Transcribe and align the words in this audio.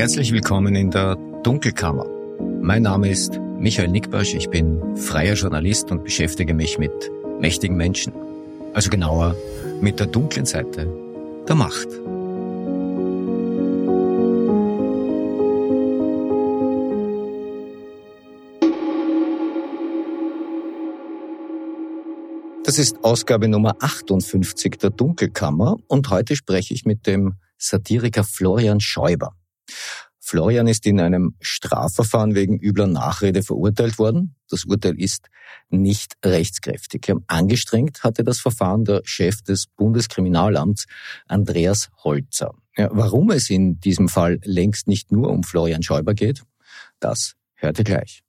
Herzlich 0.00 0.32
willkommen 0.32 0.74
in 0.76 0.90
der 0.90 1.16
Dunkelkammer. 1.42 2.06
Mein 2.62 2.84
Name 2.84 3.10
ist 3.10 3.38
Michael 3.58 3.88
Nickbasch, 3.88 4.32
ich 4.32 4.48
bin 4.48 4.96
freier 4.96 5.34
Journalist 5.34 5.90
und 5.90 6.04
beschäftige 6.04 6.54
mich 6.54 6.78
mit 6.78 6.90
mächtigen 7.38 7.76
Menschen. 7.76 8.14
Also 8.72 8.88
genauer 8.88 9.36
mit 9.82 10.00
der 10.00 10.06
dunklen 10.06 10.46
Seite 10.46 10.88
der 11.46 11.54
Macht. 11.54 11.86
Das 22.64 22.78
ist 22.78 23.04
Ausgabe 23.04 23.48
Nummer 23.48 23.76
58 23.80 24.78
der 24.78 24.88
Dunkelkammer 24.88 25.76
und 25.88 26.08
heute 26.08 26.36
spreche 26.36 26.72
ich 26.72 26.86
mit 26.86 27.06
dem 27.06 27.34
Satiriker 27.58 28.24
Florian 28.24 28.80
Schäuber. 28.80 29.34
Florian 30.22 30.68
ist 30.68 30.86
in 30.86 31.00
einem 31.00 31.34
Strafverfahren 31.40 32.34
wegen 32.34 32.58
übler 32.60 32.86
Nachrede 32.86 33.42
verurteilt 33.42 33.98
worden. 33.98 34.36
Das 34.48 34.64
Urteil 34.64 35.00
ist 35.00 35.26
nicht 35.70 36.14
rechtskräftig. 36.24 37.12
Angestrengt 37.26 38.04
hatte 38.04 38.22
das 38.22 38.38
Verfahren 38.38 38.84
der 38.84 39.00
Chef 39.04 39.42
des 39.42 39.66
Bundeskriminalamts 39.76 40.84
Andreas 41.26 41.88
Holzer. 42.04 42.54
Ja, 42.76 42.90
warum 42.92 43.30
es 43.30 43.50
in 43.50 43.80
diesem 43.80 44.08
Fall 44.08 44.38
längst 44.44 44.86
nicht 44.86 45.10
nur 45.10 45.30
um 45.30 45.42
Florian 45.42 45.82
Schäuber 45.82 46.14
geht, 46.14 46.44
das 47.00 47.34
hört 47.54 47.78
ihr 47.78 47.84
gleich. 47.84 48.22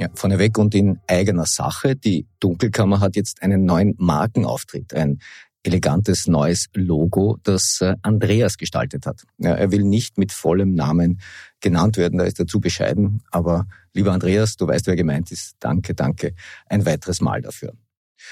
Ja, 0.00 0.08
vorneweg 0.14 0.56
und 0.58 0.76
in 0.76 1.00
eigener 1.08 1.46
Sache. 1.46 1.96
Die 1.96 2.28
Dunkelkammer 2.38 3.00
hat 3.00 3.16
jetzt 3.16 3.42
einen 3.42 3.64
neuen 3.64 3.94
Markenauftritt, 3.98 4.94
ein 4.94 5.18
elegantes 5.62 6.26
neues 6.26 6.68
Logo, 6.74 7.38
das 7.42 7.80
äh, 7.80 7.96
Andreas 8.02 8.56
gestaltet 8.58 9.06
hat. 9.06 9.24
Ja, 9.38 9.54
er 9.54 9.70
will 9.70 9.84
nicht 9.84 10.18
mit 10.18 10.32
vollem 10.32 10.74
Namen 10.74 11.20
genannt 11.60 11.96
werden, 11.96 12.18
da 12.18 12.24
ist 12.24 12.38
er 12.38 12.46
zu 12.46 12.60
bescheiden. 12.60 13.22
Aber 13.30 13.66
lieber 13.92 14.12
Andreas, 14.12 14.56
du 14.56 14.66
weißt, 14.66 14.86
wer 14.86 14.96
gemeint 14.96 15.30
ist. 15.32 15.56
Danke, 15.60 15.94
danke. 15.94 16.34
Ein 16.66 16.86
weiteres 16.86 17.20
Mal 17.20 17.42
dafür. 17.42 17.74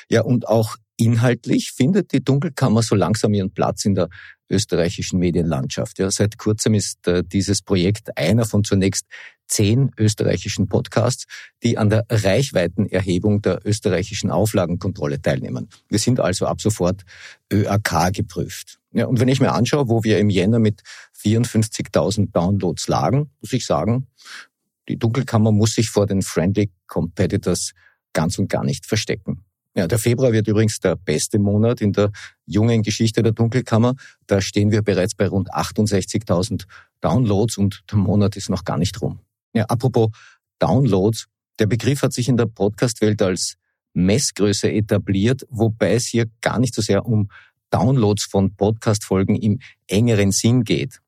Ja, 0.09 0.23
und 0.23 0.49
auch 0.49 0.77
inhaltlich 0.97 1.73
findet 1.73 2.13
die 2.13 2.25
Dunkelkammer 2.25 2.83
so 2.83 2.95
langsam 2.95 3.35
ihren 3.35 3.53
Platz 3.53 3.85
in 3.85 3.95
der 3.95 4.09
österreichischen 4.49 5.19
Medienlandschaft. 5.19 5.99
Ja, 5.99 6.11
seit 6.11 6.39
kurzem 6.39 6.75
ist 6.75 7.07
äh, 7.09 7.23
dieses 7.25 7.63
Projekt 7.63 8.17
einer 8.17 8.45
von 8.45 8.65
zunächst 8.65 9.07
zehn 9.49 9.91
österreichischen 9.99 10.69
Podcasts, 10.69 11.27
die 11.63 11.79
an 11.79 11.91
der 11.91 12.05
Reichweitenerhebung 12.11 13.43
der 13.43 13.61
österreichischen 13.65 14.31
Auflagenkontrolle 14.31 15.21
teilnehmen. 15.21 15.69
Wir 15.89 15.99
sind 15.99 16.21
also 16.21 16.47
ab 16.47 16.61
sofort 16.61 17.03
ÖAK 17.53 18.13
geprüft. 18.13 18.79
Ja, 18.93 19.07
und 19.07 19.21
wenn 19.21 19.29
ich 19.29 19.41
mir 19.41 19.53
anschaue, 19.53 19.89
wo 19.89 20.05
wir 20.05 20.19
im 20.19 20.31
Jänner 20.31 20.59
mit 20.59 20.83
54.000 21.23 22.33
Downloads 22.33 22.89
lagen, 22.89 23.31
muss 23.41 23.53
ich 23.53 23.67
sagen, 23.67 24.07
die 24.89 24.99
Dunkelkammer 24.99 25.53
muss 25.53 25.75
sich 25.75 25.91
vor 25.91 26.07
den 26.07 26.23
Friendly 26.23 26.71
Competitors 26.87 27.73
ganz 28.13 28.39
und 28.39 28.49
gar 28.49 28.65
nicht 28.65 28.87
verstecken. 28.87 29.46
Ja, 29.77 29.87
der 29.87 29.99
Februar 29.99 30.33
wird 30.33 30.49
übrigens 30.49 30.81
der 30.81 30.97
beste 30.97 31.39
Monat 31.39 31.83
in 31.83 31.93
der 31.93 32.11
jungen 32.47 32.83
Geschichte 32.83 33.23
der 33.23 33.33
Dunkelkammer. 33.33 33.95
Da 34.27 34.41
stehen 34.41 34.71
wir 34.71 34.81
bereits 34.81 35.15
bei 35.15 35.29
rund 35.29 35.53
68.000 35.53 36.65
Downloads 37.03 37.59
und 37.59 37.85
der 37.91 37.99
Monat 37.99 38.37
ist 38.37 38.49
noch 38.49 38.65
gar 38.65 38.79
nicht 38.79 39.01
rum. 39.03 39.21
Ja, 39.53 39.65
apropos 39.65 40.09
Downloads. 40.59 41.27
Der 41.59 41.67
Begriff 41.67 42.01
hat 42.01 42.15
sich 42.15 42.29
in 42.29 42.39
der 42.39 42.47
Podcast-Welt 42.47 43.21
als 43.21 43.57
Messgröße 43.93 44.73
etabliert, 44.73 45.47
wobei 45.51 45.95
es 45.95 46.07
hier 46.07 46.27
gar 46.41 46.59
nicht 46.59 46.75
so 46.75 46.81
sehr 46.81 47.05
um 47.05 47.29
Downloads 47.69 48.25
von 48.25 48.55
Podcast-Folgen 48.57 49.37
im 49.37 49.59
engeren 49.89 50.33
Sinn 50.33 50.65
geht. 50.65 51.01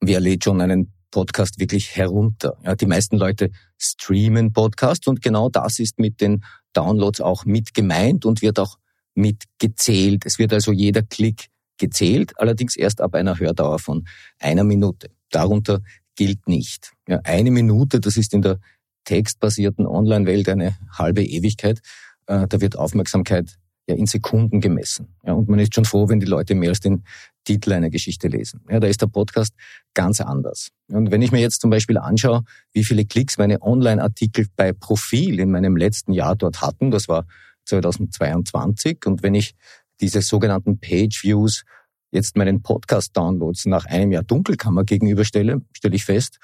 Wer 0.00 0.18
lädt 0.18 0.42
schon 0.42 0.60
einen 0.60 0.92
Podcast 1.16 1.58
wirklich 1.58 1.96
herunter? 1.96 2.58
Ja, 2.62 2.74
die 2.74 2.84
meisten 2.84 3.16
Leute 3.16 3.50
streamen 3.78 4.52
Podcast 4.52 5.08
und 5.08 5.22
genau 5.22 5.48
das 5.48 5.78
ist 5.78 5.98
mit 5.98 6.20
den 6.20 6.44
Downloads 6.74 7.22
auch 7.22 7.46
mit 7.46 7.72
gemeint 7.72 8.26
und 8.26 8.42
wird 8.42 8.58
auch 8.58 8.76
mit 9.14 9.44
gezählt. 9.58 10.26
Es 10.26 10.38
wird 10.38 10.52
also 10.52 10.72
jeder 10.72 11.00
Klick 11.00 11.46
gezählt, 11.78 12.34
allerdings 12.38 12.76
erst 12.76 13.00
ab 13.00 13.14
einer 13.14 13.38
Hördauer 13.38 13.78
von 13.78 14.06
einer 14.38 14.62
Minute. 14.62 15.08
Darunter 15.30 15.80
gilt 16.16 16.46
nicht. 16.48 16.92
Ja, 17.08 17.20
eine 17.24 17.50
Minute, 17.50 17.98
das 17.98 18.18
ist 18.18 18.34
in 18.34 18.42
der 18.42 18.60
textbasierten 19.04 19.86
Online-Welt 19.86 20.50
eine 20.50 20.76
halbe 20.98 21.24
Ewigkeit. 21.24 21.80
Äh, 22.26 22.46
da 22.46 22.60
wird 22.60 22.76
Aufmerksamkeit 22.76 23.56
ja 23.86 23.94
in 23.94 24.04
Sekunden 24.04 24.60
gemessen. 24.60 25.16
Ja, 25.24 25.32
und 25.32 25.48
man 25.48 25.60
ist 25.60 25.74
schon 25.74 25.86
froh, 25.86 26.10
wenn 26.10 26.20
die 26.20 26.26
Leute 26.26 26.54
mehr 26.54 26.68
als 26.68 26.80
den 26.80 27.04
Titel 27.46 27.72
einer 27.72 27.88
Geschichte 27.88 28.28
lesen. 28.28 28.60
Ja, 28.68 28.78
da 28.80 28.86
ist 28.86 29.00
der 29.00 29.06
Podcast 29.06 29.54
ganz 29.94 30.20
anders. 30.20 30.70
Und 30.88 31.10
wenn 31.10 31.22
ich 31.22 31.32
mir 31.32 31.40
jetzt 31.40 31.62
zum 31.62 31.70
Beispiel 31.70 31.96
anschaue, 31.96 32.42
wie 32.72 32.84
viele 32.84 33.06
Klicks 33.06 33.38
meine 33.38 33.62
Online-Artikel 33.62 34.46
bei 34.56 34.72
Profil 34.72 35.40
in 35.40 35.50
meinem 35.50 35.76
letzten 35.76 36.12
Jahr 36.12 36.36
dort 36.36 36.60
hatten, 36.60 36.90
das 36.90 37.08
war 37.08 37.26
2022, 37.64 39.06
und 39.06 39.22
wenn 39.22 39.34
ich 39.34 39.54
diese 40.00 40.20
sogenannten 40.20 40.78
Page-Views 40.78 41.64
jetzt 42.10 42.36
meinen 42.36 42.62
Podcast-Downloads 42.62 43.66
nach 43.66 43.86
einem 43.86 44.12
Jahr 44.12 44.22
Dunkelkammer 44.22 44.84
gegenüberstelle, 44.84 45.62
stelle 45.72 45.96
ich 45.96 46.04
fest, 46.04 46.38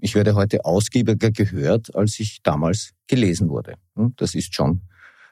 ich 0.00 0.14
werde 0.14 0.34
heute 0.34 0.64
ausgiebiger 0.64 1.30
gehört, 1.30 1.94
als 1.94 2.18
ich 2.20 2.42
damals 2.42 2.92
gelesen 3.06 3.48
wurde. 3.48 3.74
Das 4.16 4.34
ist 4.34 4.54
schon 4.54 4.82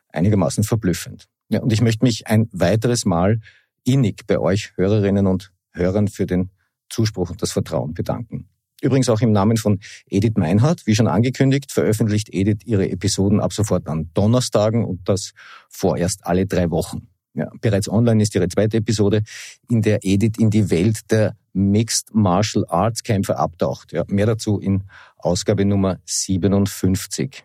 einigermaßen 0.09 0.65
verblüffend. 0.65 1.29
Ja, 1.49 1.61
und 1.61 1.73
ich 1.73 1.83
möchte 1.83 2.05
mich 2.05 2.27
ein 2.27 2.49
weiteres 2.53 3.05
Mal 3.05 3.41
innig 3.85 4.27
bei 4.27 4.39
euch 4.39 4.73
Hörerinnen 4.77 5.27
und 5.27 5.53
Hörern 5.73 6.09
für 6.09 6.27
den 6.27 6.51
Zuspruch 6.89 7.31
und 7.31 7.43
das 7.43 7.53
Vertrauen 7.53 7.95
bedanken. 7.95 8.49
Übrigens 8.83 9.09
auch 9.09 9.21
im 9.21 9.33
Namen 9.33 9.57
von 9.57 9.81
Edith 10.11 10.35
Meinhardt, 10.37 10.87
wie 10.87 10.95
schon 10.95 11.09
angekündigt, 11.09 11.73
veröffentlicht 11.73 12.29
Edith 12.33 12.67
ihre 12.67 12.91
Episoden 12.91 13.41
ab 13.41 13.53
sofort 13.53 13.89
an 13.89 14.11
Donnerstagen 14.15 14.85
und 14.85 15.09
das 15.09 15.33
vorerst 15.71 16.27
alle 16.27 16.47
drei 16.47 16.71
Wochen. 16.71 17.09
Ja, 17.35 17.51
bereits 17.61 17.89
online 17.89 18.23
ist 18.23 18.35
ihre 18.35 18.47
zweite 18.49 18.77
Episode, 18.77 19.23
in 19.69 19.83
der 19.83 20.01
Edith 20.03 20.39
in 20.39 20.51
die 20.51 20.71
Welt 20.71 21.11
der 21.11 21.37
Mixed 21.53 22.15
Martial 22.15 22.65
Arts 22.69 23.03
Kämpfer 23.03 23.39
abtaucht. 23.39 23.93
Ja, 23.93 24.05
mehr 24.07 24.27
dazu 24.27 24.59
in 24.59 24.85
Ausgabe 25.17 25.65
Nummer 25.65 25.99
57. 26.05 27.45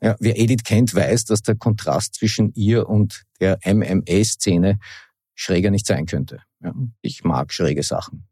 Ja, 0.00 0.16
wer 0.18 0.38
Edith 0.38 0.64
kennt, 0.64 0.94
weiß, 0.94 1.24
dass 1.24 1.42
der 1.42 1.56
Kontrast 1.56 2.14
zwischen 2.14 2.52
ihr 2.54 2.88
und 2.88 3.24
der 3.40 3.58
MMA-Szene 3.66 4.78
schräger 5.34 5.70
nicht 5.70 5.86
sein 5.86 6.06
könnte. 6.06 6.40
Ja, 6.62 6.72
ich 7.00 7.24
mag 7.24 7.52
schräge 7.52 7.82
Sachen. 7.82 8.26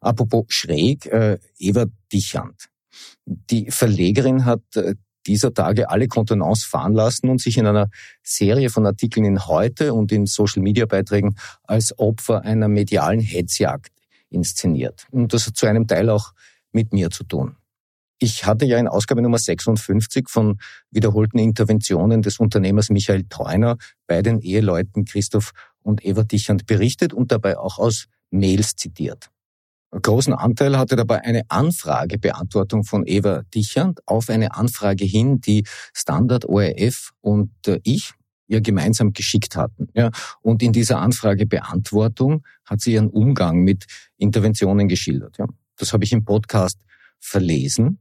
Apropos 0.00 0.46
schräg, 0.48 1.06
äh, 1.06 1.38
Eva 1.58 1.86
Dichand. 2.12 2.68
Die 3.24 3.70
Verlegerin 3.70 4.44
hat 4.44 4.62
äh, 4.74 4.94
dieser 5.26 5.52
Tage 5.52 5.90
alle 5.90 6.08
Kontenance 6.08 6.66
fahren 6.66 6.94
lassen 6.94 7.28
und 7.28 7.40
sich 7.40 7.58
in 7.58 7.66
einer 7.66 7.88
Serie 8.22 8.70
von 8.70 8.86
Artikeln 8.86 9.24
in 9.24 9.46
Heute 9.46 9.94
und 9.94 10.12
in 10.12 10.26
Social-Media-Beiträgen 10.26 11.36
als 11.64 11.98
Opfer 11.98 12.42
einer 12.42 12.68
medialen 12.68 13.20
Hetzjagd 13.20 13.92
inszeniert. 14.30 15.06
Und 15.10 15.32
das 15.32 15.46
hat 15.46 15.56
zu 15.56 15.66
einem 15.66 15.86
Teil 15.86 16.08
auch 16.08 16.32
mit 16.72 16.92
mir 16.92 17.10
zu 17.10 17.24
tun. 17.24 17.56
Ich 18.22 18.44
hatte 18.44 18.66
ja 18.66 18.78
in 18.78 18.86
Ausgabe 18.86 19.22
Nummer 19.22 19.38
56 19.38 20.28
von 20.28 20.58
wiederholten 20.90 21.38
Interventionen 21.38 22.20
des 22.20 22.38
Unternehmers 22.38 22.90
Michael 22.90 23.24
Theuner 23.24 23.78
bei 24.06 24.20
den 24.20 24.40
Eheleuten 24.40 25.06
Christoph 25.06 25.52
und 25.80 26.04
Eva 26.04 26.22
Dichand 26.22 26.66
berichtet 26.66 27.14
und 27.14 27.32
dabei 27.32 27.56
auch 27.56 27.78
aus 27.78 28.08
Mails 28.30 28.76
zitiert. 28.76 29.30
Großen 29.90 30.34
Anteil 30.34 30.76
hatte 30.76 30.96
dabei 30.96 31.24
eine 31.24 31.44
Anfragebeantwortung 31.48 32.84
von 32.84 33.06
Eva 33.06 33.42
Dichand 33.54 34.06
auf 34.06 34.28
eine 34.28 34.54
Anfrage 34.54 35.06
hin, 35.06 35.40
die 35.40 35.64
Standard 35.94 36.44
ORF 36.44 37.12
und 37.22 37.50
äh, 37.66 37.80
ich 37.84 38.12
ihr 38.48 38.60
gemeinsam 38.60 39.14
geschickt 39.14 39.56
hatten. 39.56 39.88
Ja, 39.94 40.10
und 40.42 40.62
in 40.62 40.72
dieser 40.72 41.00
Anfragebeantwortung 41.00 42.44
hat 42.66 42.82
sie 42.82 42.92
ihren 42.92 43.08
Umgang 43.08 43.60
mit 43.62 43.86
Interventionen 44.18 44.88
geschildert. 44.88 45.38
Ja, 45.38 45.46
das 45.76 45.94
habe 45.94 46.04
ich 46.04 46.12
im 46.12 46.26
Podcast 46.26 46.78
verlesen 47.18 47.98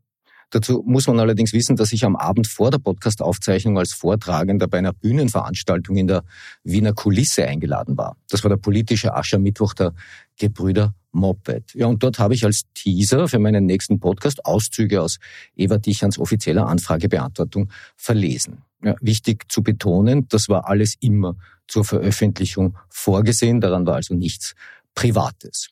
Dazu 0.52 0.84
muss 0.86 1.08
man 1.08 1.20
allerdings 1.20 1.54
wissen, 1.54 1.76
dass 1.76 1.94
ich 1.94 2.06
am 2.06 2.16
Abend 2.16 2.48
vor 2.48 2.72
der 2.72 2.80
Podcast-Aufzeichnung 2.80 3.78
als 3.78 3.94
Vortragender 3.94 4.68
bei 4.68 4.80
einer 4.80 4.94
Bühnenveranstaltung 4.94 5.96
in 5.96 6.08
der 6.08 6.24
Wiener 6.64 6.94
Kulisse 6.94 7.46
eingeladen 7.46 7.98
war. 7.98 8.18
Das 8.30 8.44
war 8.44 8.50
der 8.50 8.58
politische 8.58 9.14
Aschermittwoch 9.14 9.74
der 9.74 9.94
Gebrüder 10.38 10.96
Moped. 11.12 11.74
Ja, 11.74 11.88
und 11.88 12.04
dort 12.04 12.20
habe 12.20 12.34
ich 12.34 12.46
als 12.46 12.64
Teaser 12.74 13.28
für 13.28 13.40
meinen 13.40 13.66
nächsten 13.66 14.00
Podcast 14.00 14.46
Auszüge 14.46 15.02
aus 15.02 15.18
Eva 15.56 15.78
Dichans 15.78 16.18
offizieller 16.18 16.68
Anfragebeantwortung 16.68 17.72
verlesen. 17.96 18.64
Ja, 18.84 18.96
wichtig 19.02 19.52
zu 19.52 19.62
betonen, 19.62 20.28
das 20.30 20.48
war 20.50 20.70
alles 20.70 20.96
immer 21.00 21.36
zur 21.68 21.84
Veröffentlichung 21.84 22.78
vorgesehen, 22.90 23.60
daran 23.60 23.86
war 23.86 23.96
also 23.96 24.14
nichts 24.14 24.56
Privates. 24.96 25.70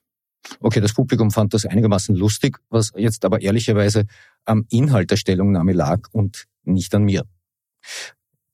Okay, 0.59 0.81
das 0.81 0.93
Publikum 0.93 1.31
fand 1.31 1.53
das 1.53 1.65
einigermaßen 1.65 2.15
lustig, 2.15 2.57
was 2.69 2.91
jetzt 2.95 3.25
aber 3.25 3.41
ehrlicherweise 3.41 4.05
am 4.47 4.65
Inhalt 4.69 5.11
der 5.11 5.17
Stellungnahme 5.17 5.73
lag 5.73 6.07
und 6.11 6.45
nicht 6.63 6.93
an 6.95 7.03
mir. 7.03 7.23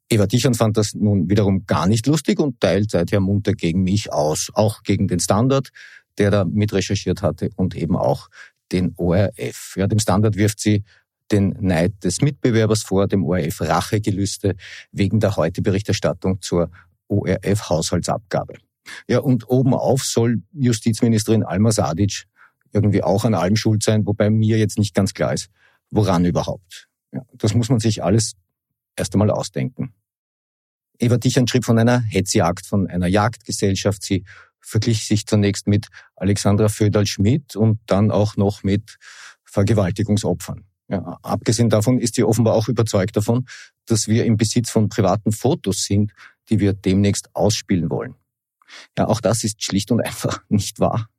Eva 0.09 0.27
Dichern 0.27 0.53
fand 0.53 0.77
das 0.77 0.93
nun 0.93 1.29
wiederum 1.29 1.65
gar 1.65 1.87
nicht 1.87 2.05
lustig 2.07 2.39
und 2.39 2.59
teilt 2.59 2.91
seither 2.91 3.19
munter 3.19 3.53
gegen 3.53 3.83
mich 3.83 4.11
aus, 4.11 4.49
auch 4.53 4.83
gegen 4.83 5.07
den 5.07 5.19
Standard, 5.19 5.69
der 6.17 6.29
da 6.29 6.45
mitrecherchiert 6.45 7.21
hatte 7.21 7.49
und 7.55 7.75
eben 7.75 7.95
auch 7.95 8.29
den 8.71 8.93
ORF. 8.97 9.75
Ja, 9.75 9.87
dem 9.87 9.99
Standard 9.99 10.35
wirft 10.35 10.59
sie 10.59 10.83
den 11.31 11.55
Neid 11.59 12.03
des 12.03 12.21
Mitbewerbers 12.21 12.83
vor, 12.83 13.07
dem 13.07 13.23
ORF 13.23 13.61
Rachegelüste 13.61 14.55
wegen 14.91 15.19
der 15.19 15.35
heute 15.35 15.61
Berichterstattung 15.61 16.41
zur 16.41 16.69
ORF-Haushaltsabgabe. 17.07 18.55
Ja, 19.07 19.19
und 19.19 19.49
obenauf 19.49 20.03
soll 20.03 20.43
Justizministerin 20.51 21.43
Alma 21.43 21.71
Sadic 21.71 22.25
irgendwie 22.73 23.03
auch 23.03 23.23
an 23.23 23.33
allem 23.33 23.55
schuld 23.55 23.83
sein, 23.83 24.05
wobei 24.05 24.29
mir 24.29 24.57
jetzt 24.57 24.77
nicht 24.77 24.93
ganz 24.93 25.13
klar 25.13 25.33
ist, 25.33 25.49
woran 25.93 26.25
überhaupt. 26.25 26.87
Ja, 27.11 27.21
das 27.33 27.53
muss 27.53 27.69
man 27.69 27.79
sich 27.79 28.03
alles 28.03 28.33
erst 28.95 29.13
einmal 29.13 29.31
ausdenken. 29.31 29.93
Eva 30.99 31.17
Dichern 31.17 31.47
schrieb 31.47 31.65
von 31.65 31.77
einer 31.77 31.99
Hetzjagd, 31.99 32.65
von 32.65 32.87
einer 32.87 33.07
Jagdgesellschaft. 33.07 34.03
Sie 34.03 34.23
verglich 34.59 35.05
sich 35.05 35.25
zunächst 35.25 35.67
mit 35.67 35.87
Alexandra 36.15 36.69
Föderl-Schmidt 36.69 37.55
und 37.55 37.79
dann 37.85 38.11
auch 38.11 38.37
noch 38.37 38.63
mit 38.63 38.97
Vergewaltigungsopfern. 39.43 40.63
Ja, 40.87 41.19
abgesehen 41.21 41.69
davon 41.69 41.99
ist 41.99 42.15
sie 42.15 42.23
offenbar 42.23 42.55
auch 42.55 42.67
überzeugt 42.67 43.15
davon, 43.15 43.45
dass 43.85 44.07
wir 44.07 44.25
im 44.25 44.37
Besitz 44.37 44.69
von 44.69 44.89
privaten 44.89 45.31
Fotos 45.31 45.83
sind, 45.83 46.11
die 46.49 46.59
wir 46.59 46.73
demnächst 46.73 47.29
ausspielen 47.35 47.89
wollen. 47.89 48.15
Ja, 48.97 49.07
auch 49.07 49.21
das 49.21 49.43
ist 49.43 49.63
schlicht 49.63 49.91
und 49.91 50.01
einfach 50.01 50.41
nicht 50.49 50.79
wahr. 50.79 51.09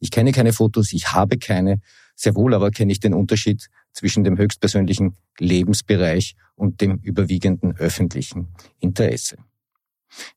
Ich 0.00 0.10
kenne 0.10 0.32
keine 0.32 0.52
Fotos, 0.52 0.92
ich 0.92 1.12
habe 1.12 1.38
keine. 1.38 1.80
Sehr 2.14 2.34
wohl 2.34 2.52
aber 2.54 2.70
kenne 2.70 2.92
ich 2.92 3.00
den 3.00 3.14
Unterschied 3.14 3.68
zwischen 3.92 4.24
dem 4.24 4.38
höchstpersönlichen 4.38 5.16
Lebensbereich 5.38 6.36
und 6.54 6.80
dem 6.80 6.98
überwiegenden 6.98 7.76
öffentlichen 7.76 8.48
Interesse. 8.80 9.36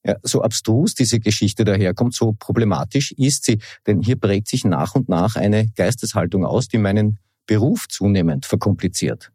Ja, 0.03 0.15
so 0.23 0.41
abstrus 0.41 0.95
diese 0.95 1.19
Geschichte 1.19 1.63
daherkommt, 1.63 2.13
so 2.13 2.33
problematisch 2.33 3.13
ist 3.13 3.45
sie, 3.45 3.59
denn 3.87 4.01
hier 4.01 4.17
prägt 4.17 4.47
sich 4.47 4.65
nach 4.65 4.95
und 4.95 5.09
nach 5.09 5.35
eine 5.35 5.67
Geisteshaltung 5.75 6.45
aus, 6.45 6.67
die 6.67 6.77
meinen 6.77 7.19
Beruf 7.45 7.87
zunehmend 7.87 8.45
verkompliziert. 8.45 9.31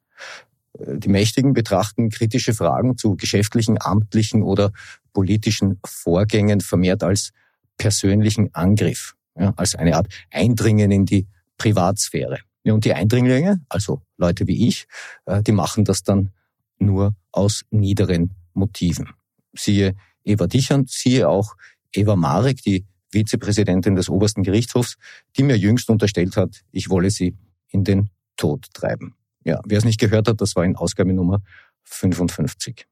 Die 0.79 1.09
Mächtigen 1.09 1.55
betrachten 1.55 2.11
kritische 2.11 2.53
Fragen 2.53 2.99
zu 2.99 3.17
geschäftlichen, 3.17 3.79
amtlichen 3.81 4.43
oder 4.43 4.73
politischen 5.15 5.81
Vorgängen 5.85 6.61
vermehrt 6.61 7.03
als 7.03 7.33
persönlichen 7.79 8.55
Angriff, 8.55 9.15
ja, 9.39 9.55
als 9.57 9.75
eine 9.75 9.97
Art 9.97 10.09
Eindringen 10.31 10.91
in 10.91 11.07
die 11.07 11.27
Privatsphäre. 11.57 12.41
Ja, 12.65 12.75
und 12.75 12.85
die 12.85 12.93
Eindringlinge, 12.93 13.61
also 13.69 14.03
Leute 14.17 14.47
wie 14.47 14.67
ich, 14.67 14.87
äh, 15.27 15.43
die 15.43 15.53
machen 15.53 15.85
das 15.85 16.03
dann 16.03 16.31
nur 16.79 17.15
aus 17.33 17.65
niederen 17.71 18.35
Motiven. 18.53 19.11
Siehe 19.55 19.95
Eva 20.25 20.47
Dichern, 20.47 20.87
siehe 20.89 21.29
auch 21.29 21.57
Eva 21.93 22.17
Marek, 22.17 22.63
die 22.63 22.85
Vizepräsidentin 23.13 23.95
des 23.95 24.09
obersten 24.09 24.43
Gerichtshofs, 24.43 24.97
die 25.37 25.43
mir 25.43 25.57
jüngst 25.57 25.89
unterstellt 25.89 26.37
hat, 26.37 26.65
ich 26.73 26.91
wolle 26.91 27.11
sie 27.11 27.37
in 27.69 27.85
den 27.85 28.11
Tod 28.37 28.67
treiben. 28.75 29.15
Ja, 29.45 29.61
wer 29.65 29.79
es 29.79 29.85
nicht 29.85 30.01
gehört 30.01 30.29
hat, 30.29 30.41
das 30.41 30.57
war 30.57 30.65
in 30.65 30.77
Ausgabe 30.77 31.13
Nummer 31.13 31.41
55. 31.85 32.87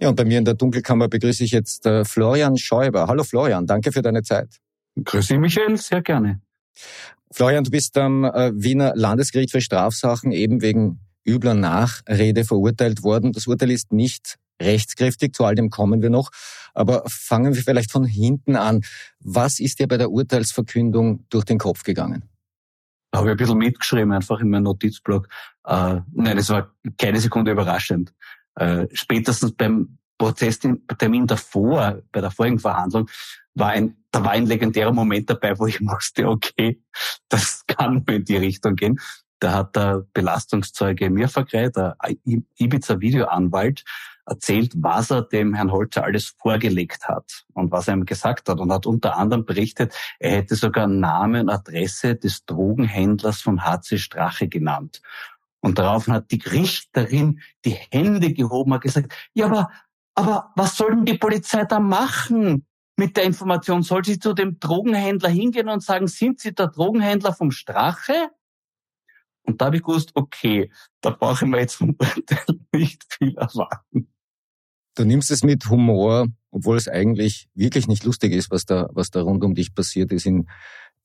Ja, 0.00 0.08
und 0.08 0.14
bei 0.14 0.24
mir 0.24 0.38
in 0.38 0.44
der 0.44 0.54
Dunkelkammer 0.54 1.08
begrüße 1.08 1.42
ich 1.42 1.50
jetzt 1.50 1.84
äh, 1.84 2.04
Florian 2.04 2.56
Schäuber. 2.56 3.08
Hallo 3.08 3.24
Florian, 3.24 3.66
danke 3.66 3.90
für 3.90 4.02
deine 4.02 4.22
Zeit. 4.22 4.58
Grüße 5.02 5.38
Michael, 5.38 5.76
sehr 5.76 6.02
gerne. 6.02 6.40
Florian, 7.32 7.64
du 7.64 7.70
bist 7.70 7.96
am 7.98 8.24
äh, 8.24 8.52
Wiener 8.54 8.94
Landesgericht 8.94 9.50
für 9.50 9.60
Strafsachen 9.60 10.30
eben 10.30 10.62
wegen 10.62 11.00
übler 11.26 11.54
Nachrede 11.54 12.44
verurteilt 12.44 13.02
worden. 13.02 13.32
Das 13.32 13.46
Urteil 13.46 13.70
ist 13.72 13.92
nicht 13.92 14.38
rechtskräftig, 14.62 15.34
zu 15.34 15.44
all 15.44 15.54
dem 15.54 15.68
kommen 15.68 16.00
wir 16.00 16.10
noch. 16.10 16.30
Aber 16.74 17.02
fangen 17.06 17.54
wir 17.54 17.62
vielleicht 17.62 17.90
von 17.90 18.04
hinten 18.04 18.56
an. 18.56 18.82
Was 19.20 19.58
ist 19.58 19.80
dir 19.80 19.88
bei 19.88 19.96
der 19.96 20.10
Urteilsverkündung 20.10 21.26
durch 21.28 21.44
den 21.44 21.58
Kopf 21.58 21.82
gegangen? 21.82 22.22
Da 23.10 23.18
habe 23.18 23.28
ich 23.28 23.32
ein 23.32 23.36
bisschen 23.36 23.58
mitgeschrieben, 23.58 24.12
einfach 24.12 24.40
in 24.40 24.50
meinem 24.50 24.64
Notizblock. 24.64 25.28
Äh, 25.64 26.00
nein, 26.12 26.38
es 26.38 26.50
war 26.50 26.74
keine 26.98 27.20
Sekunde 27.20 27.52
überraschend. 27.52 28.12
Äh, 28.58 28.88
spätestens 28.92 29.52
beim 29.52 29.98
Prozesstermin 30.18 31.26
davor, 31.26 32.02
bei 32.10 32.20
der 32.20 32.30
vorigen 32.30 32.58
Verhandlung, 32.58 33.08
war 33.54 33.70
ein, 33.70 33.96
da 34.10 34.24
war 34.24 34.32
ein 34.32 34.46
legendärer 34.46 34.92
Moment 34.92 35.30
dabei, 35.30 35.58
wo 35.58 35.66
ich 35.66 35.80
wusste, 35.86 36.28
okay, 36.28 36.82
das 37.28 37.64
kann 37.66 38.04
nur 38.06 38.16
in 38.16 38.24
die 38.24 38.36
Richtung 38.36 38.74
gehen. 38.74 38.98
Da 39.40 39.52
hat 39.52 39.76
der 39.76 40.04
Belastungszeuge 40.12 41.10
Mirfakrei, 41.10 41.68
der 41.68 41.96
Ibiza-Videoanwalt, 42.56 43.84
erzählt, 44.26 44.72
was 44.76 45.10
er 45.10 45.22
dem 45.22 45.54
Herrn 45.54 45.70
Holzer 45.70 46.04
alles 46.04 46.34
vorgelegt 46.38 47.08
hat 47.08 47.44
und 47.54 47.70
was 47.70 47.88
er 47.88 47.94
ihm 47.94 48.04
gesagt 48.04 48.48
hat 48.48 48.58
und 48.60 48.72
hat 48.72 48.86
unter 48.86 49.16
anderem 49.16 49.44
berichtet, 49.44 49.94
er 50.18 50.32
hätte 50.32 50.56
sogar 50.56 50.86
Name 50.86 51.40
und 51.40 51.50
Adresse 51.50 52.16
des 52.16 52.44
Drogenhändlers 52.44 53.40
von 53.40 53.64
HC 53.64 53.98
Strache 53.98 54.48
genannt. 54.48 55.00
Und 55.60 55.78
daraufhin 55.78 56.14
hat 56.14 56.30
die 56.30 56.42
Richterin 56.42 57.40
die 57.64 57.76
Hände 57.90 58.32
gehoben 58.32 58.72
und 58.72 58.80
gesagt, 58.82 59.12
ja, 59.34 59.46
aber, 59.46 59.70
aber 60.14 60.52
was 60.54 60.76
soll 60.76 60.90
denn 60.90 61.04
die 61.04 61.18
Polizei 61.18 61.64
da 61.64 61.80
machen 61.80 62.66
mit 62.96 63.16
der 63.16 63.24
Information? 63.24 63.82
Soll 63.82 64.04
sie 64.04 64.18
zu 64.18 64.34
dem 64.34 64.60
Drogenhändler 64.60 65.28
hingehen 65.28 65.68
und 65.68 65.82
sagen, 65.82 66.06
sind 66.06 66.40
Sie 66.40 66.54
der 66.54 66.68
Drogenhändler 66.68 67.32
vom 67.32 67.50
Strache? 67.50 68.30
Und 69.42 69.60
da 69.60 69.66
habe 69.66 69.76
ich 69.76 69.82
gewusst, 69.82 70.10
okay, 70.14 70.70
da 71.00 71.10
brauche 71.10 71.44
ich 71.44 71.50
mir 71.50 71.60
jetzt 71.60 71.76
vom 71.76 71.90
Urteil 71.98 72.58
nicht 72.72 73.04
viel 73.08 73.36
erwarten. 73.36 74.08
Du 74.94 75.04
nimmst 75.04 75.30
es 75.30 75.42
mit 75.42 75.68
Humor, 75.70 76.26
obwohl 76.50 76.76
es 76.76 76.88
eigentlich 76.88 77.48
wirklich 77.54 77.88
nicht 77.88 78.04
lustig 78.04 78.32
ist, 78.32 78.50
was 78.50 78.64
da, 78.64 78.88
was 78.92 79.10
da 79.10 79.22
rund 79.22 79.44
um 79.44 79.54
dich 79.54 79.74
passiert 79.74 80.12
ist 80.12 80.26
in 80.26 80.48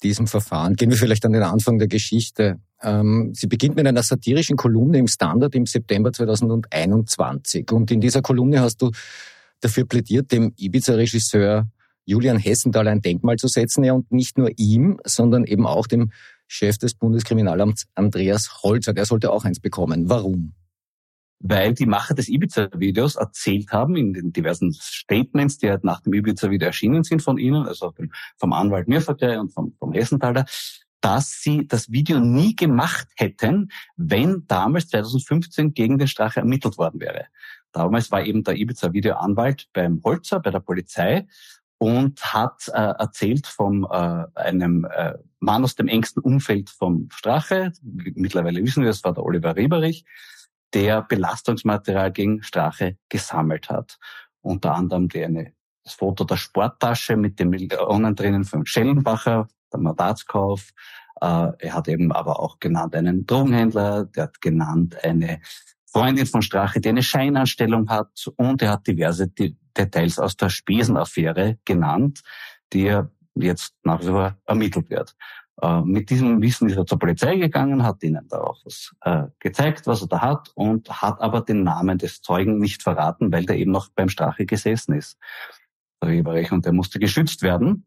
diesem 0.01 0.27
Verfahren. 0.27 0.75
Gehen 0.75 0.89
wir 0.89 0.97
vielleicht 0.97 1.25
an 1.25 1.33
den 1.33 1.43
Anfang 1.43 1.77
der 1.77 1.87
Geschichte. 1.87 2.59
Ähm, 2.81 3.31
sie 3.33 3.47
beginnt 3.47 3.75
mit 3.75 3.87
einer 3.87 4.03
satirischen 4.03 4.57
Kolumne 4.57 4.97
im 4.97 5.07
Standard 5.07 5.55
im 5.55 5.65
September 5.65 6.11
2021. 6.11 7.71
Und 7.71 7.91
in 7.91 8.01
dieser 8.01 8.21
Kolumne 8.21 8.61
hast 8.61 8.81
du 8.81 8.91
dafür 9.61 9.85
plädiert, 9.85 10.31
dem 10.31 10.53
Ibiza-Regisseur 10.57 11.67
Julian 12.05 12.37
Hessenthal 12.37 12.87
ein 12.87 13.01
Denkmal 13.01 13.37
zu 13.37 13.47
setzen. 13.47 13.83
Ja, 13.83 13.93
und 13.93 14.11
nicht 14.11 14.37
nur 14.37 14.51
ihm, 14.57 14.99
sondern 15.05 15.45
eben 15.45 15.65
auch 15.65 15.87
dem 15.87 16.11
Chef 16.47 16.77
des 16.77 16.93
Bundeskriminalamts 16.95 17.85
Andreas 17.95 18.61
Holzer. 18.63 18.93
Der 18.93 19.05
sollte 19.05 19.31
auch 19.31 19.45
eins 19.45 19.59
bekommen. 19.59 20.09
Warum? 20.09 20.53
Weil 21.39 21.73
die 21.73 21.85
Macher 21.85 22.13
des 22.13 22.29
Ibiza-Videos 22.29 23.15
erzählt 23.15 23.71
haben 23.71 23.95
in 23.95 24.13
den 24.13 24.31
diversen 24.31 24.71
Statements, 24.73 25.57
die 25.57 25.69
halt 25.69 25.83
nach 25.83 26.01
dem 26.01 26.13
Ibiza-Video 26.13 26.67
erschienen 26.67 27.03
sind 27.03 27.21
von 27.21 27.37
ihnen, 27.37 27.67
also 27.67 27.93
vom 28.37 28.53
Anwalt 28.53 28.87
Mirfakrei 28.87 29.39
und 29.39 29.53
vom, 29.53 29.73
vom 29.77 29.93
Hessenthaler, 29.93 30.45
dass 31.01 31.41
sie 31.41 31.67
das 31.67 31.91
Video 31.91 32.19
nie 32.19 32.55
gemacht 32.55 33.09
hätten, 33.17 33.71
wenn 33.97 34.47
damals 34.47 34.87
2015 34.87 35.73
gegen 35.73 35.97
den 35.97 36.07
Strache 36.07 36.39
ermittelt 36.39 36.77
worden 36.77 37.01
wäre. 37.01 37.25
Damals 37.73 38.09
war 38.09 38.23
eben 38.23 38.43
der 38.43 38.55
Ibiza-Video-Anwalt 38.55 39.67
beim 39.73 40.01
Holzer, 40.03 40.39
bei 40.39 40.51
der 40.51 40.61
Polizei 40.61 41.27
und 41.77 42.23
hat 42.33 42.69
äh, 42.69 42.79
erzählt 42.79 43.47
von 43.47 43.83
äh, 43.83 44.25
einem 44.35 44.85
äh, 44.85 45.15
Mann 45.39 45.65
aus 45.65 45.75
dem 45.75 45.89
engsten 45.89 46.23
Umfeld 46.23 46.69
vom 46.69 47.09
Strache, 47.11 47.73
mittlerweile 47.81 48.63
wissen 48.63 48.83
wir, 48.83 48.89
es 48.89 49.03
war 49.03 49.13
der 49.13 49.25
Oliver 49.25 49.57
Rieberich, 49.57 50.05
der 50.73 51.01
Belastungsmaterial 51.03 52.11
gegen 52.11 52.43
Strache 52.43 52.97
gesammelt 53.09 53.69
hat. 53.69 53.97
Unter 54.41 54.73
anderem 54.75 55.07
die 55.07 55.23
eine, 55.23 55.53
das 55.83 55.93
Foto 55.93 56.23
der 56.23 56.37
Sporttasche 56.37 57.15
mit 57.15 57.39
den 57.39 57.49
Millionen 57.49 58.15
drinnen 58.15 58.43
von 58.43 58.65
Schellenbacher, 58.65 59.47
der 59.71 59.79
Mandatskauf. 59.79 60.71
Äh, 61.21 61.51
er 61.59 61.73
hat 61.73 61.87
eben 61.87 62.11
aber 62.11 62.39
auch 62.39 62.59
genannt 62.59 62.95
einen 62.95 63.25
Drogenhändler, 63.25 64.05
der 64.05 64.23
hat 64.23 64.41
genannt 64.41 64.97
eine 65.03 65.41
Freundin 65.85 66.25
von 66.25 66.41
Strache, 66.41 66.81
die 66.81 66.89
eine 66.89 67.03
Scheinanstellung 67.03 67.89
hat 67.89 68.27
und 68.35 68.61
er 68.61 68.71
hat 68.71 68.87
diverse 68.87 69.27
Details 69.27 70.17
aus 70.17 70.35
der 70.35 70.49
Spesenaffäre 70.49 71.59
genannt, 71.65 72.21
die 72.73 72.87
er 72.87 73.11
jetzt 73.35 73.75
nach 73.83 74.01
wie 74.01 74.07
vor 74.07 74.37
ermittelt 74.45 74.89
wird. 74.89 75.15
Äh, 75.61 75.81
mit 75.81 76.09
diesem 76.09 76.41
Wissen 76.41 76.69
ist 76.69 76.77
er 76.77 76.85
zur 76.85 76.99
Polizei 76.99 77.37
gegangen, 77.37 77.83
hat 77.83 78.03
ihnen 78.03 78.27
da 78.27 78.41
auch 78.41 78.65
was 78.65 78.93
äh, 79.01 79.25
gezeigt, 79.39 79.87
was 79.87 80.01
er 80.01 80.07
da 80.07 80.21
hat 80.21 80.51
und 80.55 80.89
hat 80.89 81.21
aber 81.21 81.41
den 81.41 81.63
Namen 81.63 81.97
des 81.97 82.21
Zeugen 82.21 82.57
nicht 82.57 82.81
verraten, 82.81 83.31
weil 83.31 83.45
der 83.45 83.57
eben 83.57 83.71
noch 83.71 83.89
beim 83.89 84.09
Strache 84.09 84.45
gesessen 84.45 84.93
ist. 84.93 85.17
Der 86.01 86.09
Weberich 86.09 86.51
und 86.51 86.65
der 86.65 86.73
musste 86.73 86.99
geschützt 86.99 87.43
werden. 87.43 87.85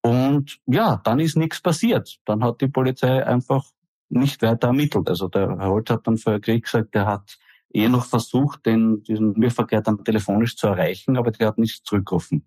Und 0.00 0.58
ja, 0.66 1.00
dann 1.04 1.20
ist 1.20 1.36
nichts 1.36 1.60
passiert. 1.60 2.18
Dann 2.24 2.42
hat 2.42 2.60
die 2.60 2.68
Polizei 2.68 3.24
einfach 3.24 3.64
nicht 4.08 4.42
weiter 4.42 4.68
ermittelt. 4.68 5.08
Also 5.08 5.28
der 5.28 5.48
Herr 5.58 5.68
Holt 5.68 5.90
hat 5.90 6.06
dann 6.06 6.18
vor 6.18 6.38
Krieg 6.40 6.64
gesagt, 6.64 6.94
er 6.94 7.06
hat 7.06 7.38
eh 7.72 7.88
noch 7.88 8.04
versucht, 8.04 8.66
den, 8.66 9.02
diesen 9.02 9.32
Müllverkehr 9.32 9.80
dann 9.80 10.04
telefonisch 10.04 10.56
zu 10.56 10.66
erreichen, 10.66 11.16
aber 11.16 11.30
der 11.30 11.48
hat 11.48 11.58
nichts 11.58 11.82
zurückgerufen. 11.82 12.46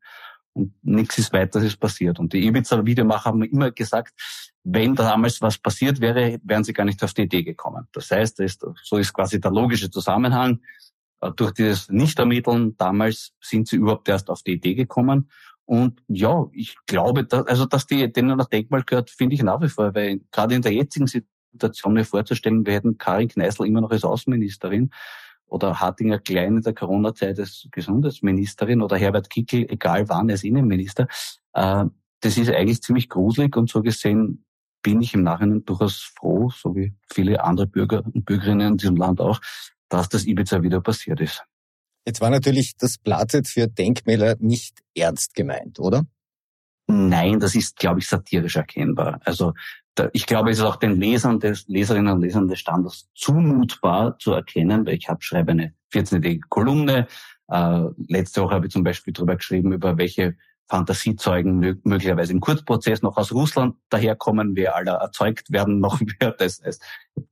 Und 0.56 0.74
nichts 0.84 1.18
ist 1.18 1.34
weiteres 1.34 1.76
passiert. 1.76 2.18
Und 2.18 2.32
die 2.32 2.48
Ibiza-Videomacher 2.48 3.26
haben 3.26 3.44
immer 3.44 3.72
gesagt, 3.72 4.14
wenn 4.64 4.96
damals 4.96 5.42
was 5.42 5.58
passiert 5.58 6.00
wäre, 6.00 6.40
wären 6.44 6.64
sie 6.64 6.72
gar 6.72 6.86
nicht 6.86 7.04
auf 7.04 7.14
die 7.14 7.24
Idee 7.24 7.44
gekommen. 7.44 7.88
Das 7.92 8.10
heißt, 8.10 8.42
so 8.82 8.98
ist 8.98 9.14
quasi 9.14 9.42
der 9.42 9.52
logische 9.52 9.92
Zusammenhang. 9.92 10.62
Äh, 11.20 11.32
durch 11.36 11.52
dieses 11.52 11.90
Nichtermitteln 11.90 12.78
damals 12.78 13.34
sind 13.42 13.68
sie 13.68 13.76
überhaupt 13.76 14.08
erst 14.08 14.30
auf 14.30 14.44
die 14.44 14.54
Idee 14.54 14.76
gekommen. 14.76 15.30
Und 15.66 16.02
ja, 16.08 16.46
ich 16.54 16.78
glaube, 16.86 17.26
dass, 17.26 17.46
also 17.48 17.66
dass 17.66 17.86
die 17.86 18.12
denen 18.12 18.38
das 18.38 18.48
Denkmal 18.48 18.84
gehört, 18.84 19.10
finde 19.10 19.36
ich 19.36 19.44
nach 19.44 19.62
wie 19.62 19.70
vor, 19.70 19.94
weil 19.94 20.22
gerade 20.32 20.56
in 20.56 20.62
der 20.62 20.74
jetzigen 20.74 21.08
Situation 21.08 21.94
mir 21.94 22.06
vorzustellen, 22.06 22.66
wir 22.66 22.74
hätten 22.74 22.98
Karin 22.98 23.28
Kneißl 23.28 23.66
immer 23.66 23.82
noch 23.82 23.92
als 23.92 24.06
Außenministerin 24.06 24.92
oder 25.48 25.80
Hartinger 25.80 26.20
Klein 26.20 26.58
in 26.58 26.62
der 26.62 26.74
Corona-Zeit 26.74 27.40
als 27.40 27.68
Gesundheitsministerin 27.72 28.82
oder 28.82 28.98
Herbert 28.98 29.30
Kickel, 29.30 29.66
egal 29.70 30.10
wann, 30.10 30.30
als 30.30 30.44
Innenminister. 30.44 31.08
Äh, 31.54 31.86
das 32.22 32.38
ist 32.38 32.50
eigentlich 32.50 32.82
ziemlich 32.82 33.10
gruselig 33.10 33.56
und 33.56 33.70
so 33.70 33.82
gesehen 33.82 34.46
bin 34.82 35.02
ich 35.02 35.14
im 35.14 35.24
Nachhinein 35.24 35.66
durchaus 35.66 36.12
froh, 36.16 36.52
so 36.52 36.75
wie 36.75 36.94
viele 37.12 37.44
andere 37.44 37.68
Bürger 37.68 38.06
und 38.06 38.24
Bürgerinnen 38.25 38.74
in 38.74 38.78
diesem 38.78 38.96
Land 38.96 39.20
auch, 39.20 39.40
dass 39.90 40.10
das 40.10 40.25
Ibiza 40.25 40.62
wieder 40.62 40.82
passiert 40.82 41.22
ist. 41.22 41.44
Jetzt 42.06 42.22
war 42.22 42.30
natürlich 42.30 42.78
das 42.78 43.00
Platzet 43.00 43.48
für 43.48 43.68
Denkmäler 43.68 44.36
nicht 44.40 44.80
ernst 44.96 45.34
gemeint, 45.34 45.80
oder? 45.80 46.06
Nein, 46.88 47.40
das 47.40 47.56
ist, 47.56 47.78
glaube 47.78 48.00
ich, 48.00 48.08
satirisch 48.08 48.58
erkennbar. 48.58 49.20
Also 49.25 49.54
ich 50.14 50.25
glaube, 50.25 50.52
es 50.52 50.58
ist 50.58 50.64
auch 50.64 50.75
den 50.75 51.00
Lesern 51.00 51.40
des 51.40 51.68
Leserinnen 51.68 52.14
und 52.14 52.22
Lesern 52.22 52.48
des 52.48 52.60
Standards 52.60 53.10
zumutbar 53.14 54.18
zu 54.20 54.34
erkennen, 54.34 54.86
weil 54.86 54.96
ich 54.96 55.10
habe 55.10 55.22
schreibe 55.22 55.52
eine 55.52 55.74
14-tägige 55.94 56.48
Kolumne. 56.50 57.08
Äh, 57.48 57.82
letzte 58.08 58.42
Woche 58.42 58.56
habe 58.56 58.68
ich 58.68 58.74
zum 58.74 58.84
Beispiel 58.84 59.14
darüber 59.14 59.36
geschrieben, 59.36 59.72
über 59.72 59.98
welche 59.98 60.36
Fantasiezeugen 60.68 61.80
möglicherweise 61.84 62.34
im 62.34 62.40
Kurzprozess 62.40 63.02
noch 63.04 63.18
aus 63.18 63.32
Russland 63.32 63.75
daherkommen, 63.90 64.56
wer 64.56 64.75
alle 64.75 64.92
erzeugt 64.92 65.52
werden 65.52 65.80
noch 65.80 66.00
wird. 66.20 66.42
Das 66.42 66.62
heißt, 66.64 66.84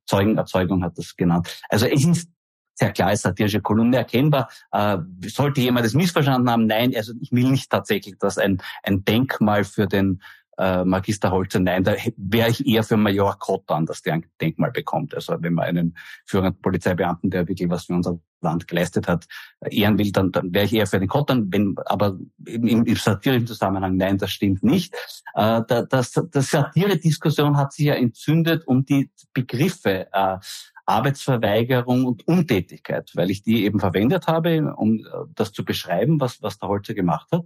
Zeugenerzeugung 0.05 0.83
hat 0.83 0.97
das 0.97 1.15
genannt. 1.15 1.61
Also 1.69 1.87
es 1.87 2.05
ist 2.05 2.29
sehr 2.75 2.91
klar 2.91 3.09
als 3.09 3.21
satirische 3.21 3.61
Kolumne 3.61 3.97
erkennbar. 3.97 4.49
Äh, 4.71 4.97
sollte 5.27 5.61
jemand 5.61 5.85
das 5.85 5.93
missverstanden 5.93 6.49
haben, 6.49 6.67
nein, 6.67 6.93
also 6.95 7.13
ich 7.19 7.31
will 7.31 7.49
nicht 7.49 7.69
tatsächlich, 7.69 8.17
dass 8.19 8.37
ein, 8.37 8.61
ein 8.83 9.03
Denkmal 9.03 9.63
für 9.63 9.87
den 9.87 10.21
äh, 10.57 10.83
Magister 10.83 11.31
Holzer, 11.31 11.59
nein, 11.59 11.83
da 11.83 11.95
wäre 12.17 12.49
ich 12.49 12.65
eher 12.65 12.83
für 12.83 12.97
Major 12.97 13.37
Kottan, 13.39 13.85
dass 13.85 14.01
der 14.01 14.13
ein 14.13 14.25
Denkmal 14.39 14.71
bekommt. 14.71 15.15
Also 15.15 15.37
wenn 15.39 15.53
man 15.53 15.65
einen 15.65 15.97
führenden 16.25 16.61
Polizeibeamten, 16.61 17.29
der 17.29 17.47
wirklich 17.47 17.69
was 17.69 17.85
für 17.85 17.93
unser 17.93 18.19
Land 18.41 18.67
geleistet 18.67 19.07
hat, 19.07 19.25
ehren 19.61 19.97
will, 19.97 20.11
dann, 20.11 20.31
dann 20.31 20.53
wäre 20.53 20.65
ich 20.65 20.73
eher 20.73 20.87
für 20.87 20.99
den 20.99 21.07
Kottan. 21.07 21.51
Wenn, 21.51 21.75
aber 21.85 22.17
im, 22.45 22.85
im 22.85 22.95
satirischen 22.95 23.47
Zusammenhang, 23.47 23.97
nein, 23.97 24.17
das 24.17 24.31
stimmt 24.31 24.63
nicht. 24.63 24.93
Äh, 25.33 25.61
das, 25.67 26.11
das 26.11 26.49
Satire-Diskussion 26.49 27.57
hat 27.57 27.73
sich 27.73 27.85
ja 27.85 27.95
entzündet 27.95 28.67
um 28.67 28.85
die 28.85 29.09
Begriffe 29.33 30.07
äh, 30.11 30.37
Arbeitsverweigerung 30.85 32.05
und 32.05 32.27
Untätigkeit, 32.27 33.11
weil 33.15 33.31
ich 33.31 33.41
die 33.41 33.63
eben 33.63 33.79
verwendet 33.79 34.27
habe, 34.27 34.73
um 34.75 34.97
äh, 34.97 35.03
das 35.33 35.51
zu 35.51 35.63
beschreiben, 35.63 36.19
was, 36.19 36.41
was 36.41 36.59
der 36.59 36.69
Holzer 36.69 36.93
gemacht 36.93 37.29
hat. 37.31 37.45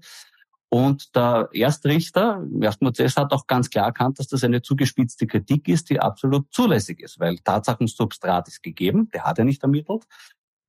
Und 0.69 1.15
der 1.15 1.49
Erstrichter 1.53 2.45
Prozess 2.79 3.15
hat 3.15 3.31
auch 3.31 3.47
ganz 3.47 3.69
klar 3.69 3.85
erkannt, 3.85 4.19
dass 4.19 4.27
das 4.27 4.43
eine 4.43 4.61
zugespitzte 4.61 5.25
Kritik 5.25 5.67
ist, 5.69 5.89
die 5.89 5.99
absolut 5.99 6.51
zulässig 6.51 6.99
ist, 6.99 7.19
weil 7.19 7.37
Tatsachensubstrat 7.37 8.47
ist 8.49 8.61
gegeben, 8.61 9.09
der 9.13 9.23
hat 9.23 9.39
er 9.39 9.45
nicht 9.45 9.63
ermittelt. 9.63 10.03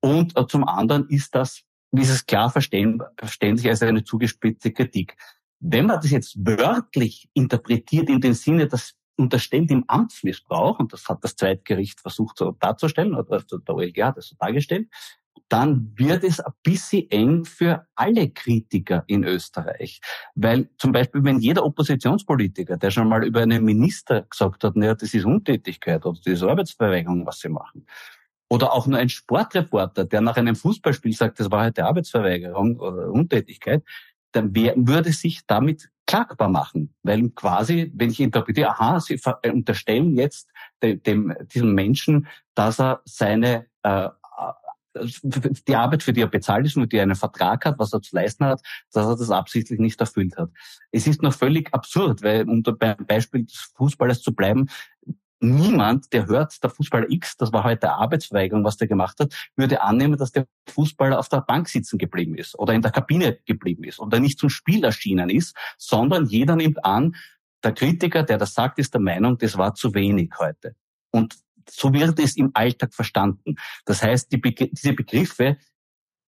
Und 0.00 0.38
äh, 0.38 0.46
zum 0.46 0.66
anderen 0.68 1.08
ist 1.08 1.34
das, 1.34 1.62
ist 1.90 2.10
es 2.10 2.26
klar 2.26 2.50
verständlich 2.50 3.68
als 3.68 3.82
eine 3.82 4.04
zugespitzte 4.04 4.72
Kritik. 4.72 5.16
Wenn 5.58 5.86
man 5.86 6.00
das 6.00 6.12
jetzt 6.12 6.36
wörtlich 6.38 7.28
interpretiert 7.34 8.08
in 8.08 8.20
dem 8.20 8.34
Sinne, 8.34 8.68
dass 8.68 8.94
unterstellt 9.18 9.70
im 9.70 9.84
Amtsmissbrauch, 9.88 10.78
und 10.78 10.92
das 10.92 11.08
hat 11.08 11.24
das 11.24 11.34
Zweitgericht 11.34 12.00
versucht 12.00 12.38
so 12.38 12.52
darzustellen, 12.52 13.14
oder 13.14 13.42
der 13.42 13.74
OLG 13.74 14.02
hat 14.02 14.16
das 14.16 14.28
so 14.28 14.36
dargestellt, 14.38 14.88
dann 15.48 15.92
wird 15.96 16.24
es 16.24 16.40
ein 16.40 16.52
bisschen 16.62 17.10
eng 17.10 17.44
für 17.44 17.86
alle 17.94 18.30
Kritiker 18.30 19.04
in 19.06 19.24
Österreich. 19.24 20.00
Weil 20.34 20.68
zum 20.78 20.92
Beispiel, 20.92 21.24
wenn 21.24 21.38
jeder 21.38 21.64
Oppositionspolitiker, 21.64 22.76
der 22.76 22.90
schon 22.90 23.08
mal 23.08 23.24
über 23.24 23.40
einen 23.40 23.64
Minister 23.64 24.22
gesagt 24.22 24.64
hat, 24.64 24.76
naja, 24.76 24.94
das 24.94 25.14
ist 25.14 25.24
Untätigkeit 25.24 26.04
oder 26.04 26.18
das 26.22 26.34
ist 26.34 26.42
Arbeitsverweigerung, 26.42 27.26
was 27.26 27.40
sie 27.40 27.48
machen. 27.48 27.86
Oder 28.50 28.72
auch 28.72 28.86
nur 28.86 28.98
ein 28.98 29.08
Sportreporter, 29.08 30.04
der 30.04 30.20
nach 30.20 30.36
einem 30.36 30.56
Fußballspiel 30.56 31.12
sagt, 31.12 31.40
das 31.40 31.50
war 31.50 31.62
halt 31.62 31.78
Arbeitsverweigerung 31.78 32.78
oder 32.78 33.10
Untätigkeit, 33.10 33.82
dann 34.32 34.54
würde 34.54 35.12
sich 35.12 35.46
damit 35.46 35.90
klagbar 36.06 36.48
machen. 36.48 36.94
Weil 37.02 37.28
quasi, 37.30 37.92
wenn 37.94 38.10
ich 38.10 38.20
interpretiere, 38.20 38.70
aha, 38.70 39.00
Sie 39.00 39.20
unterstellen 39.44 40.16
jetzt 40.16 40.50
dem, 40.82 41.02
dem, 41.02 41.34
diesem 41.52 41.74
Menschen, 41.74 42.26
dass 42.54 42.80
er 42.80 43.02
seine 43.04 43.66
äh, 43.82 44.08
die 44.94 45.76
Arbeit, 45.76 46.02
für 46.02 46.12
die 46.12 46.22
er 46.22 46.28
bezahlt 46.28 46.66
ist 46.66 46.76
und 46.76 46.92
die 46.92 46.96
er 46.96 47.02
einen 47.02 47.14
Vertrag 47.14 47.64
hat, 47.64 47.78
was 47.78 47.92
er 47.92 48.02
zu 48.02 48.14
leisten 48.14 48.44
hat, 48.44 48.60
dass 48.92 49.06
er 49.06 49.16
das 49.16 49.30
absichtlich 49.30 49.78
nicht 49.78 50.00
erfüllt 50.00 50.36
hat. 50.36 50.50
Es 50.90 51.06
ist 51.06 51.22
noch 51.22 51.34
völlig 51.34 51.72
absurd, 51.74 52.22
weil 52.22 52.48
um 52.48 52.62
beim 52.62 52.96
Beispiel 53.06 53.44
des 53.44 53.72
Fußballers 53.76 54.22
zu 54.22 54.34
bleiben, 54.34 54.68
niemand, 55.40 56.12
der 56.12 56.26
hört, 56.26 56.62
der 56.62 56.70
Fußballer 56.70 57.10
X, 57.10 57.36
das 57.36 57.52
war 57.52 57.64
heute 57.64 57.92
Arbeitsverweigerung, 57.92 58.64
was 58.64 58.76
der 58.76 58.88
gemacht 58.88 59.18
hat, 59.20 59.34
würde 59.56 59.82
annehmen, 59.82 60.18
dass 60.18 60.32
der 60.32 60.46
Fußballer 60.68 61.18
auf 61.18 61.28
der 61.28 61.42
Bank 61.42 61.68
sitzen 61.68 61.98
geblieben 61.98 62.34
ist 62.34 62.58
oder 62.58 62.74
in 62.74 62.82
der 62.82 62.90
Kabine 62.90 63.38
geblieben 63.46 63.84
ist 63.84 64.00
oder 64.00 64.20
nicht 64.20 64.38
zum 64.38 64.50
Spiel 64.50 64.84
erschienen 64.84 65.30
ist, 65.30 65.56
sondern 65.76 66.26
jeder 66.26 66.56
nimmt 66.56 66.84
an, 66.84 67.14
der 67.62 67.72
Kritiker, 67.72 68.22
der 68.22 68.38
das 68.38 68.54
sagt, 68.54 68.78
ist 68.78 68.94
der 68.94 69.00
Meinung, 69.00 69.38
das 69.38 69.56
war 69.58 69.74
zu 69.74 69.94
wenig 69.94 70.30
heute. 70.38 70.74
Und 71.10 71.36
so 71.70 71.92
wird 71.92 72.18
es 72.18 72.36
im 72.36 72.50
Alltag 72.54 72.94
verstanden. 72.94 73.56
Das 73.84 74.02
heißt, 74.02 74.32
die 74.32 74.38
Be 74.38 74.52
diese 74.52 74.92
Begriffe 74.92 75.58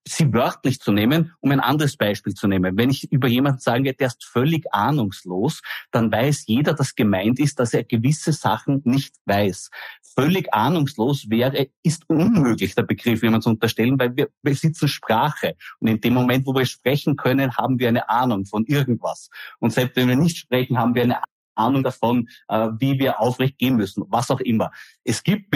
sie 0.06 0.32
wörtlich 0.32 0.80
zu 0.80 0.92
nehmen, 0.92 1.32
um 1.40 1.50
ein 1.50 1.60
anderes 1.60 1.96
Beispiel 1.96 2.34
zu 2.34 2.48
nehmen. 2.48 2.76
Wenn 2.76 2.90
ich 2.90 3.10
über 3.12 3.28
jemanden 3.28 3.60
sage, 3.60 3.94
der 3.94 4.08
ist 4.08 4.24
völlig 4.24 4.72
ahnungslos, 4.72 5.60
dann 5.90 6.10
weiß 6.10 6.44
jeder, 6.46 6.74
dass 6.74 6.94
gemeint 6.94 7.38
ist, 7.38 7.58
dass 7.60 7.74
er 7.74 7.84
gewisse 7.84 8.32
Sachen 8.32 8.82
nicht 8.84 9.14
weiß. 9.26 9.70
Völlig 10.14 10.52
ahnungslos 10.52 11.28
wäre, 11.28 11.68
ist 11.82 12.08
unmöglich, 12.08 12.74
der 12.74 12.82
Begriff 12.82 13.22
jemand 13.22 13.44
zu 13.44 13.50
unterstellen, 13.50 13.98
weil 13.98 14.16
wir 14.16 14.28
besitzen 14.42 14.88
Sprache. 14.88 15.56
Und 15.78 15.88
in 15.88 16.00
dem 16.00 16.14
Moment, 16.14 16.46
wo 16.46 16.54
wir 16.54 16.66
sprechen 16.66 17.16
können, 17.16 17.56
haben 17.56 17.78
wir 17.78 17.88
eine 17.88 18.08
Ahnung 18.08 18.46
von 18.46 18.64
irgendwas. 18.64 19.28
Und 19.58 19.72
selbst 19.72 19.96
wenn 19.96 20.08
wir 20.08 20.16
nicht 20.16 20.38
sprechen, 20.38 20.78
haben 20.78 20.94
wir 20.94 21.02
eine 21.02 21.22
Ahnung 21.54 21.82
davon, 21.82 22.28
äh, 22.48 22.68
wie 22.78 22.98
wir 22.98 23.20
aufrecht 23.20 23.58
gehen 23.58 23.76
müssen, 23.76 24.04
was 24.08 24.30
auch 24.30 24.40
immer. 24.40 24.70
Es 25.04 25.22
gibt 25.22 25.54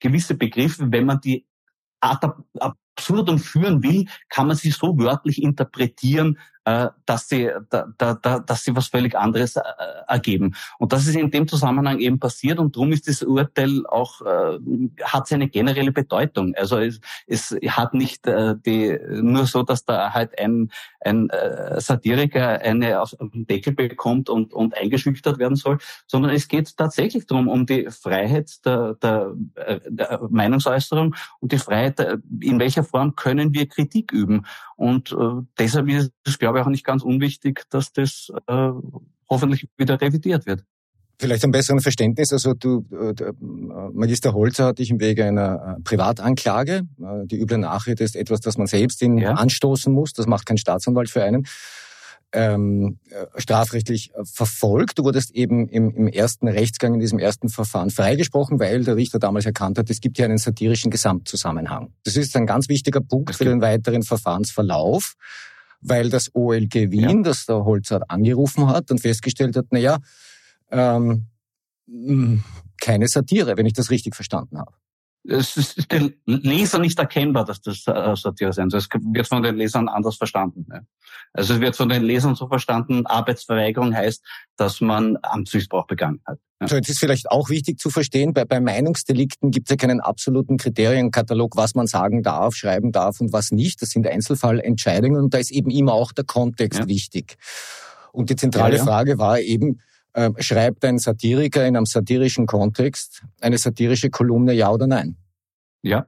gewisse 0.00 0.34
Begriffe, 0.34 0.90
wenn 0.90 1.06
man 1.06 1.20
die 1.20 1.46
ad 2.00 2.26
absurdum 2.98 3.38
führen 3.38 3.82
will, 3.82 4.06
kann 4.28 4.48
man 4.48 4.56
sie 4.56 4.70
so 4.70 4.98
wörtlich 4.98 5.42
interpretieren, 5.42 6.38
dass 7.06 7.28
sie, 7.28 7.50
da, 7.70 7.86
da, 7.96 8.38
dass 8.38 8.64
sie 8.64 8.74
was 8.76 8.88
völlig 8.88 9.16
anderes 9.16 9.56
äh, 9.56 9.62
ergeben. 10.06 10.54
Und 10.78 10.92
das 10.92 11.06
ist 11.06 11.16
in 11.16 11.30
dem 11.30 11.48
Zusammenhang 11.48 11.98
eben 11.98 12.18
passiert 12.18 12.58
und 12.58 12.76
darum 12.76 12.92
ist 12.92 13.08
das 13.08 13.22
Urteil 13.22 13.86
auch, 13.86 14.20
äh, 14.22 14.58
hat 15.02 15.28
seine 15.28 15.48
generelle 15.48 15.92
Bedeutung. 15.92 16.54
Also 16.56 16.78
es, 16.78 17.00
es 17.26 17.56
hat 17.68 17.94
nicht 17.94 18.26
äh, 18.26 18.54
die, 18.64 18.98
nur 19.08 19.46
so, 19.46 19.62
dass 19.62 19.84
da 19.84 20.12
halt 20.12 20.38
ein, 20.38 20.70
ein 21.00 21.30
äh, 21.30 21.80
Satiriker 21.80 22.60
eine 22.60 23.00
auf 23.00 23.14
den 23.20 23.46
Deckel 23.46 23.72
bekommt 23.72 24.28
und, 24.28 24.52
und 24.52 24.76
eingeschüchtert 24.76 25.38
werden 25.38 25.56
soll, 25.56 25.78
sondern 26.06 26.32
es 26.32 26.48
geht 26.48 26.76
tatsächlich 26.76 27.26
darum, 27.26 27.48
um 27.48 27.66
die 27.66 27.88
Freiheit 27.90 28.64
der, 28.64 28.94
der, 28.94 29.34
äh, 29.54 29.80
der 29.88 30.20
Meinungsäußerung 30.30 31.14
und 31.40 31.52
die 31.52 31.58
Freiheit, 31.58 32.00
äh, 32.00 32.18
in 32.40 32.58
welcher 32.58 32.84
Form 32.84 33.14
können 33.16 33.54
wir 33.54 33.68
Kritik 33.68 34.12
üben. 34.12 34.44
Und 34.76 35.12
äh, 35.12 35.42
deshalb 35.58 35.88
ist 35.88 36.12
es, 36.24 36.38
glaube 36.38 36.57
ich, 36.58 36.64
auch 36.66 36.70
nicht 36.70 36.84
ganz 36.84 37.02
unwichtig, 37.02 37.64
dass 37.70 37.92
das 37.92 38.30
äh, 38.46 38.70
hoffentlich 39.28 39.68
wieder 39.76 40.00
revidiert 40.00 40.46
wird. 40.46 40.64
Vielleicht 41.20 41.42
ein 41.42 41.50
besseren 41.50 41.80
Verständnis. 41.80 42.32
Also 42.32 42.54
du, 42.54 42.84
äh, 42.92 43.32
Magister 43.92 44.34
Holzer 44.34 44.66
hat 44.66 44.78
dich 44.78 44.90
im 44.90 45.00
Wege 45.00 45.24
einer 45.24 45.76
äh, 45.78 45.82
Privatanklage. 45.82 46.82
Äh, 47.00 47.26
die 47.26 47.40
üble 47.40 47.58
Nachrede 47.58 48.04
ist 48.04 48.14
etwas, 48.14 48.38
das 48.38 48.56
man 48.56 48.68
selbst 48.68 49.02
in 49.02 49.18
ja. 49.18 49.32
anstoßen 49.32 49.92
muss. 49.92 50.12
Das 50.12 50.26
macht 50.26 50.46
kein 50.46 50.58
Staatsanwalt 50.58 51.10
für 51.10 51.24
einen. 51.24 51.44
Ähm, 52.30 52.98
strafrechtlich 53.36 54.12
verfolgt. 54.22 54.98
Du 54.98 55.04
wurdest 55.04 55.30
eben 55.34 55.66
im, 55.66 55.94
im 55.96 56.08
ersten 56.08 56.46
Rechtsgang, 56.46 56.94
in 56.94 57.00
diesem 57.00 57.18
ersten 57.18 57.48
Verfahren 57.48 57.88
freigesprochen, 57.88 58.60
weil 58.60 58.84
der 58.84 58.96
Richter 58.96 59.18
damals 59.18 59.46
erkannt 59.46 59.78
hat, 59.78 59.88
es 59.88 60.02
gibt 60.02 60.18
hier 60.18 60.26
einen 60.26 60.36
satirischen 60.36 60.90
Gesamtzusammenhang. 60.90 61.94
Das 62.04 62.16
ist 62.16 62.36
ein 62.36 62.46
ganz 62.46 62.68
wichtiger 62.68 63.00
Punkt 63.00 63.34
für 63.34 63.46
den 63.46 63.62
weiteren 63.62 64.02
Verfahrensverlauf, 64.02 65.14
weil 65.80 66.10
das 66.10 66.34
OLG 66.34 66.90
Wien, 66.90 67.18
ja. 67.18 67.22
das 67.22 67.46
der 67.46 67.64
Holzer 67.64 68.02
angerufen 68.08 68.68
hat 68.68 68.90
und 68.90 69.00
festgestellt 69.00 69.56
hat, 69.56 69.66
na 69.70 69.78
ja, 69.78 69.98
ähm, 70.70 71.26
hm, 71.86 72.42
keine 72.80 73.08
Satire, 73.08 73.56
wenn 73.56 73.66
ich 73.66 73.72
das 73.72 73.90
richtig 73.90 74.14
verstanden 74.14 74.58
habe. 74.58 74.72
Es 75.30 75.56
ist 75.56 75.92
den 75.92 76.14
Leser 76.24 76.78
nicht 76.78 76.98
erkennbar, 76.98 77.44
dass 77.44 77.60
das 77.60 77.86
äh, 77.86 78.16
Satire 78.16 78.52
sein 78.52 78.70
soll. 78.70 78.80
Es 78.80 78.88
wird 78.90 79.28
von 79.28 79.42
den 79.42 79.56
Lesern 79.56 79.88
anders 79.88 80.16
verstanden. 80.16 80.66
Also 81.34 81.54
es 81.54 81.60
wird 81.60 81.76
von 81.76 81.88
den 81.88 82.02
Lesern 82.02 82.34
so 82.34 82.48
verstanden, 82.48 83.04
Arbeitsverweigerung 83.06 83.94
heißt, 83.94 84.24
dass 84.56 84.80
man 84.80 85.18
Amtsmissbrauch 85.22 85.86
begangen 85.86 86.20
hat. 86.24 86.38
So, 86.66 86.76
jetzt 86.76 86.88
ist 86.88 86.98
vielleicht 86.98 87.30
auch 87.30 87.50
wichtig 87.50 87.78
zu 87.78 87.90
verstehen, 87.90 88.32
bei, 88.32 88.44
bei 88.44 88.58
Meinungsdelikten 88.58 89.50
gibt 89.52 89.68
es 89.68 89.70
ja 89.70 89.76
keinen 89.76 90.00
absoluten 90.00 90.56
Kriterienkatalog, 90.56 91.56
was 91.56 91.74
man 91.74 91.86
sagen 91.86 92.22
darf, 92.22 92.54
schreiben 92.54 92.90
darf 92.90 93.20
und 93.20 93.32
was 93.32 93.52
nicht. 93.52 93.80
Das 93.80 93.90
sind 93.90 94.06
Einzelfallentscheidungen 94.08 95.22
und 95.22 95.34
da 95.34 95.38
ist 95.38 95.52
eben 95.52 95.70
immer 95.70 95.92
auch 95.92 96.10
der 96.10 96.24
Kontext 96.24 96.80
ja. 96.80 96.88
wichtig. 96.88 97.36
Und 98.12 98.30
die 98.30 98.36
zentrale 98.36 98.72
ja, 98.72 98.78
ja. 98.78 98.84
Frage 98.84 99.18
war 99.18 99.38
eben, 99.38 99.80
äh, 100.12 100.30
schreibt 100.38 100.84
ein 100.84 100.98
Satiriker 100.98 101.66
in 101.66 101.76
einem 101.76 101.86
satirischen 101.86 102.46
Kontext 102.46 103.24
eine 103.40 103.58
satirische 103.58 104.10
Kolumne, 104.10 104.52
ja 104.52 104.70
oder 104.70 104.86
nein? 104.86 105.16
Ja, 105.82 106.06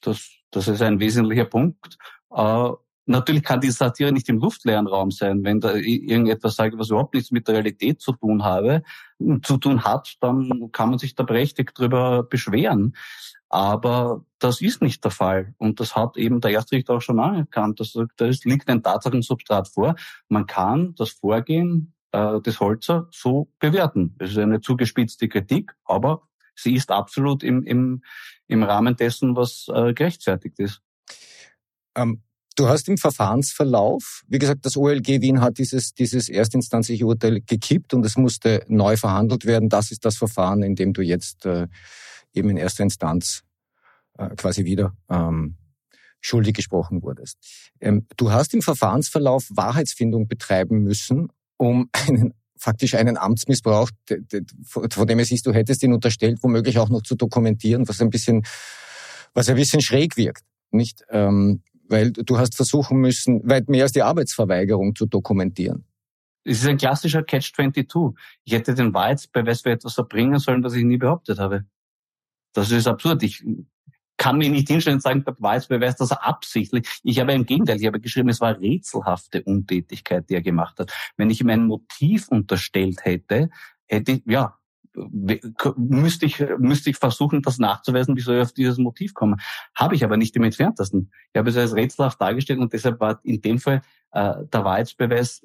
das, 0.00 0.30
das 0.50 0.68
ist 0.68 0.82
ein 0.82 1.00
wesentlicher 1.00 1.44
Punkt. 1.44 1.98
Äh, 2.34 2.70
natürlich 3.06 3.42
kann 3.42 3.60
die 3.60 3.70
Satire 3.70 4.12
nicht 4.12 4.28
im 4.28 4.38
luftleeren 4.38 4.86
Raum 4.86 5.10
sein. 5.10 5.44
Wenn 5.44 5.60
da 5.60 5.74
irgendetwas 5.74 6.56
sage, 6.56 6.78
was 6.78 6.90
überhaupt 6.90 7.14
nichts 7.14 7.30
mit 7.30 7.46
der 7.48 7.56
Realität 7.56 8.00
zu 8.00 8.12
tun 8.12 8.44
habe, 8.44 8.82
zu 9.42 9.56
tun 9.58 9.84
hat, 9.84 10.14
dann 10.20 10.70
kann 10.72 10.90
man 10.90 10.98
sich 10.98 11.14
da 11.14 11.22
berechtigt 11.22 11.78
drüber 11.78 12.22
beschweren. 12.22 12.94
Aber 13.48 14.24
das 14.38 14.62
ist 14.62 14.80
nicht 14.80 15.04
der 15.04 15.10
Fall. 15.10 15.54
Und 15.58 15.78
das 15.78 15.94
hat 15.94 16.16
eben 16.16 16.40
der 16.40 16.52
Erstrichter 16.52 16.94
auch 16.94 17.02
schon 17.02 17.20
anerkannt. 17.20 17.80
Das, 17.80 17.94
das 18.16 18.44
liegt 18.44 18.68
ein 18.70 18.82
Tatsachensubstrat 18.82 19.68
vor. 19.68 19.94
Man 20.28 20.46
kann 20.46 20.94
das 20.96 21.10
Vorgehen 21.10 21.92
äh, 22.12 22.40
des 22.40 22.60
Holzer 22.60 23.08
so 23.10 23.48
bewerten. 23.58 24.14
Es 24.18 24.30
ist 24.30 24.38
eine 24.38 24.60
zugespitzte 24.60 25.28
Kritik, 25.28 25.72
aber 25.84 26.28
sie 26.54 26.74
ist 26.74 26.90
absolut 26.90 27.42
im, 27.42 27.62
im, 27.64 28.02
im 28.46 28.62
Rahmen 28.62 28.96
dessen, 28.96 29.36
was 29.36 29.66
äh, 29.72 29.94
gerechtfertigt 29.94 30.58
ist. 30.58 30.80
Ähm, 31.94 32.22
du 32.56 32.68
hast 32.68 32.88
im 32.88 32.98
Verfahrensverlauf, 32.98 34.22
wie 34.28 34.38
gesagt, 34.38 34.64
das 34.64 34.76
OLG 34.76 35.20
Wien 35.20 35.40
hat 35.40 35.58
dieses, 35.58 35.94
dieses 35.94 36.28
erstinstanzliche 36.28 37.06
Urteil 37.06 37.40
gekippt 37.40 37.94
und 37.94 38.04
es 38.04 38.16
musste 38.16 38.64
neu 38.68 38.96
verhandelt 38.96 39.44
werden. 39.46 39.68
Das 39.68 39.90
ist 39.90 40.04
das 40.04 40.16
Verfahren, 40.16 40.62
in 40.62 40.76
dem 40.76 40.92
du 40.92 41.02
jetzt 41.02 41.46
äh, 41.46 41.66
eben 42.34 42.50
in 42.50 42.56
erster 42.56 42.82
Instanz 42.82 43.42
äh, 44.18 44.28
quasi 44.36 44.64
wieder 44.64 44.96
ähm, 45.08 45.56
schuldig 46.20 46.54
gesprochen 46.54 47.02
wurdest. 47.02 47.38
Ähm, 47.80 48.06
du 48.16 48.30
hast 48.30 48.54
im 48.54 48.62
Verfahrensverlauf 48.62 49.48
Wahrheitsfindung 49.50 50.28
betreiben 50.28 50.82
müssen 50.82 51.28
um 51.62 51.88
einen 51.92 52.34
faktisch 52.56 52.94
einen 52.94 53.16
Amtsmissbrauch, 53.16 53.90
von 54.64 55.06
dem 55.06 55.18
es 55.18 55.32
ist, 55.32 55.46
du 55.46 55.52
hättest 55.52 55.82
ihn 55.82 55.92
unterstellt, 55.92 56.38
womöglich 56.42 56.78
auch 56.78 56.88
noch 56.90 57.02
zu 57.02 57.16
dokumentieren, 57.16 57.88
was 57.88 58.00
ein 58.00 58.10
bisschen, 58.10 58.44
was 59.34 59.48
ein 59.48 59.56
bisschen 59.56 59.80
schräg 59.80 60.16
wirkt, 60.16 60.44
nicht? 60.70 61.04
Ähm, 61.10 61.62
weil 61.88 62.12
du 62.12 62.38
hast 62.38 62.54
versuchen 62.54 62.98
müssen, 62.98 63.40
weit 63.48 63.68
mehr 63.68 63.82
als 63.82 63.92
die 63.92 64.02
Arbeitsverweigerung 64.02 64.94
zu 64.94 65.06
dokumentieren. 65.06 65.84
Es 66.44 66.60
ist 66.60 66.68
ein 66.68 66.76
klassischer 66.78 67.22
Catch-22. 67.22 68.14
Ich 68.44 68.52
hätte 68.52 68.74
den 68.74 68.94
Wahrheitsbeweis 68.94 69.62
für 69.62 69.70
etwas 69.70 69.98
erbringen 69.98 70.38
sollen, 70.38 70.62
was 70.62 70.74
ich 70.74 70.84
nie 70.84 70.98
behauptet 70.98 71.38
habe. 71.38 71.64
Das 72.52 72.70
ist 72.70 72.86
absurd. 72.86 73.22
Ich 73.24 73.44
kann 74.22 74.38
mir 74.38 74.50
nicht 74.50 74.68
hinstellen 74.68 74.98
und 74.98 75.02
sagen, 75.02 75.24
der 75.24 75.34
Weiß 75.36 75.66
beweist 75.66 76.00
das 76.00 76.12
absichtlich. 76.12 76.88
Ich 77.02 77.18
habe 77.18 77.32
im 77.32 77.44
Gegenteil, 77.44 77.80
ich 77.80 77.86
habe 77.88 77.98
geschrieben, 77.98 78.28
es 78.28 78.40
war 78.40 78.56
rätselhafte 78.56 79.42
Untätigkeit, 79.42 80.30
die 80.30 80.34
er 80.34 80.42
gemacht 80.42 80.78
hat. 80.78 80.92
Wenn 81.16 81.28
ich 81.28 81.40
ihm 81.40 81.50
ein 81.50 81.66
Motiv 81.66 82.28
unterstellt 82.28 83.04
hätte, 83.04 83.50
hätte 83.86 84.12
ich, 84.12 84.22
ja, 84.24 84.56
müsste 85.76 86.26
ich, 86.26 86.38
müsste 86.58 86.90
ich 86.90 86.98
versuchen, 86.98 87.42
das 87.42 87.58
nachzuweisen, 87.58 88.14
wieso 88.14 88.32
ich 88.32 88.42
auf 88.42 88.52
dieses 88.52 88.78
Motiv 88.78 89.12
komme. 89.12 89.38
Habe 89.74 89.96
ich 89.96 90.04
aber 90.04 90.16
nicht 90.16 90.36
im 90.36 90.44
entferntesten. 90.44 91.10
Ich 91.32 91.38
habe 91.40 91.50
es 91.50 91.56
als 91.56 91.74
rätselhaft 91.74 92.20
dargestellt 92.20 92.60
und 92.60 92.72
deshalb 92.72 93.00
war 93.00 93.18
in 93.24 93.40
dem 93.40 93.58
Fall 93.58 93.82
äh, 94.12 94.34
der 94.52 94.64
Wahrheitsbeweis 94.64 95.44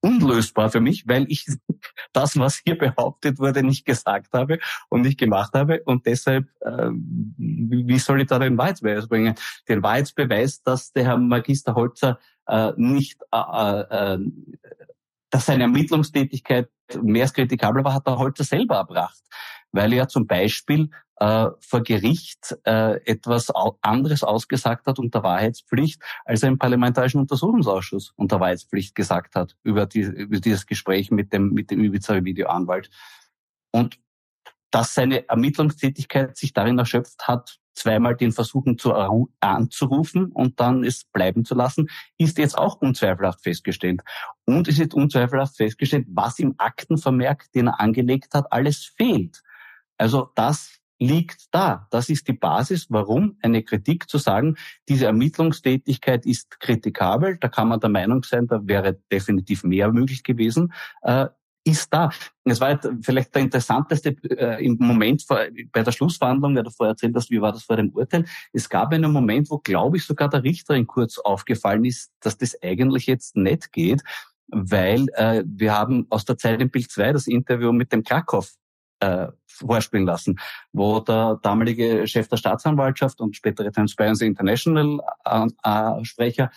unlösbar 0.00 0.70
für 0.70 0.80
mich, 0.80 1.06
weil 1.06 1.26
ich 1.28 1.46
das, 2.12 2.38
was 2.38 2.60
hier 2.64 2.76
behauptet 2.76 3.38
wurde, 3.38 3.62
nicht 3.62 3.84
gesagt 3.84 4.32
habe 4.32 4.58
und 4.88 5.02
nicht 5.02 5.18
gemacht 5.18 5.52
habe. 5.54 5.82
Und 5.84 6.06
deshalb, 6.06 6.48
äh, 6.60 6.90
wie 6.90 7.98
soll 7.98 8.22
ich 8.22 8.26
da 8.28 8.38
den 8.38 8.56
Wahrheitsbeweis 8.58 9.08
bringen? 9.08 9.34
Den 9.68 9.82
Wahrheitsbeweis, 9.82 10.62
dass 10.62 10.92
der 10.92 11.04
Herr 11.04 11.18
Magister 11.18 11.74
Holzer 11.74 12.18
äh, 12.46 12.72
nicht, 12.76 13.20
äh, 13.32 13.80
äh, 13.80 14.18
dass 15.30 15.46
seine 15.46 15.64
Ermittlungstätigkeit 15.64 16.68
mehr 17.02 17.22
als 17.22 17.32
kritikabel 17.32 17.84
war, 17.84 17.94
hat 17.94 18.06
der 18.06 18.18
Holzer 18.18 18.44
selber 18.44 18.76
erbracht 18.76 19.22
weil 19.72 19.92
er 19.92 20.08
zum 20.08 20.26
Beispiel 20.26 20.90
äh, 21.20 21.50
vor 21.60 21.82
Gericht 21.82 22.56
äh, 22.64 22.96
etwas 23.04 23.50
anderes 23.82 24.24
ausgesagt 24.24 24.86
hat 24.86 24.98
unter 24.98 25.22
Wahrheitspflicht, 25.22 26.02
als 26.24 26.42
er 26.42 26.48
im 26.48 26.58
Parlamentarischen 26.58 27.20
Untersuchungsausschuss 27.20 28.12
unter 28.16 28.40
Wahrheitspflicht 28.40 28.94
gesagt 28.94 29.34
hat 29.34 29.56
über, 29.62 29.86
die, 29.86 30.00
über 30.00 30.40
dieses 30.40 30.66
Gespräch 30.66 31.10
mit 31.10 31.32
dem, 31.32 31.50
mit 31.50 31.70
dem 31.70 31.84
Ibiza-Videoanwalt. 31.84 32.90
Und 33.70 33.98
dass 34.70 34.94
seine 34.94 35.28
Ermittlungstätigkeit 35.28 36.36
sich 36.36 36.52
darin 36.54 36.78
erschöpft 36.78 37.28
hat, 37.28 37.58
zweimal 37.74 38.16
den 38.16 38.32
Versuchen 38.32 38.78
zu 38.78 38.94
anzurufen 39.40 40.32
und 40.32 40.58
dann 40.58 40.84
es 40.84 41.04
bleiben 41.04 41.44
zu 41.44 41.54
lassen, 41.54 41.88
ist 42.18 42.38
jetzt 42.38 42.56
auch 42.56 42.80
unzweifelhaft 42.80 43.42
festgestellt. 43.42 44.02
Und 44.46 44.68
es 44.68 44.78
ist 44.78 44.94
unzweifelhaft 44.94 45.56
festgestellt, 45.56 46.06
was 46.10 46.38
im 46.38 46.54
Aktenvermerk, 46.58 47.50
den 47.52 47.68
er 47.68 47.80
angelegt 47.80 48.34
hat, 48.34 48.52
alles 48.52 48.84
fehlt. 48.96 49.42
Also 49.98 50.30
das 50.34 50.79
liegt 51.00 51.46
da. 51.50 51.88
Das 51.90 52.08
ist 52.10 52.28
die 52.28 52.34
Basis, 52.34 52.86
warum 52.90 53.36
eine 53.42 53.62
Kritik 53.62 54.08
zu 54.08 54.18
sagen, 54.18 54.56
diese 54.88 55.06
Ermittlungstätigkeit 55.06 56.26
ist 56.26 56.60
kritikabel, 56.60 57.38
da 57.38 57.48
kann 57.48 57.68
man 57.68 57.80
der 57.80 57.90
Meinung 57.90 58.22
sein, 58.22 58.46
da 58.46 58.60
wäre 58.62 59.00
definitiv 59.10 59.64
mehr 59.64 59.90
möglich 59.90 60.22
gewesen, 60.22 60.72
äh, 61.02 61.26
ist 61.64 61.92
da. 61.92 62.10
Es 62.44 62.60
war 62.60 62.80
vielleicht 63.02 63.34
der 63.34 63.42
interessanteste 63.42 64.16
äh, 64.30 64.64
im 64.64 64.76
Moment 64.78 65.22
vor, 65.22 65.40
bei 65.72 65.82
der 65.82 65.92
Schlussverhandlung, 65.92 66.56
weil 66.56 66.62
du 66.62 66.70
vorher 66.70 66.92
erzählt 66.92 67.14
hast, 67.14 67.30
wie 67.30 67.40
war 67.40 67.52
das 67.52 67.64
vor 67.64 67.76
dem 67.76 67.90
Urteil. 67.90 68.24
Es 68.52 68.68
gab 68.68 68.92
einen 68.92 69.12
Moment, 69.12 69.50
wo, 69.50 69.58
glaube 69.58 69.98
ich, 69.98 70.04
sogar 70.04 70.28
der 70.28 70.42
Richterin 70.42 70.86
kurz 70.86 71.18
aufgefallen 71.18 71.84
ist, 71.84 72.12
dass 72.20 72.38
das 72.38 72.56
eigentlich 72.62 73.06
jetzt 73.06 73.36
nicht 73.36 73.72
geht, 73.72 74.02
weil 74.48 75.06
äh, 75.14 75.44
wir 75.46 75.76
haben 75.76 76.06
aus 76.10 76.24
der 76.24 76.38
Zeit 76.38 76.60
im 76.60 76.70
Bild 76.70 76.90
2 76.90 77.12
das 77.12 77.26
Interview 77.26 77.72
mit 77.72 77.92
dem 77.92 78.02
Krakow 78.02 78.50
äh, 79.00 79.28
vorspielen 79.46 80.06
lassen, 80.06 80.38
wo 80.72 81.00
der 81.00 81.38
damalige 81.42 82.06
Chef 82.06 82.28
der 82.28 82.36
Staatsanwaltschaft 82.36 83.20
und 83.20 83.36
spätere 83.36 83.72
Transparency 83.72 84.26
International 84.26 85.00
äh, 85.24 85.48
äh, 85.64 86.04
Sprecher 86.04 86.50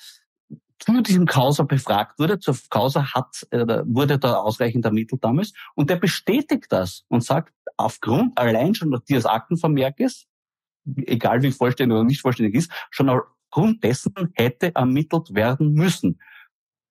zu 0.79 1.01
diesem 1.01 1.25
Causa 1.25 1.63
befragt 1.63 2.19
wurde. 2.19 2.39
Zur 2.39 2.57
Causa 2.69 3.13
hat, 3.13 3.47
äh, 3.51 3.65
wurde 3.85 4.19
da 4.19 4.35
ausreichend 4.35 4.85
ermittelt 4.85 5.23
damals 5.23 5.53
und 5.75 5.89
der 5.89 5.95
bestätigt 5.95 6.67
das 6.69 7.05
und 7.07 7.23
sagt, 7.23 7.53
aufgrund 7.77 8.37
allein 8.37 8.75
schon 8.75 8.97
dieses 9.07 9.25
Aktenvermerkes, 9.25 10.27
egal 10.85 11.41
wie 11.41 11.51
vollständig 11.51 11.95
oder 11.95 12.03
nicht 12.03 12.21
vollständig 12.21 12.55
ist, 12.55 12.71
schon 12.91 13.09
aufgrund 13.09 13.83
dessen 13.83 14.13
hätte 14.33 14.75
ermittelt 14.75 15.33
werden 15.33 15.73
müssen. 15.73 16.19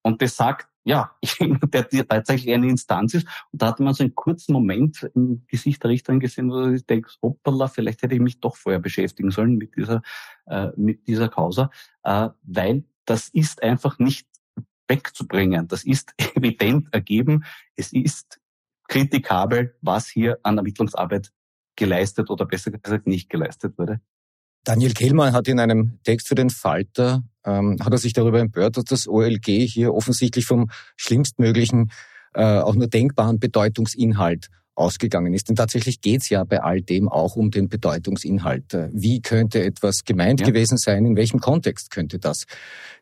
Und 0.02 0.22
das 0.22 0.36
sagt, 0.36 0.68
ja, 0.84 1.16
der 1.72 1.88
tatsächlich 2.08 2.54
eine 2.54 2.68
Instanz 2.68 3.14
ist. 3.14 3.26
Und 3.52 3.62
da 3.62 3.68
hatte 3.68 3.82
man 3.82 3.94
so 3.94 4.02
einen 4.02 4.14
kurzen 4.14 4.52
Moment 4.52 5.08
im 5.14 5.44
Gesicht 5.46 5.82
der 5.82 5.90
Richterin 5.90 6.20
gesehen, 6.20 6.50
wo 6.50 6.68
ich 6.68 6.84
denke, 6.86 7.10
hoppala, 7.22 7.68
vielleicht 7.68 8.02
hätte 8.02 8.14
ich 8.14 8.20
mich 8.20 8.40
doch 8.40 8.56
vorher 8.56 8.80
beschäftigen 8.80 9.30
sollen 9.30 9.56
mit 9.56 9.76
dieser, 9.76 10.02
äh, 10.46 10.68
mit 10.76 11.06
dieser 11.06 11.28
Causa, 11.28 11.70
äh, 12.02 12.28
weil 12.42 12.84
das 13.04 13.28
ist 13.28 13.62
einfach 13.62 13.98
nicht 13.98 14.26
wegzubringen. 14.88 15.68
Das 15.68 15.84
ist 15.84 16.14
evident 16.36 16.88
ergeben. 16.92 17.44
Es 17.76 17.92
ist 17.92 18.40
kritikabel, 18.88 19.76
was 19.80 20.08
hier 20.08 20.38
an 20.42 20.58
Ermittlungsarbeit 20.58 21.32
geleistet 21.76 22.28
oder 22.28 22.44
besser 22.44 22.70
gesagt 22.70 23.06
nicht 23.06 23.30
geleistet 23.30 23.78
wurde. 23.78 24.00
Daniel 24.64 24.92
Kehlmann 24.92 25.32
hat 25.32 25.48
in 25.48 25.58
einem 25.58 25.98
Text 26.04 26.28
für 26.28 26.34
den 26.34 26.50
Falter, 26.50 27.22
ähm, 27.44 27.78
hat 27.82 27.92
er 27.92 27.98
sich 27.98 28.12
darüber 28.12 28.40
empört, 28.40 28.76
dass 28.76 28.84
das 28.84 29.08
OLG 29.08 29.66
hier 29.66 29.92
offensichtlich 29.92 30.46
vom 30.46 30.70
schlimmstmöglichen, 30.96 31.90
äh, 32.34 32.58
auch 32.58 32.74
nur 32.74 32.86
denkbaren 32.86 33.38
Bedeutungsinhalt 33.38 34.48
ausgegangen 34.74 35.34
ist. 35.34 35.48
Denn 35.48 35.56
tatsächlich 35.56 36.00
geht 36.00 36.22
es 36.22 36.28
ja 36.28 36.44
bei 36.44 36.62
all 36.62 36.80
dem 36.80 37.08
auch 37.08 37.36
um 37.36 37.50
den 37.50 37.68
Bedeutungsinhalt. 37.68 38.76
Wie 38.92 39.20
könnte 39.20 39.62
etwas 39.62 40.04
gemeint 40.04 40.40
ja. 40.40 40.46
gewesen 40.46 40.78
sein? 40.78 41.04
In 41.04 41.16
welchem 41.16 41.40
Kontext 41.40 41.90
könnte 41.90 42.18
das 42.18 42.44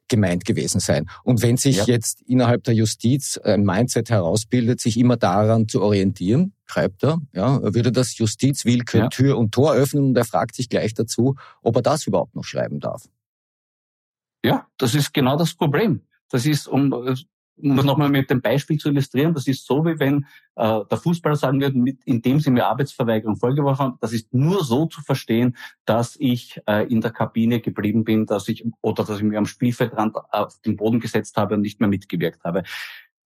gemeint 0.08 0.44
gewesen 0.44 0.80
sein? 0.80 1.08
Und 1.22 1.42
wenn 1.42 1.56
sich 1.56 1.76
ja. 1.76 1.84
jetzt 1.86 2.22
innerhalb 2.22 2.64
der 2.64 2.74
Justiz 2.74 3.38
ein 3.38 3.62
Mindset 3.62 4.10
herausbildet, 4.10 4.80
sich 4.80 4.98
immer 4.98 5.16
daran 5.16 5.68
zu 5.68 5.80
orientieren, 5.82 6.54
schreibt 6.66 7.04
er, 7.04 7.20
ja, 7.32 7.62
würde 7.62 7.92
das 7.92 8.18
Justizwillkür 8.18 9.00
ja. 9.02 9.08
Tür 9.08 9.38
und 9.38 9.52
Tor 9.52 9.74
öffnen 9.74 10.06
und 10.06 10.16
er 10.16 10.24
fragt 10.24 10.56
sich 10.56 10.68
gleich 10.68 10.94
dazu, 10.94 11.36
ob 11.62 11.76
er 11.76 11.82
das 11.82 12.06
überhaupt 12.06 12.34
noch 12.34 12.44
schreiben 12.44 12.80
darf. 12.80 13.08
Ja, 14.44 14.66
das 14.78 14.94
ist 14.94 15.12
genau 15.12 15.36
das 15.36 15.54
Problem. 15.54 16.02
Das 16.30 16.46
ist, 16.46 16.66
um 16.66 16.92
um 17.62 17.76
das 17.76 17.84
nochmal 17.84 18.08
mit 18.08 18.30
dem 18.30 18.40
Beispiel 18.40 18.78
zu 18.78 18.88
illustrieren, 18.88 19.34
das 19.34 19.46
ist 19.46 19.66
so, 19.66 19.84
wie 19.84 19.98
wenn 19.98 20.26
äh, 20.56 20.80
der 20.90 20.98
Fußballer 20.98 21.36
sagen 21.36 21.60
würde, 21.60 21.78
mit, 21.78 22.00
indem 22.04 22.40
sie 22.40 22.50
mir 22.50 22.66
Arbeitsverweigerung 22.66 23.36
vorgeworfen 23.36 23.84
haben, 23.84 23.98
das 24.00 24.12
ist 24.12 24.32
nur 24.32 24.64
so 24.64 24.86
zu 24.86 25.00
verstehen, 25.02 25.56
dass 25.84 26.16
ich 26.18 26.60
äh, 26.66 26.86
in 26.86 27.00
der 27.00 27.10
Kabine 27.10 27.60
geblieben 27.60 28.04
bin, 28.04 28.26
dass 28.26 28.48
ich 28.48 28.64
oder 28.80 29.04
dass 29.04 29.18
ich 29.18 29.22
mir 29.22 29.38
am 29.38 29.46
Spielfeldrand 29.46 30.16
auf 30.30 30.60
den 30.60 30.76
Boden 30.76 31.00
gesetzt 31.00 31.36
habe 31.36 31.54
und 31.54 31.62
nicht 31.62 31.80
mehr 31.80 31.88
mitgewirkt 31.88 32.44
habe. 32.44 32.62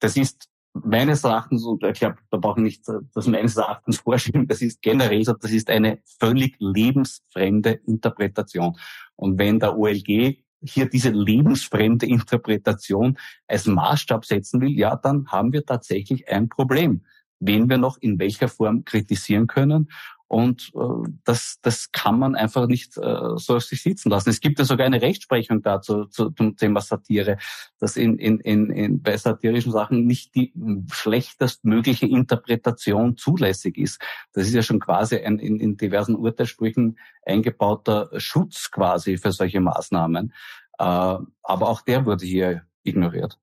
Das 0.01 0.17
ist 0.17 0.49
meines 0.75 1.23
Erachtens, 1.25 1.65
und 1.65 1.83
ich 1.85 2.01
glaube, 2.01 2.17
da 2.31 2.37
brauchen 2.37 2.65
wir 2.65 2.65
nicht 2.65 2.85
das 3.15 3.27
meines 3.27 3.57
Erachtens 3.57 3.99
vorschieben, 3.99 4.49
das 4.49 4.61
ist 4.61 4.83
generell 4.83 5.25
so, 5.25 5.33
das 5.33 5.53
ist 5.53 5.71
eine 5.71 6.01
völlig 6.19 6.57
lebensfremde 6.59 7.81
Interpretation. 7.87 8.77
Und 9.17 9.39
wenn 9.39 9.61
der 9.61 9.79
OLG 9.79 10.44
hier 10.67 10.89
diese 10.89 11.11
lebensfremde 11.11 12.07
Interpretation 12.07 13.19
als 13.47 13.67
Maßstab 13.67 14.25
setzen 14.25 14.61
will, 14.61 14.71
ja, 14.71 14.97
dann 14.97 15.29
haben 15.29 15.53
wir 15.53 15.65
tatsächlich 15.65 16.29
ein 16.29 16.49
Problem, 16.49 17.03
wen 17.41 17.69
wir 17.69 17.79
noch 17.79 17.99
in 18.01 18.19
welcher 18.19 18.49
Form 18.49 18.85
kritisieren 18.85 19.47
können. 19.47 19.91
Und 20.35 20.73
äh, 20.75 21.09
das, 21.23 21.61
das 21.63 21.93
kann 21.93 22.19
man 22.19 22.35
einfach 22.35 22.67
nicht 22.67 22.97
äh, 22.97 23.37
so 23.37 23.55
auf 23.55 23.63
sich 23.63 23.81
sitzen 23.81 24.11
lassen. 24.11 24.31
Es 24.31 24.41
gibt 24.41 24.59
ja 24.59 24.65
sogar 24.65 24.85
eine 24.85 25.01
Rechtsprechung 25.01 25.63
dazu 25.63 26.07
zu, 26.07 26.31
zum 26.31 26.57
Thema 26.57 26.81
Satire, 26.81 27.39
dass 27.79 27.97
in, 27.97 28.19
in, 28.19 28.41
in, 28.41 28.69
in, 28.71 29.01
bei 29.01 29.17
satirischen 29.17 29.71
Sachen 29.71 30.07
nicht 30.07 30.35
die 30.35 30.53
schlechtestmögliche 30.91 32.07
Interpretation 32.07 33.17
zulässig 33.17 33.79
ist. 33.79 34.03
Das 34.33 34.49
ist 34.49 34.55
ja 34.55 34.63
schon 34.63 34.81
quasi 34.81 35.19
ein 35.19 35.39
in, 35.39 35.61
in 35.61 35.77
diversen 35.77 36.17
Urteilssprüchen 36.17 36.99
eingebauter 37.25 38.11
Schutz 38.17 38.73
quasi 38.73 39.19
für 39.19 39.31
solche 39.31 39.61
Maßnahmen. 39.61 40.33
Äh, 40.81 40.83
aber 40.83 41.69
auch 41.69 41.83
der 41.83 42.07
wurde 42.07 42.27
hier 42.27 42.63
ignoriert. 42.83 43.39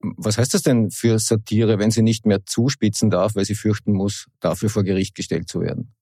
Was 0.00 0.38
heißt 0.38 0.54
das 0.54 0.62
denn 0.62 0.90
für 0.90 1.18
Satire, 1.18 1.78
wenn 1.78 1.90
sie 1.90 2.02
nicht 2.02 2.24
mehr 2.24 2.44
zuspitzen 2.46 3.10
darf, 3.10 3.34
weil 3.34 3.44
sie 3.44 3.56
fürchten 3.56 3.92
muss, 3.92 4.26
dafür 4.40 4.70
vor 4.70 4.84
Gericht 4.84 5.14
gestellt 5.14 5.48
zu 5.48 5.60
werden? 5.60 5.94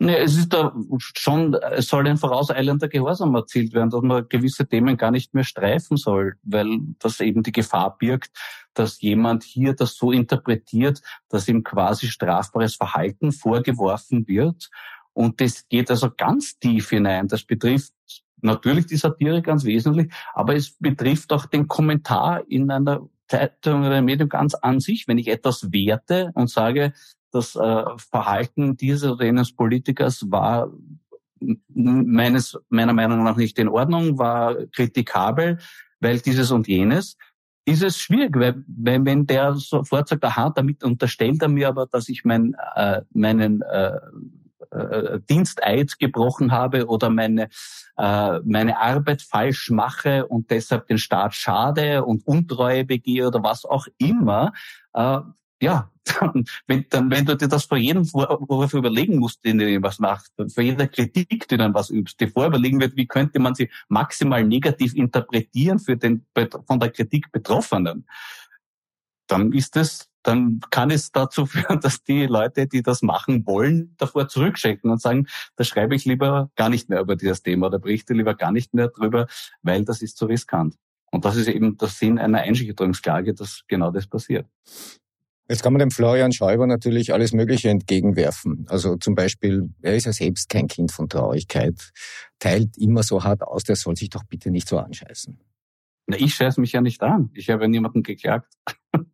Nee, 0.00 0.16
es 0.18 0.36
ist 0.36 0.52
da 0.52 0.72
schon, 1.16 1.54
es 1.54 1.88
soll 1.88 2.06
ein 2.06 2.18
vorauseilender 2.18 2.86
Gehorsam 2.86 3.34
erzielt 3.34 3.72
werden, 3.72 3.90
dass 3.90 4.02
man 4.02 4.28
gewisse 4.28 4.68
Themen 4.68 4.96
gar 4.96 5.10
nicht 5.10 5.34
mehr 5.34 5.42
streifen 5.42 5.96
soll, 5.96 6.36
weil 6.44 6.78
das 7.00 7.18
eben 7.18 7.42
die 7.42 7.50
Gefahr 7.50 7.98
birgt, 7.98 8.30
dass 8.74 9.00
jemand 9.00 9.42
hier 9.42 9.74
das 9.74 9.96
so 9.96 10.12
interpretiert, 10.12 11.02
dass 11.28 11.48
ihm 11.48 11.64
quasi 11.64 12.06
strafbares 12.06 12.76
Verhalten 12.76 13.32
vorgeworfen 13.32 14.28
wird. 14.28 14.70
Und 15.14 15.40
das 15.40 15.66
geht 15.68 15.90
also 15.90 16.12
ganz 16.16 16.60
tief 16.60 16.90
hinein. 16.90 17.26
Das 17.26 17.42
betrifft 17.42 17.92
natürlich 18.40 18.86
die 18.86 18.96
Satire 18.96 19.42
ganz 19.42 19.64
wesentlich, 19.64 20.12
aber 20.32 20.54
es 20.54 20.76
betrifft 20.78 21.32
auch 21.32 21.46
den 21.46 21.66
Kommentar 21.66 22.44
in 22.48 22.70
einer 22.70 23.00
Zeitung 23.28 23.84
oder 23.84 24.02
Medium 24.02 24.28
ganz 24.28 24.54
an 24.54 24.80
sich, 24.80 25.06
wenn 25.06 25.18
ich 25.18 25.28
etwas 25.28 25.70
werte 25.72 26.30
und 26.34 26.50
sage, 26.50 26.92
das 27.30 27.56
äh, 27.56 27.84
Verhalten 27.98 28.76
dieses 28.76 29.10
oder 29.10 29.26
jenes 29.26 29.54
Politikers 29.54 30.24
war 30.30 30.70
meines, 31.68 32.58
meiner 32.68 32.92
Meinung 32.92 33.22
nach 33.22 33.36
nicht 33.36 33.58
in 33.58 33.68
Ordnung, 33.68 34.18
war 34.18 34.56
kritikabel, 34.66 35.58
weil 36.00 36.18
dieses 36.20 36.50
und 36.50 36.66
jenes, 36.66 37.16
ist 37.64 37.82
es 37.82 37.98
schwierig, 37.98 38.34
weil, 38.36 38.64
weil 38.66 39.04
wenn 39.04 39.26
der 39.26 39.54
sofort 39.54 40.08
sagt, 40.08 40.24
aha, 40.24 40.50
damit 40.50 40.82
unterstellt 40.82 41.42
er 41.42 41.48
mir 41.48 41.68
aber, 41.68 41.86
dass 41.86 42.08
ich 42.08 42.24
mein, 42.24 42.56
äh, 42.74 43.02
meinen 43.12 43.62
äh, 43.62 44.00
äh, 44.70 45.20
Diensteid 45.28 45.98
gebrochen 45.98 46.52
habe 46.52 46.86
oder 46.86 47.10
meine, 47.10 47.48
äh, 47.96 48.38
meine 48.40 48.78
Arbeit 48.78 49.22
falsch 49.22 49.70
mache 49.70 50.26
und 50.26 50.50
deshalb 50.50 50.86
den 50.86 50.98
Staat 50.98 51.34
schade 51.34 52.04
und 52.04 52.26
Untreue 52.26 52.84
begehe 52.84 53.26
oder 53.26 53.42
was 53.42 53.64
auch 53.64 53.86
immer, 53.98 54.52
äh, 54.92 55.20
ja, 55.60 55.90
wenn, 56.66 56.86
dann, 56.90 57.10
wenn 57.10 57.26
du 57.26 57.36
dir 57.36 57.48
das 57.48 57.64
vor 57.64 57.78
jedem 57.78 58.04
Vorwurf 58.04 58.74
überlegen 58.74 59.18
musst, 59.18 59.44
den 59.44 59.58
du 59.58 59.82
was 59.82 59.98
machst, 59.98 60.32
vor 60.36 60.62
jeder 60.62 60.86
Kritik, 60.86 61.48
die 61.48 61.56
dann 61.56 61.74
was 61.74 61.90
übst, 61.90 62.20
dir 62.20 62.30
vorüberlegen 62.30 62.80
wird, 62.80 62.96
wie 62.96 63.06
könnte 63.06 63.40
man 63.40 63.54
sie 63.54 63.70
maximal 63.88 64.44
negativ 64.44 64.94
interpretieren 64.94 65.78
für 65.78 65.96
den 65.96 66.26
von 66.66 66.80
der 66.80 66.90
Kritik 66.90 67.30
Betroffenen, 67.32 68.06
dann 69.26 69.52
ist 69.52 69.76
es 69.76 70.08
dann 70.28 70.60
kann 70.70 70.90
es 70.90 71.10
dazu 71.10 71.46
führen, 71.46 71.80
dass 71.80 72.02
die 72.02 72.26
Leute, 72.26 72.66
die 72.66 72.82
das 72.82 73.02
machen 73.02 73.46
wollen, 73.46 73.94
davor 73.96 74.28
zurückschrecken 74.28 74.90
und 74.90 75.00
sagen, 75.00 75.26
da 75.56 75.64
schreibe 75.64 75.94
ich 75.94 76.04
lieber 76.04 76.50
gar 76.54 76.68
nicht 76.68 76.88
mehr 76.88 77.00
über 77.00 77.16
dieses 77.16 77.42
Thema 77.42 77.68
oder 77.68 77.78
berichte 77.78 78.12
lieber 78.12 78.34
gar 78.34 78.52
nicht 78.52 78.74
mehr 78.74 78.88
drüber, 78.88 79.26
weil 79.62 79.84
das 79.84 80.02
ist 80.02 80.18
zu 80.18 80.26
riskant. 80.26 80.76
Und 81.10 81.24
das 81.24 81.36
ist 81.36 81.48
eben 81.48 81.78
der 81.78 81.88
Sinn 81.88 82.18
einer 82.18 82.40
Einschüchterungsklage, 82.40 83.32
dass 83.32 83.62
genau 83.66 83.90
das 83.90 84.06
passiert. 84.06 84.46
Jetzt 85.48 85.62
kann 85.62 85.72
man 85.72 85.80
dem 85.80 85.90
Florian 85.90 86.32
Schäuber 86.32 86.66
natürlich 86.66 87.14
alles 87.14 87.32
Mögliche 87.32 87.70
entgegenwerfen. 87.70 88.66
Also 88.68 88.96
zum 88.96 89.14
Beispiel, 89.14 89.72
er 89.80 89.96
ist 89.96 90.04
ja 90.04 90.12
selbst 90.12 90.50
kein 90.50 90.68
Kind 90.68 90.92
von 90.92 91.08
Traurigkeit, 91.08 91.90
teilt 92.38 92.76
immer 92.76 93.02
so 93.02 93.24
hart 93.24 93.40
aus, 93.42 93.64
der 93.64 93.76
soll 93.76 93.96
sich 93.96 94.10
doch 94.10 94.24
bitte 94.24 94.50
nicht 94.50 94.68
so 94.68 94.78
anscheißen. 94.78 95.40
Na, 96.08 96.16
ich 96.18 96.34
scheiße 96.34 96.60
mich 96.60 96.72
ja 96.72 96.80
nicht 96.80 97.02
an. 97.02 97.30
Ich 97.34 97.50
habe 97.50 97.64
ja 97.64 97.68
niemanden 97.68 98.02
geklagt. 98.02 98.50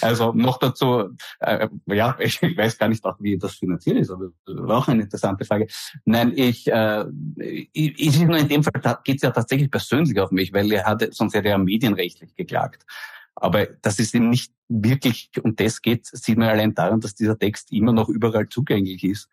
also 0.00 0.32
noch 0.32 0.58
dazu, 0.58 1.10
äh, 1.40 1.68
ja, 1.86 2.16
ich 2.18 2.40
weiß 2.40 2.78
gar 2.78 2.88
nicht 2.88 3.04
auch, 3.04 3.16
wie 3.20 3.36
das 3.36 3.56
finanziert 3.56 3.98
ist, 3.98 4.10
aber 4.10 4.30
das 4.46 4.56
war 4.56 4.78
auch 4.78 4.88
eine 4.88 5.02
interessante 5.02 5.44
Frage. 5.44 5.66
Nein, 6.06 6.32
ich, 6.34 6.66
äh, 6.66 7.04
ich, 7.36 8.00
ich 8.00 8.18
nur 8.20 8.38
in 8.38 8.48
dem 8.48 8.64
Fall 8.64 8.72
geht 9.04 9.16
es 9.16 9.22
ja 9.22 9.32
tatsächlich 9.32 9.70
persönlich 9.70 10.18
auf 10.18 10.30
mich, 10.30 10.54
weil 10.54 10.72
er 10.72 10.86
hatte, 10.86 11.10
sonst 11.12 11.34
hätte 11.34 11.48
er 11.48 11.58
medienrechtlich 11.58 12.34
geklagt. 12.34 12.86
Aber 13.34 13.66
das 13.66 13.98
ist 13.98 14.14
ihm 14.14 14.30
nicht 14.30 14.54
wirklich, 14.68 15.30
und 15.42 15.60
das 15.60 15.82
geht, 15.82 16.06
sieht 16.06 16.38
man 16.38 16.48
allein 16.48 16.74
daran, 16.74 17.00
dass 17.00 17.14
dieser 17.14 17.38
Text 17.38 17.70
immer 17.70 17.92
noch 17.92 18.08
überall 18.08 18.48
zugänglich 18.48 19.04
ist. 19.04 19.28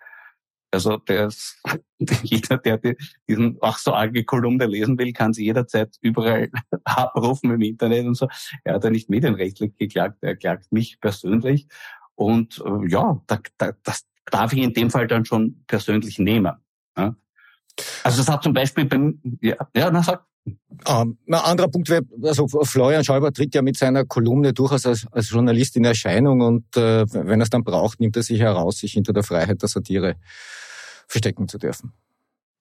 Also 0.71 0.97
der 0.97 1.27
ist, 1.27 1.61
jeder, 2.23 2.57
der 2.57 2.79
diesen 3.27 3.57
auch 3.61 3.77
so 3.77 3.93
arge 3.93 4.23
Kolumne 4.23 4.65
lesen 4.65 4.97
will, 4.97 5.13
kann 5.13 5.33
sie 5.33 5.45
jederzeit 5.45 5.95
überall 6.01 6.49
abrufen 6.83 7.51
im 7.51 7.61
Internet 7.61 8.05
und 8.05 8.15
so. 8.15 8.27
Er 8.63 8.75
hat 8.75 8.83
ja 8.83 8.89
nicht 8.89 9.09
medienrechtlich 9.09 9.75
geklagt, 9.77 10.17
er 10.21 10.35
klagt 10.35 10.71
mich 10.71 10.99
persönlich. 10.99 11.67
Und 12.15 12.63
äh, 12.65 12.89
ja, 12.89 13.21
da, 13.27 13.39
da, 13.57 13.73
das 13.83 14.05
darf 14.25 14.53
ich 14.53 14.59
in 14.59 14.73
dem 14.73 14.89
Fall 14.89 15.07
dann 15.07 15.25
schon 15.25 15.63
persönlich 15.67 16.19
nehmen. 16.19 16.53
Ja? 16.97 17.15
Also 18.03 18.17
das 18.17 18.29
hat 18.29 18.43
zum 18.43 18.53
Beispiel 18.53 18.85
beim, 18.85 19.21
ja, 19.41 19.55
ja 19.75 19.91
na 19.91 20.03
sag. 20.03 20.25
Ähm, 20.87 21.17
ein 21.27 21.33
anderer 21.33 21.69
Punkt 21.69 21.89
wäre, 21.89 22.03
also 22.23 22.47
Florian 22.47 23.03
Schäuber 23.03 23.31
tritt 23.33 23.55
ja 23.55 23.61
mit 23.61 23.77
seiner 23.77 24.05
Kolumne 24.05 24.53
durchaus 24.53 24.85
als, 24.85 25.07
als 25.11 25.29
Journalist 25.29 25.75
in 25.75 25.85
Erscheinung 25.85 26.41
und 26.41 26.77
äh, 26.77 27.05
wenn 27.11 27.39
er 27.39 27.43
es 27.43 27.49
dann 27.49 27.63
braucht, 27.63 27.99
nimmt 27.99 28.15
er 28.15 28.23
sich 28.23 28.39
heraus, 28.39 28.77
sich 28.77 28.93
hinter 28.93 29.13
der 29.13 29.23
Freiheit 29.23 29.61
der 29.61 29.69
Satire 29.69 30.15
verstecken 31.07 31.47
zu 31.47 31.57
dürfen. 31.57 31.93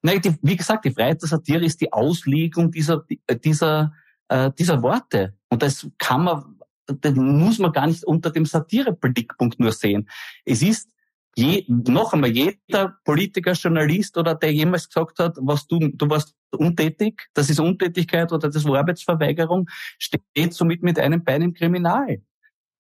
Nein, 0.03 0.21
die, 0.21 0.35
wie 0.43 0.57
gesagt, 0.57 0.85
die 0.85 0.91
Freiheit 0.91 1.23
der 1.23 1.29
Satire 1.29 1.65
ist 1.65 1.81
die 1.81 1.93
Auslegung 1.93 2.71
dieser, 2.71 3.05
dieser, 3.45 3.93
äh, 4.29 4.51
dieser 4.59 4.83
Worte. 4.83 5.35
Und 5.49 5.63
das 5.63 5.87
kann 5.99 6.25
man, 6.25 6.59
das 6.87 7.15
muss 7.15 7.59
man 7.59 7.73
gar 7.73 7.87
nicht 7.87 8.05
unter 8.05 8.31
dem 8.31 8.45
Satireblickpunkt 8.45 9.59
nur 9.59 9.73
sehen. 9.73 10.09
Es 10.45 10.63
ist 10.63 10.91
je, 11.37 11.65
noch 11.69 12.13
einmal, 12.13 12.31
jeder 12.31 12.97
Politiker, 13.05 13.53
Journalist 13.53 14.17
oder 14.17 14.35
der 14.35 14.53
jemals 14.53 14.89
gesagt 14.89 15.19
hat, 15.19 15.37
was 15.41 15.67
du, 15.67 15.79
du 15.93 16.09
warst 16.09 16.35
untätig, 16.51 17.29
das 17.35 17.51
ist 17.51 17.61
Untätigkeit 17.61 18.33
oder 18.33 18.49
das 18.49 18.65
war 18.65 18.79
Arbeitsverweigerung, 18.79 19.69
steht 19.99 20.55
somit 20.55 20.83
mit 20.83 20.99
einem 20.99 21.25
Bein 21.25 21.43
im 21.43 21.55
Kriminal. 21.55 22.23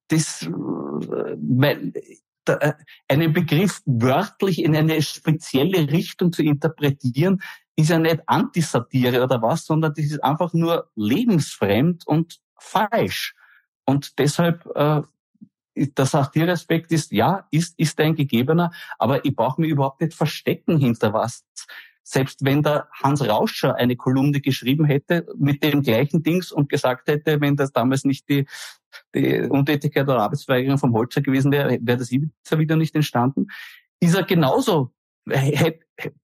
Das, 0.09 0.43
äh, 0.43 0.49
weil, 0.49 1.93
äh, 2.47 2.73
einen 3.09 3.33
Begriff 3.33 3.83
wörtlich 3.87 4.62
in 4.62 4.77
eine 4.77 5.01
spezielle 5.03 5.90
Richtung 5.90 6.33
zu 6.33 6.43
interpretieren, 6.43 7.40
ist 7.77 7.90
ja 7.90 7.99
nicht 7.99 8.23
Antisatire 8.27 9.23
oder 9.23 9.43
was, 9.43 9.67
sondern 9.67 9.95
das 9.95 10.05
ist 10.05 10.23
einfach 10.23 10.53
nur 10.53 10.90
lebensfremd 10.95 12.07
und 12.07 12.40
falsch. 12.57 13.35
Und 13.85 14.19
deshalb 14.19 14.64
äh, 14.75 15.03
der 15.75 16.07
Satirespekt 16.07 16.93
ist, 16.93 17.13
ja, 17.13 17.47
ist, 17.51 17.79
ist 17.79 17.99
ein 18.01 18.15
gegebener, 18.15 18.73
aber 18.99 19.25
ich 19.25 19.35
brauche 19.35 19.61
mich 19.61 19.71
überhaupt 19.71 20.01
nicht 20.01 20.15
verstecken 20.15 20.79
hinter 20.79 21.13
was. 21.13 21.45
Selbst 22.03 22.45
wenn 22.45 22.63
der 22.63 22.89
Hans 23.03 23.27
Rauscher 23.27 23.77
eine 23.77 23.97
Kolumne 23.97 24.41
geschrieben 24.41 24.85
hätte 24.85 25.27
mit 25.37 25.63
dem 25.65 25.83
gleichen 25.83 26.23
Dings 26.23 26.53
und 26.53 26.69
gesagt 26.69 27.09
hätte, 27.09 27.41
wenn 27.41 27.57
das 27.57 27.73
damals 27.73 28.05
nicht 28.05 28.29
die, 28.29 28.47
die 29.15 29.41
Untätigkeit 29.41 30.05
oder 30.05 30.19
Arbeitsverweigerung 30.19 30.79
vom 30.79 30.93
Holzer 30.93 31.23
gewesen 31.23 31.51
wäre, 31.51 31.79
wäre 31.81 31.99
das 31.99 32.13
Ibiza 32.13 32.59
wieder 32.59 32.77
nicht 32.77 32.95
entstanden, 32.95 33.47
ist 34.01 34.15
er 34.15 34.25
genauso, 34.25 34.93
hätte, 35.27 35.81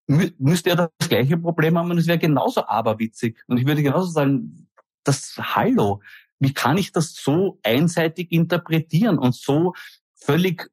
müsste 0.07 0.71
er 0.71 0.91
das 0.99 1.09
gleiche 1.09 1.39
Problem 1.39 1.79
haben 1.79 1.91
und 1.91 1.99
es 1.99 2.07
wäre 2.07 2.19
genauso 2.19 2.67
aberwitzig. 2.67 3.43
Und 3.47 3.57
ich 3.57 3.67
würde 3.67 3.83
genauso 3.83 4.11
sagen, 4.11 4.69
das 5.03 5.35
Hallo, 5.39 6.03
wie 6.40 6.55
kann 6.55 6.79
ich 6.79 6.90
das 6.90 7.14
so 7.14 7.61
einseitig 7.62 8.33
interpretieren 8.33 9.18
und 9.18 9.35
so 9.35 9.74
völlig 10.16 10.70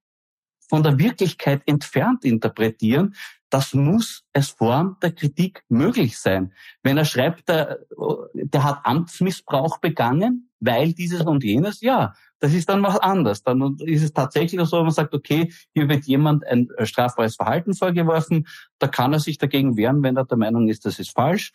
von 0.69 0.81
der 0.81 0.97
Wirklichkeit 0.97 1.61
entfernt 1.65 2.25
interpretieren? 2.25 3.15
Das 3.49 3.73
muss 3.73 4.25
als 4.33 4.49
Form 4.49 4.97
der 5.01 5.11
Kritik 5.11 5.63
möglich 5.69 6.17
sein. 6.17 6.53
Wenn 6.83 6.97
er 6.97 7.05
schreibt, 7.05 7.47
der, 7.47 7.79
der 8.33 8.63
hat 8.63 8.85
Amtsmissbrauch 8.85 9.77
begangen, 9.79 10.49
weil 10.59 10.93
dieses 10.93 11.21
und 11.21 11.43
jenes, 11.43 11.81
ja, 11.81 12.13
das 12.39 12.53
ist 12.53 12.69
dann 12.69 12.83
was 12.83 12.97
anderes. 12.97 13.43
Dann 13.43 13.77
ist 13.79 14.03
es 14.03 14.13
tatsächlich 14.13 14.61
so, 14.67 14.81
man 14.81 14.91
sagt, 14.91 15.13
okay, 15.13 15.53
hier 15.73 15.87
wird 15.87 16.05
jemand 16.05 16.45
ein 16.45 16.69
strafbares 16.83 17.35
Verhalten 17.35 17.73
vorgeworfen, 17.73 18.47
da 18.79 18.87
kann 18.87 19.13
er 19.13 19.19
sich 19.19 19.37
dagegen 19.37 19.77
wehren, 19.77 20.03
wenn 20.03 20.17
er 20.17 20.25
der 20.25 20.37
Meinung 20.37 20.67
ist, 20.67 20.85
das 20.85 20.99
ist 20.99 21.11
falsch. 21.11 21.53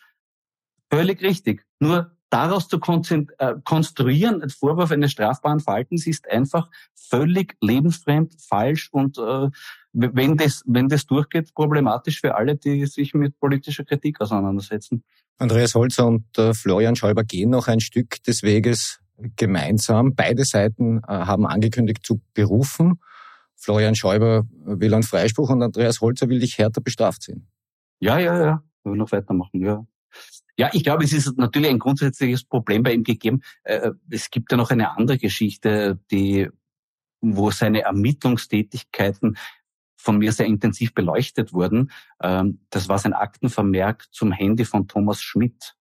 Völlig 0.91 1.21
richtig. 1.21 1.65
Nur 1.79 2.12
daraus 2.33 2.67
zu 2.67 2.77
äh, 2.77 3.53
konstruieren, 3.63 4.41
ein 4.41 4.49
Vorwurf 4.49 4.91
eines 4.91 5.11
strafbaren 5.11 5.59
Verhaltens 5.59 6.07
ist 6.07 6.29
einfach 6.29 6.69
völlig 6.95 7.55
lebensfremd, 7.61 8.33
falsch 8.39 8.89
und 8.91 9.19
äh, 9.19 9.49
wenn 9.91 10.37
das, 10.37 10.63
wenn 10.65 10.89
das 10.89 11.05
durchgeht, 11.05 11.53
problematisch 11.53 12.21
für 12.21 12.33
alle, 12.33 12.55
die 12.55 12.87
sich 12.87 13.13
mit 13.13 13.39
politischer 13.39 13.83
Kritik 13.83 14.19
auseinandersetzen. 14.19 15.03
Andreas 15.37 15.75
Holzer 15.75 16.07
und 16.07 16.25
äh, 16.39 16.55
Florian 16.55 16.95
Schäuber 16.95 17.23
gehen 17.23 17.51
noch 17.51 17.67
ein 17.67 17.79
Stück 17.79 18.23
des 18.23 18.41
Weges 18.41 18.99
gemeinsam. 19.35 20.15
Beide 20.15 20.43
Seiten 20.43 20.97
äh, 21.07 21.11
haben 21.11 21.45
angekündigt 21.45 22.03
zu 22.03 22.19
berufen. 22.33 22.99
Florian 23.55 23.93
Schäuber 23.93 24.47
will 24.65 24.93
einen 24.95 25.03
Freispruch 25.03 25.51
und 25.51 25.61
Andreas 25.61 26.01
Holzer 26.01 26.27
will 26.29 26.39
dich 26.39 26.57
härter 26.57 26.81
bestraft 26.81 27.21
sehen. 27.21 27.47
Ja, 27.99 28.17
ja, 28.17 28.43
ja. 28.43 28.63
Wir 28.83 28.95
noch 28.95 29.11
weitermachen, 29.11 29.61
ja. 29.61 29.85
Ja, 30.57 30.69
ich 30.73 30.83
glaube, 30.83 31.03
es 31.03 31.13
ist 31.13 31.37
natürlich 31.37 31.69
ein 31.69 31.79
grundsätzliches 31.79 32.43
Problem 32.43 32.83
bei 32.83 32.93
ihm 32.93 33.03
gegeben. 33.03 33.41
Äh, 33.63 33.91
es 34.09 34.29
gibt 34.29 34.51
ja 34.51 34.57
noch 34.57 34.69
eine 34.69 34.95
andere 34.95 35.17
Geschichte, 35.17 35.99
die, 36.11 36.49
wo 37.21 37.49
seine 37.49 37.81
Ermittlungstätigkeiten 37.81 39.37
von 39.95 40.17
mir 40.17 40.31
sehr 40.31 40.45
intensiv 40.45 40.93
beleuchtet 40.93 41.53
wurden. 41.53 41.91
Ähm, 42.21 42.59
das 42.69 42.87
war 42.87 42.99
sein 42.99 43.13
Aktenvermerk 43.13 44.05
zum 44.11 44.31
Handy 44.31 44.65
von 44.65 44.87
Thomas 44.87 45.21
Schmidt. 45.21 45.75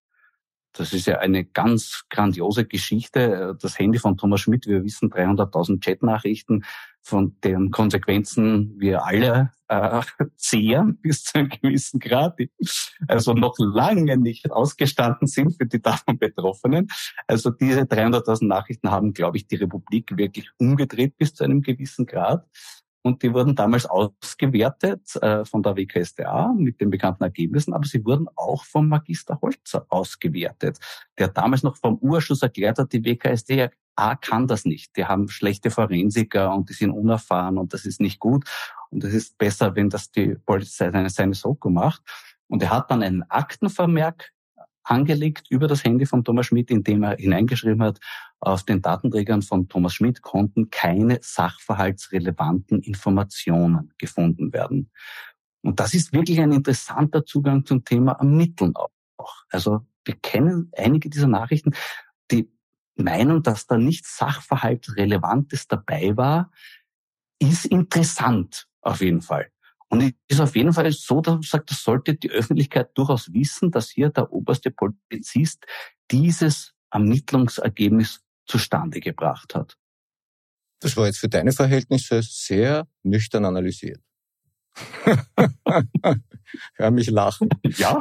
Das 0.72 0.94
ist 0.94 1.06
ja 1.06 1.18
eine 1.18 1.44
ganz 1.44 2.04
grandiose 2.08 2.64
Geschichte. 2.64 3.56
Das 3.60 3.78
Handy 3.78 3.98
von 3.98 4.16
Thomas 4.16 4.40
Schmidt, 4.40 4.66
wir 4.66 4.84
wissen 4.84 5.10
300.000 5.10 5.84
Chatnachrichten, 5.84 6.64
von 7.02 7.36
deren 7.42 7.70
Konsequenzen 7.70 8.78
wir 8.78 9.04
alle 9.04 9.50
äh, 9.68 10.00
zehren 10.36 10.98
bis 10.98 11.24
zu 11.24 11.38
einem 11.38 11.48
gewissen 11.48 11.98
Grad, 12.00 12.38
die 12.38 12.50
also 13.08 13.34
noch 13.34 13.54
lange 13.58 14.16
nicht 14.16 14.50
ausgestanden 14.50 15.26
sind 15.26 15.56
für 15.56 15.66
die 15.66 15.82
davon 15.82 16.18
Betroffenen. 16.18 16.88
Also 17.26 17.50
diese 17.50 17.82
300.000 17.82 18.46
Nachrichten 18.46 18.90
haben, 18.90 19.12
glaube 19.12 19.36
ich, 19.36 19.46
die 19.46 19.56
Republik 19.56 20.16
wirklich 20.16 20.50
umgedreht 20.58 21.16
bis 21.18 21.34
zu 21.34 21.44
einem 21.44 21.62
gewissen 21.62 22.06
Grad 22.06 22.46
und 23.02 23.22
die 23.22 23.34
wurden 23.34 23.56
damals 23.56 23.86
ausgewertet 23.86 25.16
äh, 25.16 25.44
von 25.44 25.62
der 25.62 25.76
WKSDA 25.76 26.54
mit 26.56 26.80
den 26.80 26.90
bekannten 26.90 27.24
Ergebnissen, 27.24 27.74
aber 27.74 27.84
sie 27.84 28.04
wurden 28.04 28.28
auch 28.36 28.64
vom 28.64 28.88
Magister 28.88 29.40
Holzer 29.42 29.86
ausgewertet, 29.88 30.78
der 31.18 31.28
damals 31.28 31.64
noch 31.64 31.76
vom 31.76 31.98
Urschuss 31.98 32.42
erklärt 32.42 32.78
hat, 32.78 32.92
die 32.92 33.04
WKSDA 33.04 33.70
kann 33.96 34.46
das 34.46 34.64
nicht. 34.64 34.96
Die 34.96 35.04
haben 35.04 35.28
schlechte 35.28 35.70
Forensiker 35.70 36.54
und 36.54 36.68
die 36.68 36.74
sind 36.74 36.90
unerfahren 36.90 37.58
und 37.58 37.72
das 37.72 37.84
ist 37.84 38.00
nicht 38.00 38.18
gut 38.18 38.44
und 38.90 39.04
es 39.04 39.14
ist 39.14 39.38
besser, 39.38 39.74
wenn 39.74 39.90
das 39.90 40.10
die 40.10 40.36
Polizei 40.46 40.90
seine, 40.90 41.10
seine 41.10 41.34
Soko 41.34 41.70
macht. 41.70 42.02
Und 42.48 42.62
er 42.62 42.70
hat 42.70 42.90
dann 42.90 43.02
einen 43.02 43.22
Aktenvermerk 43.30 44.32
angelegt 44.84 45.46
über 45.48 45.68
das 45.68 45.84
Handy 45.84 46.06
von 46.06 46.24
Thomas 46.24 46.46
Schmidt, 46.46 46.70
in 46.70 46.82
dem 46.82 47.02
er 47.02 47.16
hineingeschrieben 47.16 47.82
hat, 47.82 48.00
auf 48.40 48.64
den 48.64 48.82
Datenträgern 48.82 49.42
von 49.42 49.68
Thomas 49.68 49.94
Schmidt 49.94 50.22
konnten 50.22 50.70
keine 50.70 51.18
sachverhaltsrelevanten 51.22 52.80
Informationen 52.80 53.92
gefunden 53.98 54.52
werden. 54.52 54.90
Und 55.62 55.78
das 55.78 55.94
ist 55.94 56.12
wirklich 56.12 56.40
ein 56.40 56.52
interessanter 56.52 57.24
Zugang 57.24 57.64
zum 57.64 57.84
Thema 57.84 58.12
Ermitteln 58.12 58.74
auch. 58.74 58.90
Also 59.48 59.86
wir 60.04 60.16
kennen 60.16 60.70
einige 60.76 61.08
dieser 61.08 61.28
Nachrichten, 61.28 61.72
meinen, 62.96 63.42
dass 63.42 63.66
da 63.66 63.78
nichts 63.78 64.16
Sachverhaltsrelevantes 64.16 65.68
dabei 65.68 66.16
war, 66.16 66.50
ist 67.38 67.66
interessant 67.66 68.68
auf 68.80 69.00
jeden 69.00 69.22
Fall. 69.22 69.50
Und 69.88 70.00
es 70.00 70.12
ist 70.28 70.40
auf 70.40 70.56
jeden 70.56 70.72
Fall 70.72 70.90
so, 70.92 71.20
dass 71.20 71.34
man 71.34 71.42
sagt, 71.42 71.70
das 71.70 71.82
sollte 71.82 72.14
die 72.14 72.30
Öffentlichkeit 72.30 72.96
durchaus 72.96 73.32
wissen, 73.32 73.70
dass 73.70 73.90
hier 73.90 74.08
der 74.08 74.32
oberste 74.32 74.70
Polizist 74.70 75.66
dieses 76.10 76.72
Ermittlungsergebnis 76.90 78.22
zustande 78.46 79.00
gebracht 79.00 79.54
hat. 79.54 79.76
Das 80.80 80.96
war 80.96 81.06
jetzt 81.06 81.18
für 81.18 81.28
deine 81.28 81.52
Verhältnisse 81.52 82.22
sehr 82.22 82.88
nüchtern 83.02 83.44
analysiert. 83.44 84.00
Hör 86.74 86.90
mich 86.90 87.10
lachen. 87.10 87.48
Ja, 87.76 88.00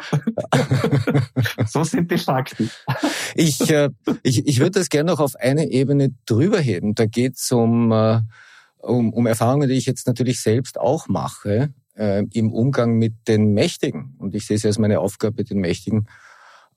so 1.68 1.84
sind 1.84 2.12
die 2.12 2.18
Fakten. 2.18 2.70
Ich, 3.36 3.70
äh, 3.70 3.90
ich, 4.24 4.48
ich 4.48 4.60
würde 4.60 4.80
das 4.80 4.90
gerne 4.90 5.12
noch 5.12 5.20
auf 5.20 5.36
eine 5.36 5.70
Ebene 5.70 6.14
drüber 6.26 6.60
heben. 6.60 6.96
Da 6.96 7.06
geht 7.06 7.38
es 7.38 7.52
um, 7.52 7.92
äh, 7.92 8.22
um, 8.78 9.14
um 9.14 9.26
Erfahrungen, 9.28 9.70
die 9.70 9.76
ich 9.76 9.86
jetzt 9.86 10.08
natürlich 10.08 10.42
selbst 10.42 10.80
auch 10.80 11.08
mache 11.08 11.74
äh, 11.96 12.24
im 12.34 12.52
Umgang 12.52 12.98
mit 12.98 13.28
den 13.28 13.54
Mächtigen. 13.54 14.16
Und 14.18 14.36
ich 14.36 14.46
sehe 14.46 14.58
es 14.58 14.66
als 14.66 14.80
meine 14.80 15.00
Aufgabe, 15.00 15.44
den 15.44 15.60
Mächtigen 15.60 16.08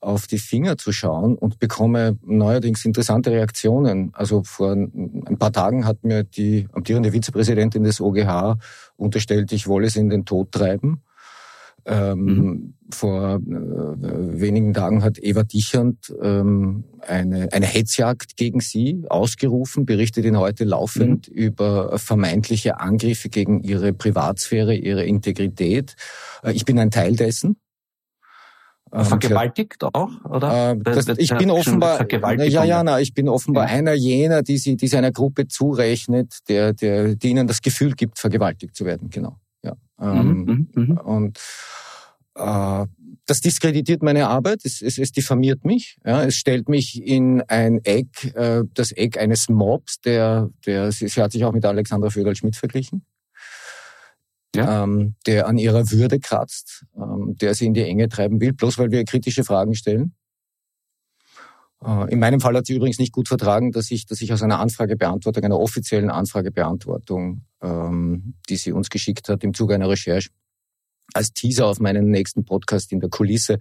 auf 0.05 0.27
die 0.27 0.37
Finger 0.37 0.77
zu 0.77 0.91
schauen 0.91 1.35
und 1.35 1.59
bekomme 1.59 2.17
neuerdings 2.23 2.85
interessante 2.85 3.31
Reaktionen. 3.31 4.11
Also 4.13 4.43
vor 4.43 4.73
ein 4.73 5.37
paar 5.39 5.51
Tagen 5.51 5.85
hat 5.85 6.03
mir 6.03 6.23
die 6.23 6.67
amtierende 6.73 7.11
Vizepräsidentin 7.11 7.83
des 7.83 7.99
OGH 7.99 8.57
unterstellt, 8.97 9.51
ich 9.51 9.67
wolle 9.67 9.87
es 9.87 9.95
in 9.95 10.09
den 10.09 10.25
Tod 10.25 10.51
treiben. 10.51 11.01
Ähm, 11.87 12.25
mhm. 12.25 12.73
Vor 12.91 13.35
äh, 13.35 13.39
wenigen 13.41 14.73
Tagen 14.73 15.03
hat 15.03 15.19
Eva 15.19 15.43
Dichand 15.43 16.13
ähm, 16.21 16.83
eine, 16.99 17.51
eine 17.51 17.65
Hetzjagd 17.65 18.37
gegen 18.37 18.59
sie 18.59 19.05
ausgerufen, 19.07 19.85
berichtet 19.85 20.25
ihn 20.25 20.37
heute 20.37 20.63
laufend 20.63 21.29
mhm. 21.29 21.35
über 21.35 21.97
vermeintliche 21.99 22.79
Angriffe 22.79 23.29
gegen 23.29 23.61
ihre 23.61 23.93
Privatsphäre, 23.93 24.75
ihre 24.75 25.05
Integrität. 25.05 25.95
Äh, 26.43 26.53
ich 26.53 26.65
bin 26.65 26.79
ein 26.79 26.91
Teil 26.91 27.15
dessen. 27.15 27.57
Ähm, 28.91 29.05
vergewaltigt 29.05 29.83
auch, 29.83 30.09
oder? 30.25 30.71
Äh, 30.71 30.77
das, 30.77 31.07
ich 31.17 31.35
bin 31.35 31.51
offenbar, 31.51 32.07
ja, 32.45 32.63
ja, 32.63 32.83
na, 32.83 32.99
ich 32.99 33.13
bin 33.13 33.27
offenbar 33.27 33.67
ja. 33.67 33.73
einer 33.73 33.93
jener, 33.93 34.41
die 34.41 34.57
sie, 34.57 34.77
die 34.77 34.87
sie 34.87 34.97
einer 34.97 35.11
Gruppe 35.11 35.47
zurechnet, 35.47 36.39
der, 36.47 36.73
der, 36.73 37.15
die 37.15 37.29
ihnen 37.29 37.47
das 37.47 37.61
Gefühl 37.61 37.93
gibt, 37.93 38.19
vergewaltigt 38.19 38.75
zu 38.75 38.85
werden, 38.85 39.09
genau. 39.09 39.37
Ja. 39.99 40.13
Ähm, 40.19 40.67
mhm, 40.73 40.83
mhm. 40.83 40.97
und 40.97 41.39
äh, 42.35 42.85
das 43.25 43.41
diskreditiert 43.41 44.03
meine 44.03 44.27
Arbeit, 44.27 44.61
es, 44.63 44.81
es, 44.81 44.97
es 44.97 45.11
diffamiert 45.11 45.65
mich, 45.65 45.97
ja, 46.05 46.23
es 46.23 46.35
stellt 46.35 46.69
mich 46.69 47.01
in 47.01 47.41
ein 47.47 47.79
Eck, 47.83 48.35
äh, 48.35 48.63
das 48.73 48.91
Eck 48.91 49.17
eines 49.17 49.49
Mobs, 49.49 49.99
der, 50.01 50.49
der, 50.65 50.91
sie, 50.91 51.07
sie 51.07 51.21
hat 51.21 51.31
sich 51.31 51.43
auch 51.43 51.53
mit 51.53 51.65
Alexandra 51.65 52.09
Föderl-Schmidt 52.09 52.55
verglichen, 52.55 53.05
ja. 54.55 54.83
ähm, 54.83 55.15
der 55.25 55.47
an 55.47 55.57
ihrer 55.57 55.89
Würde 55.91 56.19
kratzt, 56.19 56.85
ähm, 56.95 57.35
der 57.41 57.55
sie 57.55 57.65
in 57.65 57.73
die 57.73 57.83
Enge 57.83 58.09
treiben 58.09 58.39
will, 58.39 58.53
bloß 58.53 58.77
weil 58.77 58.91
wir 58.91 59.03
kritische 59.05 59.43
Fragen 59.43 59.73
stellen. 59.73 60.13
Äh, 61.83 62.11
in 62.11 62.19
meinem 62.19 62.39
Fall 62.39 62.55
hat 62.55 62.67
sie 62.67 62.75
übrigens 62.75 62.99
nicht 62.99 63.13
gut 63.13 63.27
vertragen, 63.27 63.71
dass 63.71 63.89
ich, 63.91 64.05
dass 64.05 64.21
ich 64.21 64.33
aus 64.33 64.43
einer 64.43 64.59
Anfragebeantwortung, 64.59 65.43
einer 65.43 65.59
offiziellen 65.59 66.09
Anfragebeantwortung 66.09 67.41
ähm, 67.65 68.35
die 68.49 68.57
sie 68.57 68.71
uns 68.71 68.89
geschickt 68.89 69.27
hat 69.29 69.43
im 69.43 69.53
Zuge 69.53 69.75
einer 69.75 69.89
Recherche, 69.89 70.29
als 71.13 71.33
Teaser 71.33 71.67
auf 71.67 71.79
meinen 71.79 72.09
nächsten 72.09 72.45
Podcast 72.45 72.91
in 72.91 72.99
der 72.99 73.09
Kulisse 73.09 73.57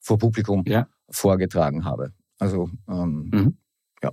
vor 0.00 0.18
Publikum 0.18 0.64
ja. 0.66 0.88
vorgetragen 1.10 1.84
habe. 1.84 2.12
Also 2.38 2.70
ähm, 2.88 3.30
mhm. 3.32 3.58
ja, 4.02 4.12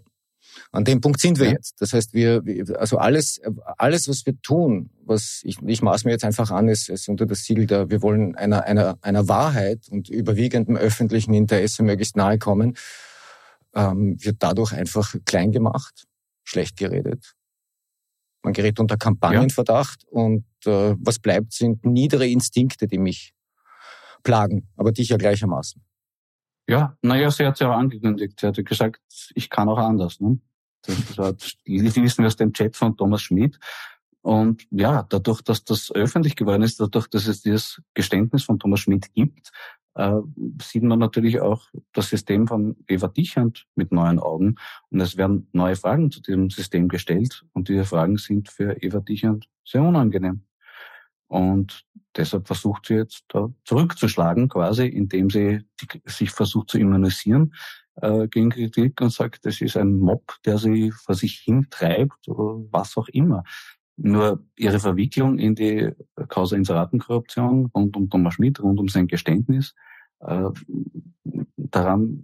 an 0.72 0.86
dem 0.86 1.02
Punkt 1.02 1.20
sind 1.20 1.40
wir 1.40 1.48
ja. 1.48 1.54
jetzt. 1.54 1.82
Das 1.82 1.94
heißt, 1.94 2.14
wir, 2.14 2.44
also 2.78 2.98
alles, 2.98 3.42
alles, 3.78 4.08
was 4.08 4.26
wir 4.26 4.40
tun, 4.42 4.90
was 5.04 5.42
ich, 5.44 5.62
ich 5.62 5.82
maß 5.82 6.06
mir 6.06 6.12
jetzt 6.12 6.26
einfach 6.26 6.52
an, 6.52 6.68
ist, 6.68 6.90
ist 6.90 7.10
unter 7.10 7.26
das 7.26 7.44
Siegel 7.44 7.66
der, 7.66 7.90
wir 7.90 8.02
wollen 8.02 8.36
einer, 8.36 8.64
einer, 8.64 8.98
einer 9.02 9.28
Wahrheit 9.28 9.88
und 9.90 10.10
überwiegendem 10.10 10.76
öffentlichen 10.76 11.34
Interesse 11.34 11.84
möglichst 11.84 12.16
nahe 12.16 12.38
kommen, 12.38 12.76
ähm, 13.74 14.18
wird 14.24 14.38
dadurch 14.40 14.74
einfach 14.74 15.16
klein 15.26 15.52
gemacht, 15.52 16.06
schlecht 16.44 16.78
geredet. 16.78 17.36
Man 18.44 18.54
gerät 18.54 18.80
unter 18.80 18.98
Kampagnenverdacht 18.98 20.04
ja. 20.04 20.10
und 20.10 20.46
äh, 20.66 20.96
was 21.00 21.20
bleibt, 21.20 21.54
sind 21.54 21.86
niedere 21.86 22.28
Instinkte, 22.28 22.88
die 22.88 22.98
mich 22.98 23.34
plagen, 24.24 24.68
aber 24.78 24.92
dich 24.92 25.10
ja 25.10 25.18
gleichermaßen. 25.18 25.82
Ja, 26.68 26.96
naja, 27.02 27.30
sie 27.32 27.46
hat 27.46 27.60
ja 27.60 27.70
auch 27.70 27.78
angekündigt. 27.78 28.40
Sie 28.40 28.48
hat 28.48 28.58
ja 28.58 28.64
gesagt, 28.64 29.02
ich 29.36 29.50
kann 29.50 29.68
auch 29.68 29.78
anders. 29.78 30.20
Ne? 30.20 30.40
Das 30.84 31.18
hat, 31.18 31.58
wissen 31.66 32.24
wir 32.24 32.28
aus 32.28 32.36
dem 32.36 32.54
Chat 32.54 32.76
von 32.76 32.96
Thomas 32.96 33.22
Schmidt. 33.22 33.60
Und 34.22 34.68
ja, 34.70 35.04
dadurch, 35.04 35.42
dass 35.42 35.64
das 35.64 35.92
öffentlich 35.92 36.36
geworden 36.36 36.62
ist, 36.62 36.80
dadurch, 36.80 37.08
dass 37.08 37.28
es 37.28 37.42
dieses 37.42 37.82
Geständnis 37.94 38.44
von 38.44 38.60
Thomas 38.60 38.82
Schmidt 38.82 39.12
gibt, 39.14 39.52
äh, 39.96 40.20
sieht 40.62 40.84
man 40.84 41.00
natürlich 41.00 41.42
auch 41.42 41.68
das 41.94 42.10
System 42.10 42.48
von 42.48 42.78
Eva 42.88 43.08
Dichand 43.08 43.68
mit 43.76 43.92
neuen 43.92 44.20
Augen. 44.20 44.56
Und 44.90 45.02
es 45.02 45.18
werden 45.18 45.48
neue 45.52 45.76
Fragen 45.76 46.12
zu 46.12 46.22
diesem 46.22 46.50
System 46.50 46.88
gestellt. 46.88 47.46
Und 47.54 47.70
diese 47.70 47.86
Fragen 47.86 48.18
sind 48.18 48.50
für 48.50 48.82
Eva 48.82 49.00
Dichand 49.00 49.48
sehr 49.66 49.82
unangenehm. 49.82 50.44
Und 51.28 51.86
deshalb 52.16 52.48
versucht 52.48 52.88
sie 52.88 52.96
jetzt 52.96 53.24
da 53.30 53.50
zurückzuschlagen, 53.64 54.50
quasi, 54.50 54.86
indem 54.86 55.30
sie 55.30 55.62
sich 56.06 56.32
versucht 56.32 56.70
zu 56.70 56.78
immunisieren 56.78 57.54
äh, 57.96 58.28
gegen 58.28 58.50
Kritik 58.50 59.00
und 59.00 59.14
sagt, 59.14 59.46
das 59.46 59.62
ist 59.62 59.78
ein 59.78 59.98
Mob, 59.98 60.36
der 60.46 60.58
sie 60.58 60.92
vor 60.92 61.16
sich 61.16 61.40
hintreibt 61.40 62.28
oder 62.28 62.66
was 62.72 62.98
auch 62.98 63.08
immer. 63.08 63.44
Nur 63.98 64.44
ihre 64.56 64.80
Verwicklung 64.80 65.38
in 65.38 65.56
die 65.56 65.92
Causa 66.28 66.56
Inseratenkorruption 66.56 67.68
rund 67.76 67.96
um 67.96 68.10
Thomas 68.10 68.36
Schmidt, 68.36 68.62
rund 68.62 68.80
um 68.80 68.88
sein 68.88 69.08
Geständnis, 69.08 69.76
äh, 70.20 70.50
daran 71.58 72.24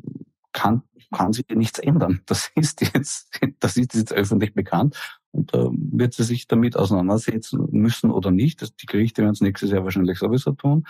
kann, 0.53 0.81
kann 1.11 1.33
sich 1.33 1.45
nichts 1.49 1.79
ändern. 1.79 2.21
Das 2.25 2.51
ist 2.55 2.81
jetzt, 2.81 3.29
das 3.59 3.77
ist 3.77 3.93
jetzt 3.93 4.13
öffentlich 4.13 4.53
bekannt 4.53 4.97
und 5.31 5.53
da 5.53 5.65
äh, 5.65 5.69
wird 5.71 6.13
sie 6.13 6.23
sich 6.23 6.47
damit 6.47 6.75
auseinandersetzen 6.75 7.67
müssen 7.71 8.11
oder 8.11 8.31
nicht. 8.31 8.61
Die 8.81 8.85
Gerichte 8.85 9.21
werden 9.21 9.33
es 9.33 9.41
nächstes 9.41 9.71
Jahr 9.71 9.83
wahrscheinlich 9.83 10.17
sowieso 10.17 10.51
tun. 10.53 10.85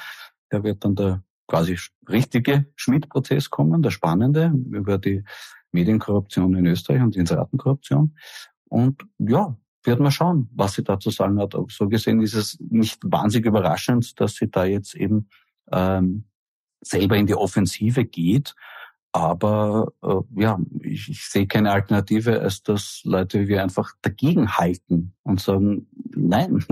Da 0.50 0.64
wird 0.64 0.86
dann 0.86 0.96
der 0.96 1.24
quasi 1.48 1.78
richtige 2.10 2.66
Schmidt-Prozess 2.76 3.50
kommen, 3.50 3.82
der 3.82 3.92
spannende, 3.92 4.54
über 4.72 4.98
die 4.98 5.24
Medienkorruption 5.72 6.56
in 6.56 6.66
Österreich 6.66 7.02
und 7.02 7.16
die 7.16 7.20
Inseratenkorruption. 7.20 8.16
Und 8.70 9.06
ja, 9.18 9.58
wird 9.88 10.00
man 10.00 10.12
schauen, 10.12 10.50
was 10.54 10.74
sie 10.74 10.84
dazu 10.84 11.10
sagen 11.10 11.40
hat. 11.40 11.56
So 11.70 11.88
gesehen 11.88 12.22
ist 12.22 12.34
es 12.34 12.60
nicht 12.60 13.00
wahnsinnig 13.04 13.48
überraschend, 13.48 14.20
dass 14.20 14.36
sie 14.36 14.50
da 14.50 14.66
jetzt 14.66 14.96
eben 14.96 15.30
ähm, 15.72 16.26
selber 16.82 17.18
in 17.18 17.28
die 17.28 17.36
Offensive 17.36 18.06
geht 18.06 18.54
aber 19.18 19.94
äh, 20.04 20.42
ja, 20.42 20.60
ich, 20.82 21.10
ich 21.10 21.26
sehe 21.26 21.48
keine 21.48 21.72
Alternative, 21.72 22.40
als 22.40 22.62
dass 22.62 23.02
Leute 23.04 23.40
wie 23.40 23.48
wir 23.48 23.64
einfach 23.64 23.94
dagegen 24.04 24.58
halten 24.58 25.16
und 25.24 25.42
sagen, 25.42 25.88
nein, 26.16 26.64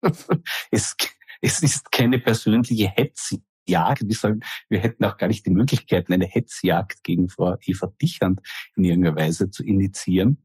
es, 0.70 0.96
es 1.42 1.62
ist 1.62 1.92
keine 1.92 2.18
persönliche 2.18 2.88
Hetzjagd. 2.88 4.08
Wir 4.08 4.14
sagen, 4.14 4.40
wir 4.70 4.78
hätten 4.78 5.04
auch 5.04 5.18
gar 5.18 5.26
nicht 5.26 5.44
die 5.44 5.50
Möglichkeit, 5.50 6.10
eine 6.10 6.24
Hetzjagd 6.24 7.04
gegen 7.04 7.28
Frau 7.28 7.56
Eva 7.60 7.92
Dichand 8.00 8.40
in 8.74 8.84
irgendeiner 8.84 9.16
Weise 9.16 9.50
zu 9.50 9.62
initiieren. 9.62 10.42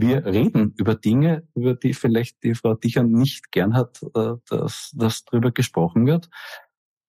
Wir 0.00 0.24
reden 0.24 0.72
über 0.78 0.94
Dinge, 0.94 1.46
über 1.54 1.74
die 1.74 1.92
vielleicht 1.92 2.42
die 2.42 2.54
Frau 2.54 2.74
Dichand 2.74 3.12
nicht 3.12 3.52
gern 3.52 3.74
hat, 3.74 4.00
äh, 4.14 4.32
dass, 4.48 4.92
dass 4.94 5.24
darüber 5.26 5.50
gesprochen 5.50 6.06
wird. 6.06 6.30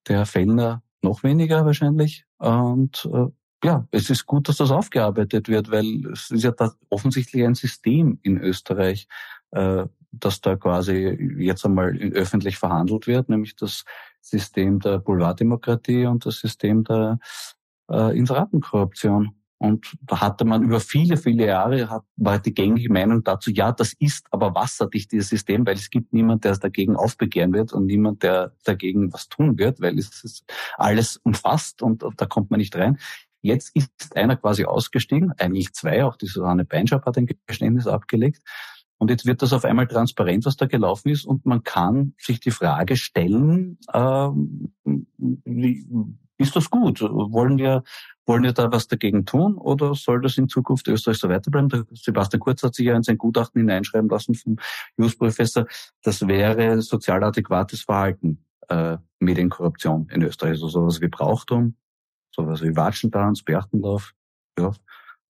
Der 0.07 0.17
Herr 0.17 0.25
Fellner 0.25 0.83
noch 1.01 1.23
weniger 1.23 1.65
wahrscheinlich. 1.65 2.25
Und 2.37 3.09
äh, 3.13 3.27
ja, 3.63 3.87
es 3.91 4.09
ist 4.09 4.25
gut, 4.25 4.49
dass 4.49 4.57
das 4.57 4.71
aufgearbeitet 4.71 5.47
wird, 5.47 5.71
weil 5.71 6.05
es 6.11 6.31
ist 6.31 6.43
ja 6.43 6.53
offensichtlich 6.89 7.45
ein 7.45 7.55
System 7.55 8.19
in 8.23 8.37
Österreich, 8.37 9.07
äh, 9.51 9.85
das 10.11 10.41
da 10.41 10.57
quasi 10.57 11.17
jetzt 11.39 11.65
einmal 11.65 11.95
öffentlich 11.97 12.57
verhandelt 12.57 13.07
wird, 13.07 13.29
nämlich 13.29 13.55
das 13.55 13.85
System 14.19 14.79
der 14.79 14.99
Boulevarddemokratie 14.99 16.07
und 16.07 16.25
das 16.25 16.39
System 16.39 16.83
der 16.83 17.19
äh, 17.89 18.17
Inseratenkorruption. 18.17 19.40
Und 19.61 19.95
da 20.01 20.21
hatte 20.21 20.43
man 20.43 20.63
über 20.63 20.79
viele, 20.79 21.17
viele 21.17 21.45
Jahre, 21.45 21.87
hat, 21.87 22.01
war 22.15 22.39
die 22.39 22.51
gängige 22.51 22.91
Meinung 22.91 23.23
dazu, 23.23 23.51
ja, 23.51 23.71
das 23.71 23.93
ist 23.93 24.25
aber 24.31 24.55
wasserdicht, 24.55 25.11
dieses 25.11 25.29
System, 25.29 25.67
weil 25.67 25.75
es 25.75 25.91
gibt 25.91 26.13
niemand, 26.13 26.45
der 26.45 26.53
es 26.53 26.59
dagegen 26.59 26.95
aufbegehren 26.95 27.53
wird 27.53 27.71
und 27.71 27.85
niemand, 27.85 28.23
der 28.23 28.55
dagegen 28.63 29.13
was 29.13 29.29
tun 29.29 29.59
wird, 29.59 29.79
weil 29.79 29.99
es 29.99 30.23
ist 30.23 30.45
alles 30.77 31.17
umfasst 31.17 31.83
und, 31.83 32.03
da 32.17 32.25
kommt 32.25 32.49
man 32.49 32.57
nicht 32.57 32.75
rein. 32.75 32.97
Jetzt 33.43 33.75
ist 33.75 34.17
einer 34.17 34.35
quasi 34.35 34.65
ausgestiegen, 34.65 35.31
eigentlich 35.37 35.73
zwei, 35.73 36.05
auch 36.05 36.15
die 36.15 36.25
Susanne 36.25 36.65
Beinschab 36.65 37.05
hat 37.05 37.19
ein 37.19 37.29
Geständnis 37.45 37.85
abgelegt. 37.85 38.41
Und 38.97 39.11
jetzt 39.11 39.27
wird 39.27 39.43
das 39.43 39.53
auf 39.53 39.63
einmal 39.63 39.85
transparent, 39.85 40.43
was 40.45 40.57
da 40.57 40.65
gelaufen 40.65 41.09
ist, 41.09 41.23
und 41.23 41.45
man 41.45 41.61
kann 41.61 42.15
sich 42.17 42.39
die 42.39 42.49
Frage 42.49 42.97
stellen, 42.97 43.77
äh, 43.93 44.29
wie, 45.45 45.85
ist 46.41 46.55
das 46.55 46.69
gut? 46.69 47.01
Wollen 47.01 47.57
wir, 47.57 47.83
wollen 48.25 48.43
wir 48.43 48.53
da 48.53 48.71
was 48.71 48.87
dagegen 48.87 49.25
tun 49.25 49.55
oder 49.55 49.95
soll 49.95 50.21
das 50.21 50.37
in 50.37 50.49
Zukunft 50.49 50.87
Österreich 50.87 51.17
so 51.17 51.29
weiterbleiben? 51.29 51.69
Der 51.69 51.85
Sebastian 51.91 52.39
Kurz 52.39 52.63
hat 52.63 52.75
sich 52.75 52.85
ja 52.85 52.95
in 52.95 53.03
sein 53.03 53.17
Gutachten 53.17 53.61
hineinschreiben 53.61 54.09
lassen 54.09 54.35
vom 54.35 54.57
Just-Professor, 54.97 55.65
das 56.03 56.27
wäre 56.27 56.81
sozial 56.81 57.23
adäquates 57.23 57.81
Verhalten, 57.81 58.45
äh, 58.69 58.97
Medienkorruption 59.19 60.07
in 60.09 60.23
Österreich. 60.23 60.51
Also 60.51 60.67
sowas 60.67 61.01
wie 61.01 61.07
Brauchtum, 61.07 61.75
sowas 62.31 62.61
wie 62.61 62.75
Watschentanz, 62.75 63.43
Berchtenlauf. 63.43 64.13
Ja. 64.57 64.71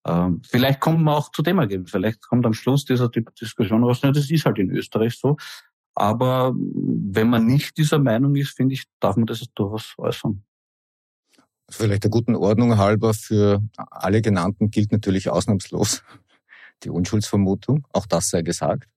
Ähm, 0.07 0.41
vielleicht 0.43 0.79
kommen 0.79 1.03
wir 1.03 1.15
auch 1.15 1.31
zu 1.31 1.41
dem 1.41 1.59
Ergebnis. 1.59 1.91
Vielleicht 1.91 2.21
kommt 2.21 2.45
am 2.45 2.53
Schluss 2.53 2.85
dieser 2.85 3.09
Diskussion 3.09 3.83
raus, 3.83 4.01
ja, 4.01 4.11
das 4.11 4.29
ist 4.29 4.45
halt 4.45 4.57
in 4.57 4.71
Österreich 4.71 5.17
so. 5.17 5.37
Aber 5.93 6.53
wenn 6.55 7.29
man 7.29 7.45
nicht 7.45 7.77
dieser 7.77 7.99
Meinung 7.99 8.35
ist, 8.35 8.55
finde 8.55 8.73
ich, 8.73 8.85
darf 8.99 9.17
man 9.17 9.25
das 9.25 9.45
durchaus 9.53 9.93
äußern. 9.97 10.43
Vielleicht 11.71 12.03
der 12.03 12.11
guten 12.11 12.35
Ordnung 12.35 12.77
halber 12.77 13.13
für 13.13 13.61
alle 13.75 14.21
genannten 14.21 14.71
gilt 14.71 14.91
natürlich 14.91 15.29
ausnahmslos 15.29 16.03
die 16.83 16.89
Unschuldsvermutung. 16.89 17.85
Auch 17.93 18.05
das 18.05 18.29
sei 18.29 18.41
gesagt. 18.41 18.87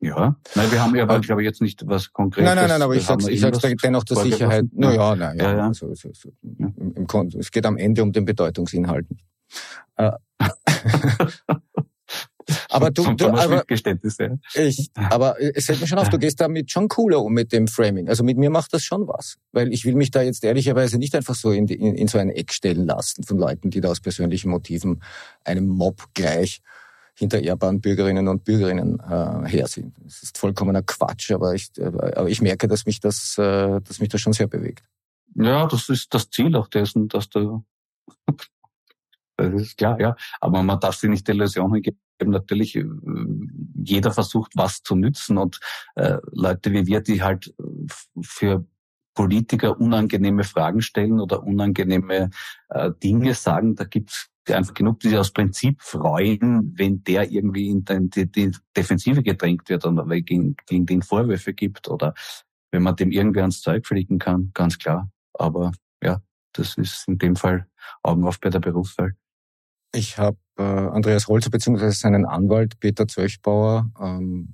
Ja, 0.00 0.36
nein, 0.54 0.70
wir 0.70 0.82
haben 0.82 0.94
ja 0.94 1.04
aber, 1.04 1.20
glaube 1.20 1.42
ich, 1.42 1.46
jetzt 1.46 1.62
nicht 1.62 1.86
was 1.86 2.12
Konkretes. 2.12 2.46
Nein, 2.46 2.56
nein, 2.56 2.68
nein, 2.68 2.82
aber 2.82 2.94
ich 2.94 3.04
sag's, 3.04 3.26
ich 3.26 3.40
sag's 3.40 3.58
dennoch 3.82 4.04
der 4.04 4.18
Sicherheit. 4.18 4.66
Na 4.72 4.92
ja, 4.92 5.16
na 5.16 5.34
ja. 5.34 5.44
ja, 5.44 5.56
ja. 5.56 5.66
Also, 5.68 5.94
so, 5.94 6.10
so, 6.12 6.30
ja. 6.42 6.70
Im, 6.76 6.94
im, 6.94 7.06
es 7.38 7.50
geht 7.50 7.64
am 7.64 7.78
Ende 7.78 8.02
um 8.02 8.12
den 8.12 8.24
Bedeutungsinhalt. 8.24 9.06
Äh, 9.96 10.12
aber 12.74 12.90
du, 12.90 13.14
du 13.14 13.28
aber, 13.28 13.64
ich, 14.54 14.90
aber 14.94 15.40
es 15.40 15.66
fällt 15.66 15.80
mir 15.80 15.86
schon 15.86 15.98
auf, 15.98 16.08
du 16.08 16.18
gehst 16.18 16.40
damit 16.40 16.72
schon 16.72 16.88
cooler 16.88 17.22
um 17.22 17.32
mit 17.32 17.52
dem 17.52 17.68
Framing. 17.68 18.08
Also 18.08 18.24
mit 18.24 18.36
mir 18.36 18.50
macht 18.50 18.72
das 18.72 18.82
schon 18.82 19.06
was. 19.06 19.36
Weil 19.52 19.72
ich 19.72 19.84
will 19.84 19.94
mich 19.94 20.10
da 20.10 20.22
jetzt 20.22 20.42
ehrlicherweise 20.42 20.98
nicht 20.98 21.14
einfach 21.14 21.36
so 21.36 21.52
in, 21.52 21.66
die, 21.66 21.74
in, 21.74 21.94
in 21.94 22.08
so 22.08 22.18
ein 22.18 22.30
Eck 22.30 22.52
stellen 22.52 22.84
lassen 22.84 23.22
von 23.22 23.38
Leuten, 23.38 23.70
die 23.70 23.80
da 23.80 23.90
aus 23.90 24.00
persönlichen 24.00 24.50
Motiven 24.50 25.02
einem 25.44 25.68
Mob 25.68 26.02
gleich 26.14 26.62
hinter 27.14 27.40
ehrbaren 27.40 27.80
Bürgerinnen 27.80 28.26
und 28.26 28.42
Bürgerinnen 28.42 28.98
äh, 28.98 29.48
her 29.48 29.68
sind. 29.68 29.94
Das 30.02 30.24
ist 30.24 30.36
vollkommener 30.36 30.82
Quatsch, 30.82 31.30
aber 31.30 31.54
ich, 31.54 31.70
aber 31.80 32.28
ich 32.28 32.42
merke, 32.42 32.66
dass 32.66 32.86
mich 32.86 32.98
das, 32.98 33.38
äh, 33.38 33.80
dass 33.80 34.00
mich 34.00 34.08
das 34.08 34.20
schon 34.20 34.32
sehr 34.32 34.48
bewegt. 34.48 34.82
Ja, 35.36 35.68
das 35.68 35.88
ist 35.88 36.12
das 36.12 36.28
Ziel 36.28 36.56
auch 36.56 36.66
dessen, 36.66 37.06
dass 37.06 37.28
du 37.28 37.64
das 39.36 39.52
ist 39.54 39.76
klar, 39.76 40.00
ja. 40.00 40.16
Aber 40.40 40.62
man 40.64 40.80
darf 40.80 40.96
sich 40.96 41.08
nicht 41.08 41.28
Illusionen 41.28 41.80
geben. 41.82 41.98
Natürlich, 42.22 42.76
äh, 42.76 42.84
jeder 43.74 44.12
versucht, 44.12 44.52
was 44.54 44.82
zu 44.82 44.94
nützen 44.94 45.38
und 45.38 45.60
äh, 45.96 46.18
Leute 46.32 46.72
wie 46.72 46.86
wir, 46.86 47.00
die 47.00 47.22
halt 47.22 47.54
für 48.22 48.66
Politiker 49.14 49.80
unangenehme 49.80 50.44
Fragen 50.44 50.82
stellen 50.82 51.20
oder 51.20 51.42
unangenehme 51.42 52.30
äh, 52.68 52.90
Dinge 53.02 53.34
sagen, 53.34 53.76
da 53.76 53.84
gibt's 53.84 54.28
einfach 54.48 54.74
genug, 54.74 55.00
die 55.00 55.08
sich 55.08 55.18
aus 55.18 55.32
Prinzip 55.32 55.80
freuen, 55.80 56.74
wenn 56.76 57.02
der 57.04 57.30
irgendwie 57.30 57.70
in 57.70 57.84
die, 58.10 58.30
die 58.30 58.52
Defensive 58.76 59.22
gedrängt 59.22 59.68
wird 59.68 59.86
oder 59.86 60.04
gegen, 60.20 60.56
gegen 60.66 60.86
den 60.86 61.02
Vorwürfe 61.02 61.54
gibt 61.54 61.88
oder 61.88 62.14
wenn 62.72 62.82
man 62.82 62.96
dem 62.96 63.12
irgendwie 63.12 63.40
ans 63.40 63.62
Zeug 63.62 63.86
fliegen 63.86 64.18
kann, 64.18 64.50
ganz 64.52 64.78
klar. 64.78 65.10
Aber 65.32 65.72
ja, 66.02 66.20
das 66.52 66.76
ist 66.76 67.08
in 67.08 67.18
dem 67.18 67.36
Fall 67.36 67.66
Augen 68.02 68.26
auf 68.26 68.40
bei 68.40 68.50
der 68.50 68.60
Berufswahl. 68.60 69.14
Ich 69.92 70.18
habe 70.18 70.36
äh, 70.56 70.62
Andreas 70.62 71.28
Holzer 71.28 71.50
beziehungsweise 71.50 71.98
seinen 71.98 72.26
Anwalt 72.26 72.78
Peter 72.80 73.06
Zöchbauer 73.08 73.90
ähm, 74.00 74.48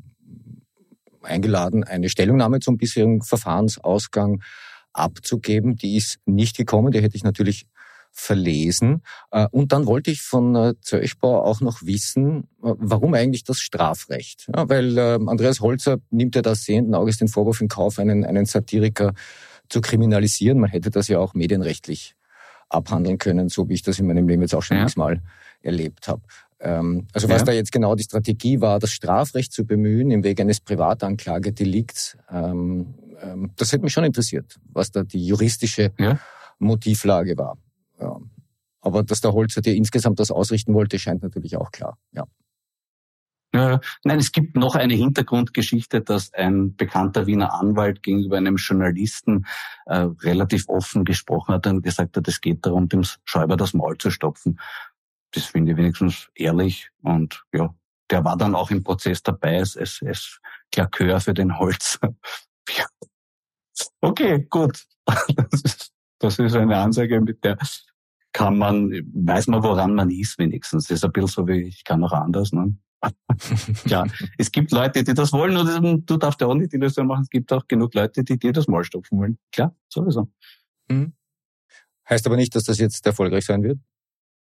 eingeladen, 1.23 1.85
eine 1.85 2.09
Stellungnahme 2.09 2.61
zum 2.61 2.77
bisherigen 2.77 3.23
Verfahrensausgang 3.23 4.43
abzugeben. 4.93 5.77
Die 5.77 5.97
ist 5.97 6.19
nicht 6.25 6.57
gekommen, 6.57 6.93
die 6.93 7.01
hätte 7.03 7.17
ich 7.17 7.25
natürlich 7.25 7.67
verlesen. 8.13 9.03
Äh, 9.31 9.47
und 9.51 9.73
dann 9.73 9.87
wollte 9.87 10.11
ich 10.11 10.23
von 10.23 10.57
äh, 10.57 10.75
Zöchbau 10.81 11.45
auch 11.45 11.61
noch 11.61 11.83
wissen, 11.83 12.49
warum 12.59 13.15
eigentlich 13.15 13.45
das 13.45 13.61
Strafrecht? 13.61 14.49
Ja, 14.55 14.69
weil 14.69 14.99
Andreas 14.99 15.61
Holzer 15.61 15.99
nimmt 16.11 16.35
ja 16.35 16.43
das 16.43 16.65
sehenden 16.65 16.95
Auges 16.95 17.19
den 17.19 17.29
Vorwurf 17.29 17.61
in 17.61 17.69
Kauf, 17.69 17.99
einen, 17.99 18.25
einen 18.25 18.47
Satiriker 18.47 19.13
zu 19.69 19.81
kriminalisieren. 19.81 20.59
Man 20.59 20.71
hätte 20.71 20.91
das 20.91 21.09
ja 21.09 21.19
auch 21.19 21.35
medienrechtlich 21.35 22.17
abhandeln 22.69 23.19
können, 23.19 23.49
so 23.49 23.69
wie 23.69 23.75
ich 23.75 23.83
das 23.83 23.99
in 23.99 24.07
meinem 24.07 24.29
Leben 24.29 24.43
jetzt 24.43 24.55
auch 24.55 24.63
schon 24.63 24.77
ja. 24.77 24.85
x-mal 24.85 25.21
erlebt 25.63 26.09
habe. 26.09 26.23
Ähm, 26.61 27.07
also 27.13 27.29
was 27.29 27.41
ja. 27.41 27.47
da 27.47 27.53
jetzt 27.53 27.73
genau 27.73 27.95
die 27.95 28.03
Strategie 28.03 28.61
war, 28.61 28.79
das 28.79 28.93
Strafrecht 28.93 29.53
zu 29.53 29.65
bemühen 29.65 30.11
im 30.11 30.25
Wege 30.25 30.43
eines 30.43 30.61
Privatanklagedelikts, 30.61 32.19
ähm, 32.31 32.95
ähm, 33.23 33.53
das 33.57 33.73
hätte 33.73 33.85
mich 33.85 33.93
schon 33.93 34.05
interessiert, 34.05 34.59
was 34.65 34.91
da 34.91 35.03
die 35.03 35.27
juristische 35.27 35.93
ja. 35.99 36.19
Motivlage 36.59 37.37
war. 37.37 37.57
Ja. 37.99 38.19
Aber 38.83 39.03
dass 39.03 39.21
der 39.21 39.33
Holzer 39.33 39.61
dir 39.61 39.75
insgesamt 39.75 40.21
das 40.21 40.31
ausrichten 40.31 40.75
wollte, 40.75 40.99
scheint 40.99 41.23
natürlich 41.23 41.57
auch 41.57 41.71
klar. 41.71 41.99
Ja. 42.13 42.25
Ja, 43.53 43.81
nein, 44.05 44.21
es 44.21 44.31
gibt 44.31 44.57
noch 44.57 44.77
eine 44.77 44.95
Hintergrundgeschichte, 44.95 46.01
dass 46.03 46.33
ein 46.33 46.77
bekannter 46.77 47.27
Wiener 47.27 47.53
Anwalt 47.53 48.01
gegenüber 48.05 48.37
einem 48.37 48.57
Journalisten 48.57 49.45
äh, 49.87 50.07
relativ 50.23 50.69
offen 50.69 51.05
gesprochen 51.05 51.55
hat 51.55 51.67
und 51.67 51.83
gesagt 51.83 52.17
hat, 52.17 52.29
es 52.29 52.41
geht 52.41 52.65
darum, 52.65 52.89
dem 52.89 53.03
Schäuber 53.25 53.57
das 53.57 53.75
Maul 53.75 53.99
zu 53.99 54.13
stopfen. 54.13 54.61
Das 55.33 55.45
finde 55.45 55.72
ich 55.72 55.78
wenigstens 55.78 56.28
ehrlich 56.35 56.91
und 57.03 57.45
ja, 57.53 57.74
der 58.11 58.24
war 58.24 58.37
dann 58.37 58.55
auch 58.55 58.70
im 58.70 58.83
Prozess 58.83 59.22
dabei 59.22 59.59
als, 59.59 59.76
als, 59.76 60.01
als 60.05 60.41
Klakeur 60.72 61.20
für 61.20 61.35
den 61.35 61.59
Holz. 61.59 61.99
okay, 64.01 64.47
gut. 64.51 64.85
Das 65.05 65.61
ist, 65.64 65.93
das 66.18 66.39
ist 66.39 66.55
eine 66.55 66.76
Ansage, 66.76 67.20
mit 67.20 67.45
der 67.45 67.59
kann 68.33 68.59
man, 68.59 68.91
weiß 68.91 69.49
man, 69.49 69.62
woran 69.62 69.95
man 69.95 70.11
ist 70.11 70.39
wenigstens. 70.39 70.87
Das 70.87 70.99
ist 70.99 71.05
ein 71.05 71.12
bisschen 71.12 71.28
so 71.28 71.47
wie, 71.49 71.62
ich 71.62 71.85
kann 71.85 72.03
auch 72.05 72.12
anders. 72.12 72.53
Ne? 72.53 72.76
ja, 73.87 74.05
es 74.39 74.53
gibt 74.53 74.72
Leute, 74.72 75.03
die 75.03 75.14
das 75.14 75.33
wollen 75.33 75.57
und 75.57 76.09
du 76.09 76.16
darfst 76.16 76.41
ja 76.41 76.47
auch 76.47 76.55
nicht 76.55 76.72
die 76.72 76.76
Illusion 76.76 77.07
machen. 77.07 77.22
Es 77.22 77.31
gibt 77.31 77.53
auch 77.53 77.66
genug 77.66 77.95
Leute, 77.95 78.22
die 78.22 78.39
dir 78.39 78.53
das 78.53 78.68
Mal 78.68 78.85
stopfen 78.85 79.18
wollen. 79.18 79.39
Klar, 79.53 79.74
sowieso. 79.89 80.31
Mhm. 80.89 81.14
Heißt 82.09 82.26
aber 82.26 82.37
nicht, 82.37 82.55
dass 82.55 82.64
das 82.64 82.78
jetzt 82.78 83.07
erfolgreich 83.07 83.47
sein 83.47 83.62
wird? 83.62 83.78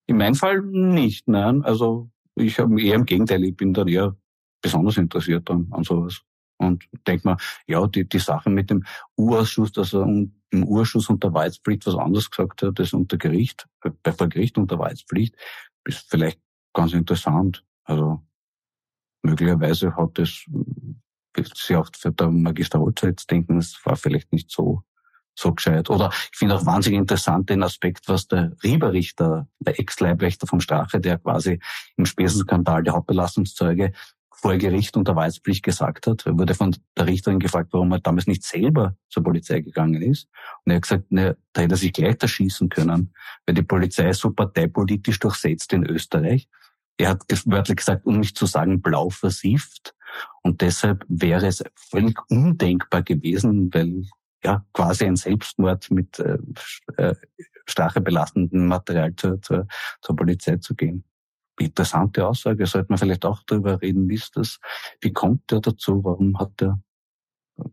In 0.08 0.18
meinem 0.18 0.36
Fall 0.36 0.62
nicht, 0.62 1.28
nein. 1.28 1.64
Also 1.64 2.10
ich 2.36 2.60
habe 2.60 2.82
eher 2.82 2.96
im 2.96 3.06
Gegenteil, 3.06 3.44
ich 3.44 3.56
bin 3.56 3.74
dann 3.74 3.88
eher 3.88 4.16
besonders 4.62 4.98
interessiert 4.98 5.50
an, 5.50 5.68
an 5.72 5.84
sowas. 5.84 6.22
Und 6.58 6.88
denke 7.08 7.28
mal, 7.28 7.38
ja, 7.66 7.86
die, 7.88 8.08
die 8.08 8.20
Sache 8.20 8.50
mit 8.50 8.70
dem 8.70 8.84
U-Ausschuss, 9.18 9.72
dass 9.72 9.94
er 9.94 10.04
im 10.04 10.34
U-Ausschuss 10.54 11.10
unter 11.10 11.34
Wahrheitspflicht 11.34 11.88
was 11.88 11.96
anderes 11.96 12.30
gesagt 12.30 12.62
hat, 12.62 12.80
als 12.80 12.94
unter 12.94 13.18
Gericht, 13.18 13.68
bei 14.04 14.12
vor 14.12 14.30
Gericht 14.30 14.58
unter 14.60 14.78
Wahrheitspflicht, 14.78 15.36
ist 15.86 16.08
vielleicht 16.10 16.40
ganz 16.74 16.94
interessant. 16.94 17.66
Also 17.84 18.22
möglicherweise 19.24 19.96
hat 19.96 20.20
es 20.20 20.46
sich 21.36 21.76
auch 21.76 21.90
für 21.98 22.12
der 22.12 22.30
Magister 22.30 22.80
Holzer 22.80 23.08
jetzt 23.08 23.32
denken, 23.32 23.58
es 23.58 23.80
war 23.84 23.96
vielleicht 23.96 24.32
nicht 24.32 24.52
so 24.52 24.84
so 25.42 25.54
gescheit. 25.54 25.90
Oder 25.90 26.10
ich 26.32 26.38
finde 26.38 26.56
auch 26.56 26.66
wahnsinnig 26.66 27.00
interessant 27.00 27.50
den 27.50 27.64
Aspekt, 27.64 28.08
was 28.08 28.28
der 28.28 28.52
Rieberrichter, 28.64 29.48
der 29.60 29.80
Ex-Leibwächter 29.80 30.48
vom 30.48 30.62
Strache, 30.62 31.00
der 31.00 31.18
quasi 31.18 31.60
im 31.98 32.06
Spesenskandal 32.06 32.84
der 32.84 32.94
Hauptbelastungszeuge 32.94 33.92
vor 34.42 34.58
Gericht 34.58 34.98
unter 34.98 35.16
Weisspflicht 35.16 35.64
gesagt 35.64 36.08
hat. 36.08 36.26
Er 36.26 36.38
wurde 36.38 36.56
von 36.56 36.76
der 36.98 37.06
Richterin 37.06 37.38
gefragt, 37.38 37.70
warum 37.74 37.92
er 37.92 38.00
damals 38.00 38.26
nicht 38.26 38.44
selber 38.44 38.96
zur 39.08 39.24
Polizei 39.24 39.62
gegangen 39.62 40.02
ist. 40.02 40.28
Und 40.66 40.72
er 40.72 40.78
hat 40.78 40.82
gesagt, 40.82 41.12
ne, 41.12 41.38
da 41.54 41.62
hätte 41.62 41.76
er 41.76 41.78
sich 41.78 41.94
gleich 41.94 42.18
erschießen 42.20 42.70
können, 42.70 43.14
weil 43.46 43.54
die 43.54 43.62
Polizei 43.62 44.12
so 44.14 44.32
parteipolitisch 44.32 45.20
durchsetzt 45.20 45.74
in 45.74 45.86
Österreich. 45.86 46.50
Er 46.98 47.10
hat 47.10 47.24
wörtlich 47.46 47.78
gesagt, 47.78 48.06
um 48.06 48.20
nicht 48.20 48.36
zu 48.36 48.48
sagen 48.48 48.82
blau 48.82 49.12
versifft. 49.12 49.94
Und 50.42 50.62
deshalb 50.62 51.06
wäre 51.08 51.48
es 51.48 51.64
völlig 51.76 52.18
undenkbar 52.30 53.04
gewesen, 53.04 53.72
weil 53.74 54.06
ja 54.44 54.66
quasi 54.74 55.06
ein 55.06 55.16
Selbstmord 55.16 55.92
mit 55.92 56.20
äh, 56.20 56.38
äh, 56.98 57.16
strafebelastendem 57.66 58.68
Material 58.68 59.16
zur, 59.16 59.42
zur, 59.42 59.68
zur 60.02 60.16
Polizei 60.16 60.58
zu 60.58 60.76
gehen. 60.76 61.04
Interessante 61.60 62.26
Aussage, 62.26 62.66
sollte 62.66 62.88
man 62.90 62.98
vielleicht 62.98 63.26
auch 63.26 63.44
darüber 63.46 63.82
reden, 63.82 64.10
wie 64.10 64.16
ist 64.16 64.36
das, 64.36 64.60
wie 65.00 65.14
kommt 65.14 65.52
der 65.52 65.60
dazu, 65.60 66.04
warum 66.04 66.40
hat 66.40 66.62
er, 66.62 66.82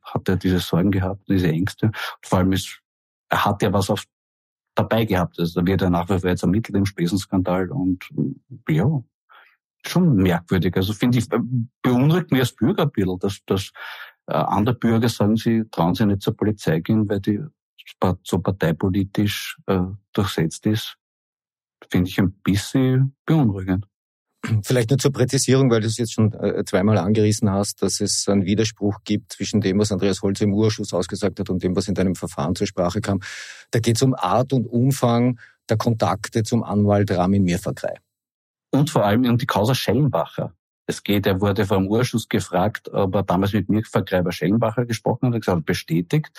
hat 0.02 0.28
er 0.28 0.36
diese 0.36 0.58
Sorgen 0.58 0.90
gehabt, 0.90 1.26
diese 1.28 1.48
Ängste? 1.48 1.86
Und 1.86 1.94
vor 2.22 2.38
allem 2.38 2.52
ist, 2.52 2.82
er 3.30 3.44
hat 3.44 3.62
ja 3.62 3.72
was 3.72 3.88
auf, 3.88 4.04
dabei 4.74 5.04
gehabt, 5.04 5.38
also 5.38 5.60
da 5.60 5.66
wird 5.66 5.82
er 5.82 5.90
nach 5.90 6.08
wie 6.10 6.18
vor 6.18 6.28
jetzt 6.28 6.42
ermittelt 6.42 6.76
im 6.76 6.86
Spesenskandal 6.86 7.70
und 7.70 8.08
ja, 8.68 9.02
schon 9.86 10.16
merkwürdig. 10.16 10.76
Also 10.76 10.92
finde 10.92 11.18
ich, 11.18 11.28
beunruhigt 11.82 12.30
mich 12.30 12.40
als 12.40 12.54
Bürger 12.54 12.82
ein 12.84 12.90
bisschen, 12.90 13.18
dass, 13.18 13.44
dass 13.46 13.70
äh, 13.70 14.17
andere 14.32 14.74
Bürger 14.74 15.08
sagen, 15.08 15.36
sie 15.36 15.64
trauen 15.70 15.94
sich 15.94 16.06
nicht 16.06 16.22
zur 16.22 16.36
Polizei 16.36 16.80
gehen, 16.80 17.08
weil 17.08 17.20
die 17.20 17.40
so 18.22 18.38
parteipolitisch 18.38 19.58
äh, 19.66 19.80
durchsetzt 20.12 20.66
ist. 20.66 20.96
Finde 21.90 22.10
ich 22.10 22.18
ein 22.18 22.32
bisschen 22.42 23.16
beunruhigend. 23.24 23.86
Vielleicht 24.62 24.90
nur 24.90 24.98
zur 24.98 25.12
Präzisierung, 25.12 25.70
weil 25.70 25.80
du 25.80 25.88
es 25.88 25.96
jetzt 25.96 26.12
schon 26.12 26.32
äh, 26.34 26.64
zweimal 26.64 26.98
angerissen 26.98 27.50
hast, 27.50 27.82
dass 27.82 28.00
es 28.00 28.28
einen 28.28 28.44
Widerspruch 28.44 28.98
gibt 29.04 29.32
zwischen 29.32 29.60
dem, 29.60 29.78
was 29.78 29.90
Andreas 29.90 30.22
Holz 30.22 30.40
im 30.40 30.54
Urschuss 30.54 30.92
ausgesagt 30.92 31.40
hat 31.40 31.50
und 31.50 31.62
dem, 31.62 31.74
was 31.74 31.88
in 31.88 31.94
deinem 31.94 32.14
Verfahren 32.14 32.54
zur 32.54 32.66
Sprache 32.66 33.00
kam. 33.00 33.20
Da 33.72 33.80
geht 33.80 33.96
es 33.96 34.02
um 34.02 34.14
Art 34.14 34.52
und 34.52 34.66
Umfang 34.66 35.40
der 35.68 35.76
Kontakte 35.76 36.44
zum 36.44 36.62
Anwalt 36.62 37.10
Ramin 37.10 37.42
Mirfakrei. 37.42 37.96
Und 38.70 38.90
vor 38.90 39.04
allem 39.04 39.24
um 39.24 39.38
die 39.38 39.46
Causa 39.46 39.74
Schellenbacher. 39.74 40.54
Es 40.88 41.02
geht, 41.02 41.26
er 41.26 41.40
wurde 41.42 41.66
vom 41.66 41.86
Urschuss 41.86 42.28
gefragt, 42.28 42.88
ob 42.92 43.14
er 43.14 43.22
damals 43.22 43.52
mit 43.52 43.68
mir 43.68 43.84
Vergräber 43.84 44.32
Schellenbacher 44.32 44.86
gesprochen 44.86 45.26
hat, 45.26 45.34
er 45.34 45.40
gesagt, 45.40 45.66
bestätigt 45.66 46.30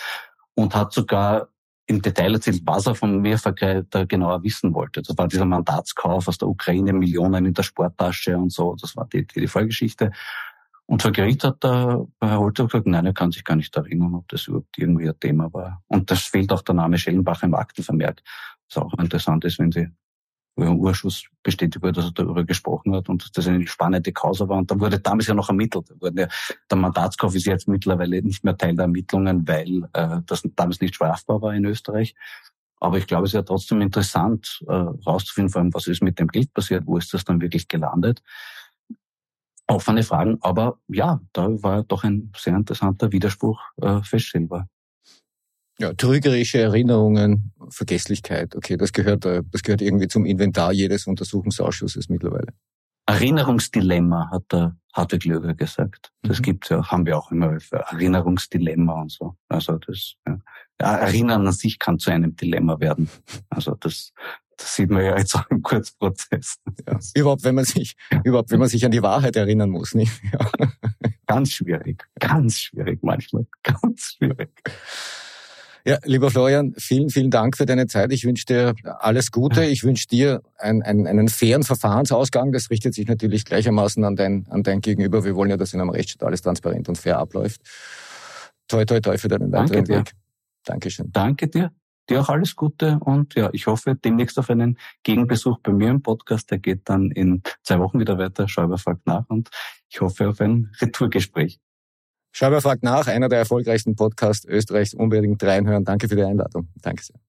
und 0.56 0.74
hat 0.76 0.91
sogar 0.91 1.50
im 1.86 2.02
Detail 2.02 2.34
erzählt, 2.34 2.62
was 2.66 2.88
er 2.88 2.95
von 2.95 3.22
mir 3.22 3.38
da 3.38 4.06
genauer 4.06 4.43
wissen 4.43 4.74
wollte. 4.74 5.04
Das 5.04 5.16
war 5.18 5.28
dieser 5.28 5.45
Mandatskauf 5.45 6.28
aus 6.28 6.39
der 6.39 6.47
Ukraine, 6.47 6.93
Millionen 6.93 7.45
in 7.45 7.54
der 7.54 7.64
Sporttasche 7.64 8.38
und 8.38 8.52
so. 8.52 8.76
Das 8.80 8.95
war 8.95 9.08
die, 9.08 9.26
die, 9.26 9.41
die 9.41 9.47
Vorgeschichte. 9.47 10.12
Und 10.88 11.04
vor 11.04 11.12
Gericht 11.12 11.43
hat 11.43 11.64
der 11.64 12.08
Herr 12.20 12.39
Holter 12.39 12.66
gesagt, 12.66 12.88
nein, 12.88 13.06
er 13.06 13.14
kann 13.14 13.32
sich 13.32 13.43
gar 13.43 13.56
nicht 13.56 13.76
erinnern, 13.76 14.16
ob 14.16 14.28
das 14.30 14.47
überhaupt 14.47 14.76
irgendwie 14.80 15.08
ein 15.08 15.20
Thema 15.20 15.54
war. 15.54 15.84
Und 15.88 16.10
das 16.10 16.22
fehlt 16.22 16.52
auch 16.52 16.64
der 16.64 16.74
Name 16.74 16.97
Schellenbacher 16.97 17.45
im 17.45 17.54
Aktenvermerk. 17.54 18.24
Was 18.68 18.84
auch 18.84 18.93
interessant 18.95 19.45
ist, 19.45 19.60
wenn 19.60 19.72
Sie 19.72 19.88
im 20.68 20.80
Urschuss 20.80 21.26
bestätigt 21.43 21.82
wurde, 21.82 21.93
dass 21.93 22.05
er 22.05 22.12
darüber 22.12 22.43
gesprochen 22.43 22.95
hat 22.95 23.10
und 23.10 23.24
dass 23.24 23.32
das 23.32 23.47
eine 23.47 23.66
spannende 23.68 24.12
Causa 24.12 24.47
war. 24.47 24.57
Und 24.57 24.72
dann 24.72 24.80
wurde 24.80 24.99
damals 24.99 25.28
ja 25.28 25.34
noch 25.34 25.49
ermittelt. 25.49 25.89
Ja, 26.01 26.28
der 26.72 26.78
Mandatskauf 26.78 27.36
ist 27.36 27.45
jetzt 27.45 27.68
mittlerweile 27.68 28.22
nicht 28.22 28.43
mehr 28.43 28.57
Teil 28.57 28.76
der 28.76 28.84
Ermittlungen, 28.84 29.47
weil 29.47 29.88
äh, 29.93 30.22
das 30.26 30.43
damals 30.55 30.82
nicht 30.82 30.95
strafbar 30.95 31.41
war 31.41 31.53
in 31.53 31.66
Österreich. 31.66 32.16
Aber 32.80 32.97
ich 32.97 33.07
glaube, 33.07 33.26
es 33.26 33.32
ist 33.32 33.36
ja 33.36 33.41
trotzdem 33.41 33.82
interessant, 33.82 34.64
äh, 34.68 34.74
rauszufinden, 34.74 35.51
vor 35.51 35.62
allem, 35.62 35.74
was 35.74 35.88
ist 35.88 36.01
mit 36.01 36.18
dem 36.20 36.28
Geld 36.28 36.53
passiert, 36.53 36.86
wo 36.86 36.97
ist 36.97 37.14
das 37.14 37.26
dann 37.26 37.41
wirklich 37.41 37.68
gelandet. 37.68 38.22
Offene 39.68 40.01
Fragen, 40.03 40.38
aber 40.41 40.80
ja, 40.88 41.20
da 41.34 41.47
war 41.62 41.84
doch 41.84 42.03
ein 42.03 42.32
sehr 42.36 42.55
interessanter 42.55 43.12
Widerspruch 43.12 43.62
äh, 43.82 44.01
feststellbar. 44.01 44.68
Ja, 45.80 45.93
trügerische 45.93 46.59
Erinnerungen, 46.59 47.53
Vergesslichkeit, 47.69 48.53
okay, 48.53 48.75
das 48.75 48.91
gehört, 48.91 49.25
äh, 49.25 49.43
das 49.49 49.63
gehört 49.63 49.82
irgendwie 49.82 50.09
zum 50.09 50.25
Inventar 50.25 50.73
jedes 50.73 51.07
Untersuchungsausschusses 51.07 52.09
mittlerweile. 52.09 52.47
Erinnerungsdilemma, 53.05 54.30
hat 54.30 54.43
der 54.51 54.75
Hartwig 54.93 55.23
Löger 55.23 55.55
gesagt. 55.55 56.11
Das 56.21 56.39
mhm. 56.39 56.43
gibt's 56.43 56.69
ja, 56.69 56.86
haben 56.86 57.05
wir 57.05 57.17
auch 57.17 57.32
immer 57.32 57.59
für 57.61 57.77
Erinnerungsdilemma 57.77 59.01
und 59.01 59.11
so. 59.11 59.36
Also 59.47 59.77
das, 59.77 60.15
ja. 60.27 60.39
ja. 60.82 60.95
Erinnern 60.97 61.47
an 61.47 61.53
sich 61.53 61.80
kann 61.80 61.97
zu 61.97 62.11
einem 62.11 62.36
Dilemma 62.36 62.80
werden. 62.80 63.09
Also 63.49 63.75
das, 63.80 64.11
das 64.57 64.75
sieht 64.75 64.89
man 64.89 65.05
ja 65.05 65.17
jetzt 65.17 65.34
auch 65.36 65.49
im 65.49 65.61
Kurzprozess. 65.61 66.57
Ja. 66.86 66.99
Überhaupt, 67.15 67.43
wenn 67.45 67.55
man 67.55 67.65
sich, 67.65 67.95
überhaupt, 68.25 68.51
wenn 68.51 68.59
man 68.59 68.69
sich 68.69 68.84
an 68.86 68.91
die 68.91 69.01
Wahrheit 69.01 69.38
erinnern 69.38 69.69
muss, 69.69 69.95
nicht? 69.95 70.21
Ja. 70.34 70.51
Ganz 71.25 71.51
schwierig, 71.51 72.03
ganz 72.19 72.57
schwierig 72.59 72.99
manchmal, 73.03 73.45
ganz 73.63 74.15
schwierig. 74.17 74.49
Ja, 75.90 75.98
lieber 76.04 76.30
Florian, 76.30 76.76
vielen, 76.78 77.10
vielen 77.10 77.32
Dank 77.32 77.58
für 77.58 77.66
deine 77.66 77.88
Zeit. 77.88 78.12
Ich 78.14 78.24
wünsche 78.24 78.46
dir 78.46 78.76
alles 79.00 79.32
Gute. 79.32 79.66
Ich 79.66 79.84
wünsche 79.84 80.08
dir 80.08 80.44
einen, 80.60 80.84
einen, 80.84 81.08
einen 81.08 81.30
fairen 81.30 81.64
Verfahrensausgang. 81.64 82.52
Das 82.52 82.70
richtet 82.70 82.94
sich 82.94 83.08
natürlich 83.08 83.44
gleichermaßen 83.44 84.04
an 84.04 84.16
dein, 84.16 84.46
an 84.52 84.62
dein 84.62 84.82
Gegenüber. 84.82 85.26
Wir 85.26 85.36
wollen 85.36 85.50
ja, 85.50 85.58
dass 85.58 85.74
in 85.74 85.82
einem 85.82 85.90
Rechtsstaat 85.90 86.28
alles 86.28 86.44
transparent 86.44 86.90
und 86.90 87.00
fair 87.00 87.18
abläuft. 87.18 87.62
Toi, 88.68 88.86
toi, 88.86 89.00
toi 89.00 89.18
für 89.18 89.30
deinen 89.30 89.52
weiteren 89.52 89.84
Danke 89.84 89.98
Weg. 89.98 90.12
Dankeschön. 90.64 91.12
Danke 91.12 91.48
dir. 91.48 91.72
Dir 92.08 92.22
auch 92.22 92.30
alles 92.30 92.56
Gute 92.56 93.00
und 93.02 93.34
ja, 93.34 93.50
ich 93.52 93.66
hoffe 93.66 93.96
demnächst 93.96 94.38
auf 94.38 94.52
einen 94.52 94.78
Gegenbesuch 95.02 95.58
bei 95.64 95.72
mir 95.72 95.90
im 95.90 96.04
Podcast. 96.04 96.52
Der 96.52 96.60
geht 96.60 96.88
dann 96.88 97.10
in 97.10 97.42
zwei 97.64 97.80
Wochen 97.80 98.00
wieder 98.00 98.20
weiter. 98.20 98.48
Schäuber 98.48 98.78
fragt 98.78 99.08
nach 99.08 99.26
und 99.28 99.50
ich 99.90 100.02
hoffe 100.02 100.30
auf 100.30 100.40
ein 100.40 100.72
Retourgespräch. 100.80 101.60
Schreiber 102.32 102.61
fragt 102.61 102.84
nach, 102.84 103.07
einer 103.07 103.30
der 103.30 103.39
erfolgreichsten 103.39 103.95
Podcasts 103.95 104.45
Österreichs, 104.45 104.93
unbedingt 104.93 105.43
reinhören. 105.43 105.84
Danke 105.84 106.07
für 106.07 106.15
die 106.15 106.23
Einladung. 106.23 106.69
Danke 106.82 107.03
sehr. 107.03 107.19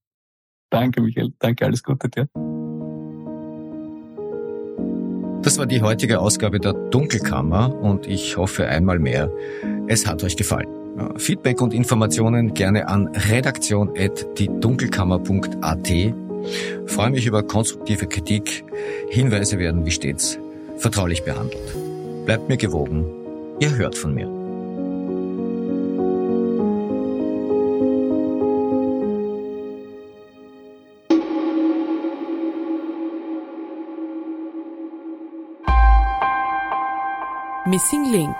Danke, 0.70 1.00
Michael. 1.00 1.32
Danke, 1.38 1.66
alles 1.66 1.82
Gute 1.82 2.08
dir. 2.08 2.28
Das 5.42 5.58
war 5.58 5.66
die 5.66 5.80
heutige 5.80 6.20
Ausgabe 6.20 6.60
der 6.60 6.74
Dunkelkammer 6.74 7.74
und 7.74 8.06
ich 8.06 8.36
hoffe 8.36 8.66
einmal 8.66 8.98
mehr, 8.98 9.32
es 9.88 10.06
hat 10.06 10.22
euch 10.22 10.36
gefallen. 10.36 10.68
Feedback 11.16 11.62
und 11.62 11.72
Informationen 11.72 12.52
gerne 12.52 12.88
an 12.88 13.08
redaktion.diedunkelkammer.at. 13.08 15.88
Freue 16.86 17.10
mich 17.10 17.26
über 17.26 17.42
konstruktive 17.42 18.06
Kritik. 18.06 18.64
Hinweise 19.08 19.58
werden 19.58 19.86
wie 19.86 19.90
stets 19.90 20.38
vertraulich 20.76 21.24
behandelt. 21.24 21.74
Bleibt 22.26 22.48
mir 22.48 22.56
gewogen. 22.56 23.04
Ihr 23.60 23.76
hört 23.76 23.96
von 23.96 24.14
mir. 24.14 24.39
Missing 37.70 38.10
Link 38.10 38.36